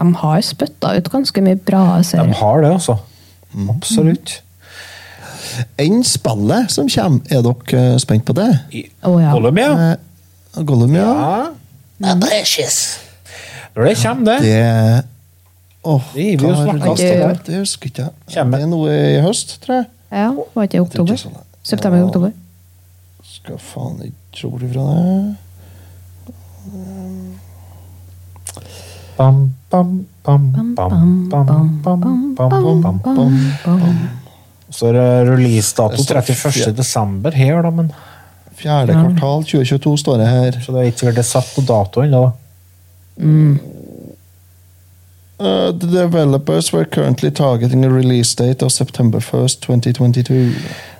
[0.00, 2.32] de har spytta ut ganske mye bra serier.
[2.32, 2.96] De har det, altså.
[3.72, 4.38] Absolutt.
[5.80, 8.48] Enn spillet som kommer, er dere eh, spent på det?
[9.04, 9.34] Oh, ja.
[9.34, 9.92] Gollum, ja.
[9.92, 11.10] Eh, Gollum, ja.
[12.00, 12.16] ja.
[13.76, 14.40] Når det kommer, det.
[14.44, 15.15] Det
[15.86, 17.36] Åh, Det gir vi jo hva snakket det- om.
[17.46, 18.12] Det husker ikke jeg.
[18.50, 19.86] Det er noe i høst, tror jeg.
[20.10, 21.16] Ja, var ikke i Det er oktober?
[21.20, 21.36] sånn.
[21.62, 22.32] September-oktober.
[23.26, 25.36] Skal faen ikke se bort ifra det.
[29.16, 31.84] Bam, bam, bam, bam, bam, bam,
[32.34, 34.08] bam, bam, bam.
[34.70, 36.72] Så er det releasedato Det står 31.
[36.76, 37.92] desember her, da, men
[38.56, 40.50] Fjerde kvartal 2022 står det her.
[40.60, 42.22] så det er ikke sikkert det er satt på dato ennå.
[42.24, 42.32] da.
[45.38, 50.52] Uh, the developers were currently targeting a release date of September 1st, 2022.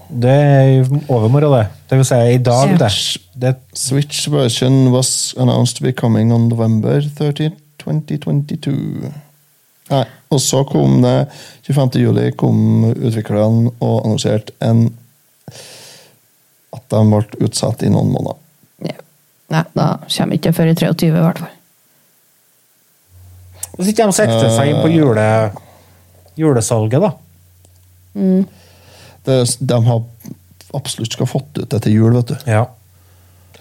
[0.08, 1.66] Det er overmorgen, det.
[1.90, 2.90] Det vil si i dag, det.
[3.34, 3.54] det.
[3.74, 9.12] Switch version was announced to be coming on November 30, 2022.
[9.90, 11.26] Nei, og så kom det
[11.66, 12.00] 25.
[12.02, 14.88] juli kom utviklerne og annonserte en
[16.76, 18.42] at de ble utsatt i noen måneder.
[19.52, 21.55] Nei, da kommer ikke før i 23, i hvert fall.
[23.76, 25.26] Hvis ikke de sikter seg inn på jule,
[26.40, 27.12] julesalget, da.
[28.16, 28.46] Mm.
[29.26, 30.02] Det, de har
[30.76, 32.50] absolutt skal fått ut det til jul, vet du.
[32.50, 32.66] Ja.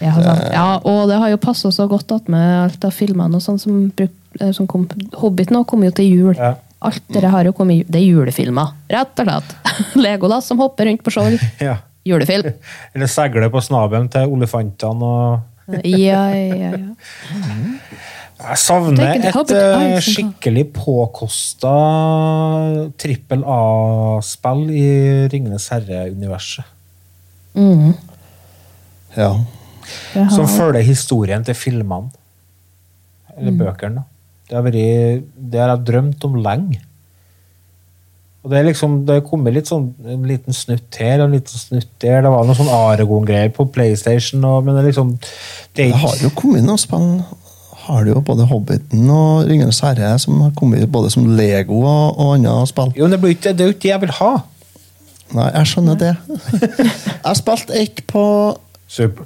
[0.04, 0.12] Ja,
[0.52, 3.60] ja, og det har jo passa så godt at med alt av filmene og sånn
[3.62, 6.40] som, eh, som kom Hobbiten kom jo til jul.
[6.86, 9.56] Alt dere har jo kommet Det er julefilmer, rett og slett.
[10.06, 11.40] Legolas som hopper rundt på skjold.
[11.70, 11.78] ja.
[12.06, 12.52] Julefilm.
[12.94, 15.52] Eller seiler på snabelen til olefantene og
[15.82, 16.78] Ja, ja, ja.
[18.46, 21.72] Jeg savner et eh, skikkelig påkosta
[23.02, 24.86] trippel A-spill i
[25.32, 26.66] Ringenes herre-universet.
[27.56, 27.94] Mm.
[29.18, 29.32] Ja.
[30.14, 32.12] Har- Som følger historien til filmene.
[33.38, 33.58] Eller Mm.
[33.60, 33.96] bøkene.
[33.96, 34.04] da.
[34.50, 36.80] Det har, vært, det har jeg drømt om lenge.
[38.44, 41.32] Og det er liksom, det er kommet litt sånn, en liten snutt her og en
[41.40, 42.22] liten snutt der.
[42.22, 45.16] Det var noe sånn Aragon-greier på PlayStation, og, men det liksom
[45.74, 47.24] det, er Det har jo kommet noen spill.
[47.86, 52.18] Har du jo både Hobbiten og Ringenes herre som har kommet både som Lego og,
[52.18, 52.94] og andre spill.
[52.98, 54.32] Jo, men det, blir ikke, det er jo ikke det jeg vil ha.
[55.36, 56.14] Nei, jeg skjønner det.
[57.28, 58.24] jeg spilte ett på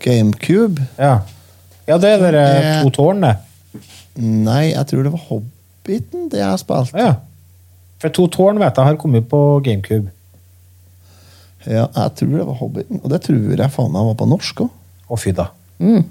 [0.03, 0.85] GameCube.
[0.99, 1.19] Ja,
[1.87, 3.35] ja det er Det- to tårn, det.
[4.19, 6.99] Nei, jeg tror det var Hobbiten det jeg spilte.
[6.99, 7.13] Ja.
[7.99, 10.11] For to tårn vet jeg har kommet på GameCube.
[11.67, 12.99] Ja, jeg tror det var Hobbiten.
[13.03, 14.69] Og det tror jeg faen meg var på norsk òg.
[15.09, 15.47] Å, fy da.
[15.79, 16.03] Mm.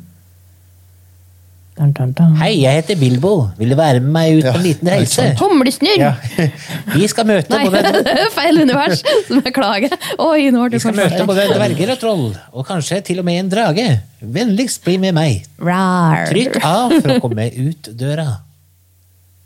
[1.78, 2.32] Dun, dun, dun.
[2.40, 3.32] Hei, jeg heter Bilbo.
[3.54, 5.28] Vil du være med meg ut på en liten reise?
[5.38, 6.16] Humlesnurr!
[6.96, 7.92] Vi skal møte Nei, både
[8.38, 9.04] feil univers!
[9.46, 9.94] Beklager.
[10.18, 13.28] Oi, nå har du Vi skal møte både dverger og troll, og kanskje til og
[13.30, 13.86] med en drage.
[14.18, 15.46] Vennligst bli med meg.
[15.62, 16.26] Rar.
[16.32, 18.26] Trykk av for å komme ut døra.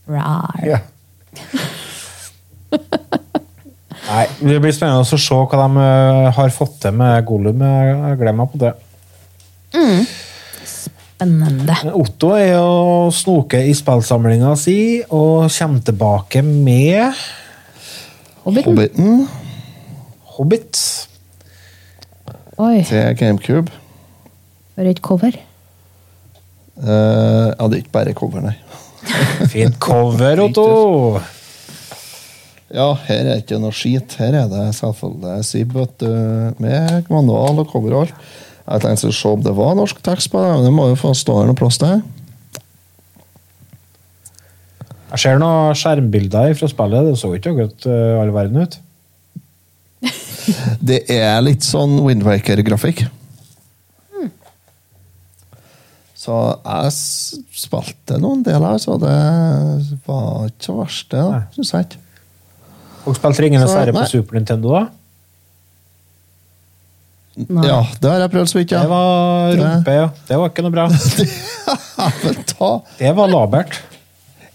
[0.09, 0.65] Rar.
[0.65, 0.81] Ja.
[4.09, 7.61] Nei, Det blir spennende å se hva de eh, har fått til med Gollum.
[7.61, 8.73] Jeg jeg gleder meg på det.
[9.77, 10.07] Mm.
[11.23, 11.77] Spennende.
[11.95, 14.75] Otto er jo snoke i spillsamlinga si
[15.07, 17.13] og kommer tilbake med
[18.43, 18.73] Hobbiten.
[18.73, 19.29] Hobbiten
[20.33, 20.81] Hobbit.
[22.59, 23.71] Oi, til GameCube.
[24.75, 25.39] for et cover.
[26.77, 28.57] Uh, ja, det er ikke bare cover, nei.
[29.53, 31.21] Fint cover, Otto!
[32.73, 34.17] Ja, her er ikke noe skit.
[34.19, 35.77] Her er det selvfølgelig Sib
[36.59, 38.33] med manual og cover og alt.
[38.63, 40.99] Jeg tenkte å se om det var norsk tekst på det, men det må jo
[40.99, 42.03] få stå her noe plass til.
[45.13, 47.11] Jeg ser noen skjermbilder fra spillet.
[47.11, 48.79] Det så ikke akkurat uh, all verden ut.
[50.89, 53.05] Det er litt sånn Windwaker-grafikk.
[56.23, 56.91] Så jeg
[57.59, 59.15] spilte noen deler, så det
[60.07, 61.23] var ikke så verst, det,
[61.57, 62.03] syns jeg ikke.
[63.11, 64.05] Og spilte Ringenes Så, herre på.
[64.07, 64.83] Super Nintendo, da?
[67.33, 68.83] Ja, det har jeg prøvd så vidt, ja.
[68.85, 70.09] Det var rumpe, ja.
[70.29, 70.85] Det var ikke noe bra.
[72.99, 73.79] Det var labert.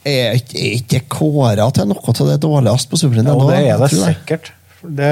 [0.08, 3.48] Er ikke, ikke kåra til noe av det dårligste på Super Nintendo?
[3.50, 4.52] det er det sikkert.
[4.88, 5.10] Det,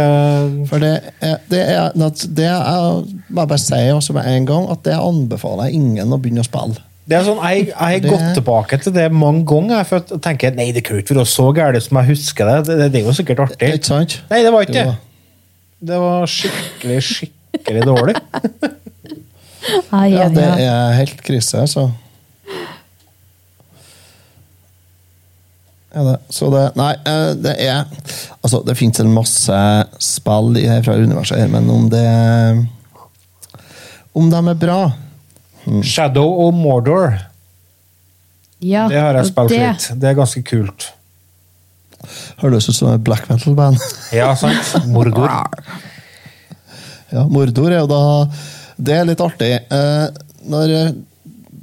[0.70, 0.92] For det
[1.26, 1.90] er, det er,
[2.38, 3.02] det er
[3.34, 6.48] bare, bare si også med en gang, at det anbefaler jeg ingen å begynne å
[6.48, 6.78] spille.
[7.10, 10.54] det er sånn, Jeg, har Det- gått tilbake til det mange ganger for å tenke
[10.56, 12.58] nei, det kunne ikke være så gærent som jeg husker det.
[12.70, 13.74] Det, det er jo sikkert artig.
[13.74, 14.22] Ikke sant?
[14.30, 14.96] Nei, det var ikke det.
[15.86, 17.35] Det var skikkelig, skikkelig
[17.86, 18.16] dårlig.
[19.92, 21.92] Ai, Ja, det er helt krise, altså.
[25.96, 26.18] Ja, det.
[26.30, 27.86] Så det Nei, eh, det er
[28.44, 29.60] Altså, det fins en masse
[30.04, 32.68] spill i- fra universet her, men om det
[34.14, 34.92] Om de er bra
[35.84, 37.16] Shadow og Mordor,
[38.62, 40.00] Ja, det har jeg spilt det- litt.
[40.00, 40.92] Det er ganske kult.
[42.38, 43.80] Høres ut som et black metal-band.
[44.14, 44.86] Ja, sant?
[44.94, 45.28] Mordor.
[47.16, 48.04] Ja, Mordor er jo da
[48.76, 49.54] Det er litt artig.
[49.72, 50.08] Eh,
[50.52, 50.74] når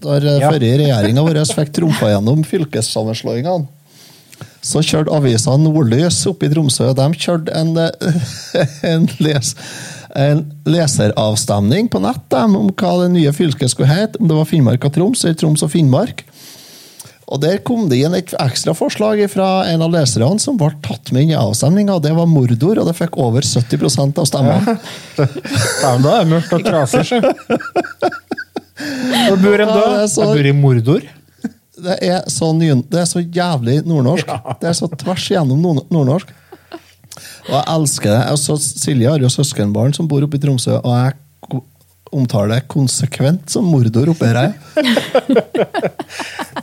[0.03, 0.51] når Ja.
[0.51, 3.69] forrige regjeringa vår fikk trumfa gjennom fylkessammenslåingene,
[4.63, 6.93] så kjørte avisa Nordlys oppe i Tromsø.
[6.95, 9.55] De kjørte en, eh, en, les,
[10.17, 14.19] en leseravstemning på nett dem, om hva det nye fylket skulle hete.
[14.21, 16.25] Om det var Finnmark og Troms eller Troms og Finnmark.
[17.33, 21.13] Og Der kom det inn et ekstra forslag fra en av leserne som ble tatt
[21.15, 21.97] med inn i avstemninga.
[22.05, 24.77] Det var Mordor, og det fikk over 70 av stemmene.
[25.17, 27.23] Ja, da er det mørkt og trasig, sjø.
[29.31, 29.81] Hvor bor en da?
[29.81, 31.09] Ja, Jeg bor i Mordor.
[31.83, 34.29] Det er så, ny, det er så jævlig nordnorsk.
[34.61, 36.31] Det er så tvers igjennom nordnorsk.
[37.49, 38.21] Og jeg elsker det.
[38.35, 41.63] Altså, Silje har jo søskenbarn som bor oppe i Tromsø, og jeg
[42.13, 44.53] omtaler det konsekvent som mordor oppe her.
[44.53, 44.55] jeg.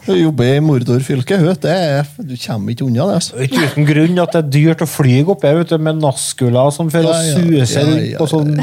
[0.05, 1.65] Hun jobber i mordorfylket.
[1.69, 3.17] Er, du kommer ikke unna det.
[3.19, 3.39] altså.
[3.45, 6.89] Ikke uten grunn at det er dyrt å fly oppe vet du, med naskula som
[6.93, 8.55] får Ja, ja, seg ja, ja, på sånn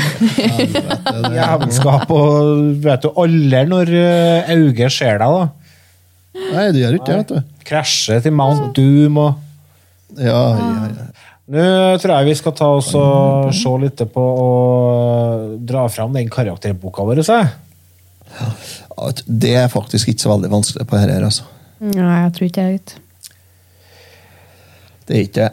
[1.37, 2.11] jævelskap.
[2.15, 5.45] Og vet du, aldri når eh, Auge ser deg, da.
[6.53, 7.55] Nei, du gjør ikke det, vet du.
[7.67, 9.43] Krasje til Mount Doom og
[10.23, 11.07] Ja, ja, ja.
[11.47, 11.65] Nå
[12.03, 14.49] tror jeg vi skal ta oss og se litt på å
[15.63, 17.23] dra fram den karakterboka vår.
[19.27, 21.21] Det er faktisk ikke så veldig vanskelig på dette.
[21.23, 21.47] altså.
[21.87, 22.99] Nei, jeg tror ikke det.
[25.07, 25.53] Det er ikke det.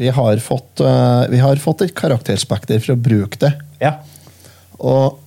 [0.00, 3.52] Vi har fått, eh, vi har fått et karakterspekter for å bruke det.
[3.82, 3.98] Ja.
[4.78, 5.18] Og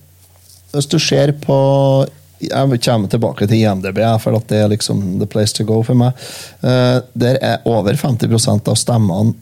[0.72, 2.08] hvis du ser på
[2.44, 2.50] Jeg
[2.82, 6.12] kommer tilbake til IMDb, for at det er liksom the place to go for meg.
[6.60, 9.32] Eh, der er over 50% av stemmene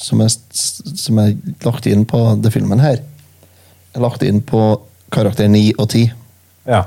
[0.00, 1.34] som er, som er
[1.64, 2.98] lagt inn på det filmen her,
[3.94, 4.62] er lagt inn på
[5.14, 6.08] karakter 9 og 10.
[6.66, 6.82] Ja.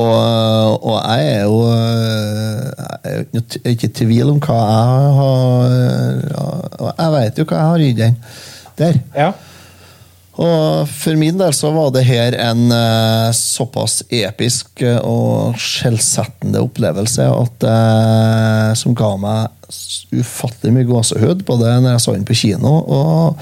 [0.00, 1.58] Og, og jeg er jo
[3.04, 3.26] Jeg
[3.64, 7.78] er ikke- i tvil om hva jeg har og Jeg vet jo hva jeg har
[7.84, 8.16] i den
[8.80, 8.94] der.
[9.14, 9.32] Ja.
[10.40, 17.26] Og for min del så var det her en uh, såpass episk og skjellsettende opplevelse
[17.28, 19.59] at uh, som ga meg
[20.12, 23.38] ufattelig mye gåsehud, det når jeg så den på kino, og,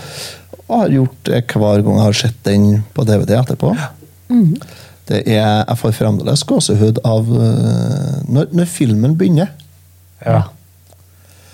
[0.68, 3.72] og har gjort det hver gang jeg har sett den på DVD etterpå.
[5.08, 9.54] Det er, jeg får fremdeles gåsehud av eh, når, når filmen begynner.
[10.24, 10.42] ja.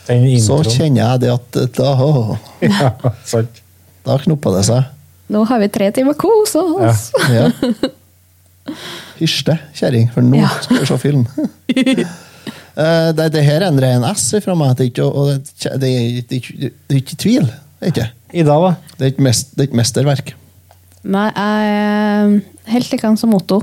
[0.05, 2.91] Den Så kjenner jeg det at da, å, Ja,
[4.05, 4.91] da knopper det seg.
[5.33, 7.07] Nå har vi tre timer kos oss!
[7.33, 7.47] Ja.
[9.17, 10.51] Hysj det, kjerring, for nå Ja.
[10.61, 11.25] skal vi se film.
[12.75, 14.75] Eh, det, det her er en ren S fra meg.
[14.79, 15.93] Det er ikke, og det, det,
[16.31, 17.47] det, det ikke tvil.
[17.79, 18.09] Det er ikke.
[18.35, 18.75] Ida, da?
[18.97, 20.35] Det er ikke, mest, det er ikke mesterverk.
[21.05, 23.61] Nei, jeg er helt han som Otto.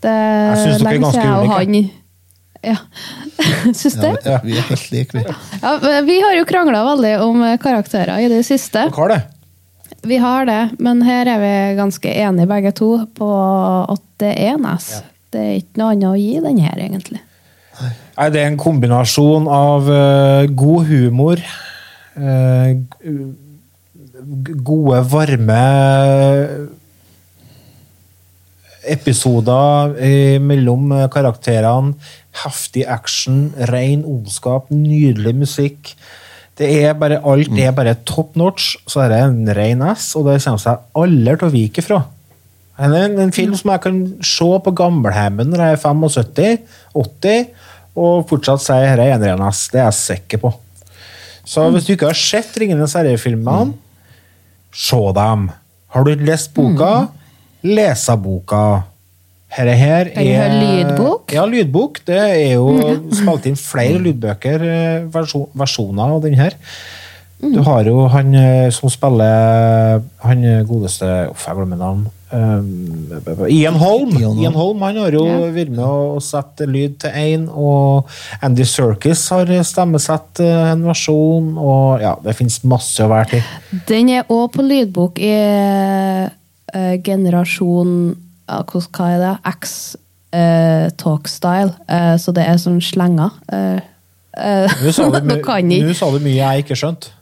[0.00, 1.80] Det Jeg er synes lenge siden jeg og han
[2.60, 2.76] Ja.
[3.80, 4.08] Syns du?
[4.24, 5.24] Ja, vi er helt like, vi.
[5.60, 8.86] Ja, vi har jo krangla veldig om eh, karakterer i det siste.
[8.94, 9.20] Hva er det?
[10.08, 13.30] Vi har det, men her er vi ganske enige begge to på
[13.92, 14.92] at det er Nes.
[15.32, 17.20] Det er ikke noe annet å gi den her, egentlig.
[17.80, 21.40] Nei, det er en kombinasjon av uh, god humor,
[22.20, 22.74] uh,
[24.66, 25.62] gode, varme
[28.90, 31.94] episoder eh, mellom karakterene,
[32.42, 35.92] heftig action, ren ondskap, nydelig musikk.
[36.60, 40.28] Det er bare, alt er bare top notch, så er det en ren S, og
[40.28, 42.00] det kommer seg aldri til å vike fra.
[42.80, 47.50] Det er en, en film som jeg kan se på gamleheimen når jeg er 75-80,
[47.98, 50.52] og fortsatt sier her er en ren Det er jeg sikker på.
[51.44, 53.74] Så hvis du ikke har sett Ringenes herre-filmene,
[54.70, 55.48] se dem.
[55.90, 57.08] Har du lest boka,
[57.66, 58.84] lese boka.
[59.50, 61.32] Dette her er høre lydbok?
[61.34, 61.98] Ja, lydbok.
[62.06, 62.70] Det er jo
[63.10, 65.08] spilt inn flere lydbøker, eh,
[65.58, 66.54] versjoner av den her.
[67.40, 72.08] Du har jo han eh, som spiller Han godeste Uff, jeg glemmer navn.
[72.30, 73.08] Um,
[73.48, 74.12] Ian Holm.
[74.14, 74.42] Ian Holm.
[74.42, 78.06] Ian Holm han har jo vært med å sette lyd til én, og
[78.44, 83.82] Andy Serkis har stemmesett eh, en versjon, og ja, det fins masse å være til.
[83.88, 85.32] Den er òg på lydbok i
[86.30, 89.34] uh, generasjon uh, hva er det?
[89.56, 89.74] X
[90.34, 91.74] uh, talk style.
[91.88, 93.34] Eh, så det er sånn slenger.
[93.50, 93.80] Uh,
[94.84, 97.16] Nå sa, du, Nå kan jeg nå sa du mye jeg ikke skjønte.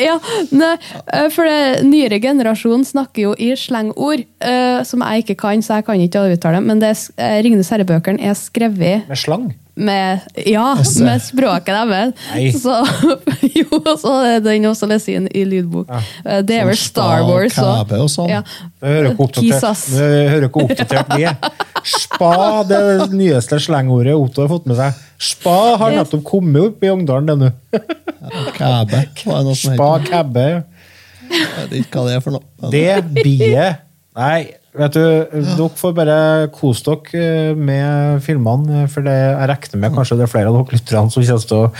[0.08, 0.16] Ja,
[0.54, 0.74] nei,
[1.12, 5.80] eh, for det nyere generasjon snakker jo i slengord, uh, som jeg ikke kan, så
[5.80, 9.50] jeg kan ikke uttale dem, men det uh, Ringenes herre-bøkene er skrevet Med slang?
[9.80, 10.66] Med, ja,
[11.04, 12.60] med språket deres.
[12.62, 12.76] Så,
[13.58, 15.88] jo, så er den også lest inn i lydbok.
[15.90, 16.40] Ja.
[16.44, 17.94] Det er vel Sånn Star Wars òg.
[17.98, 18.32] og sånn.
[18.32, 18.42] Ja.
[18.80, 21.26] Jeg hører ikke oppdatert, hører ikke oppdatert vi.
[21.90, 22.32] Spa,
[22.68, 25.00] det er det nyeste slengordet Otto har fått med seg.
[25.20, 27.52] Spa har nettopp kommet opp i Ungdalen, det nå.
[28.56, 29.04] Kæbe.
[29.16, 30.48] Det Spa kæbe.
[31.30, 32.70] Jeg vet ikke hva det er for noe.
[32.72, 33.86] Det biet
[34.18, 34.40] Nei,
[34.78, 35.02] vet du,
[35.32, 36.20] dere får bare
[36.54, 40.60] kose dere eh, med filmene, for det, jeg regner med kanskje det er flere av
[40.60, 41.72] dere lytterne som kommer til å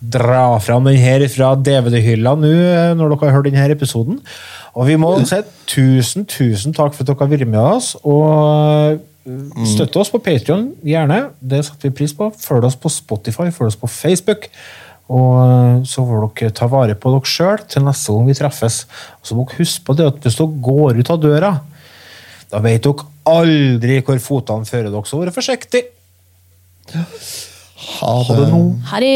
[0.00, 4.20] dra fram den her fra DVD-hylla nå eh, når dere har hørt denne episoden.
[4.72, 7.92] Og vi må si tusen, tusen takk for at dere har vært med oss.
[8.08, 9.00] Og
[9.68, 11.26] støtte oss på Patreon gjerne.
[11.40, 12.30] Det setter vi pris på.
[12.40, 14.48] Følg oss på Spotify, følg oss på Facebook.
[15.10, 18.84] Og eh, så får dere ta vare på dere sjøl til neste gang vi treffes.
[19.20, 21.52] Og så må dere huske på det at hvis dere går ut av døra
[22.50, 25.84] da veit dere aldri hvor fotene fører dere, så vær forsiktig.
[26.90, 28.62] Ha det nå.
[28.90, 29.14] Ha det.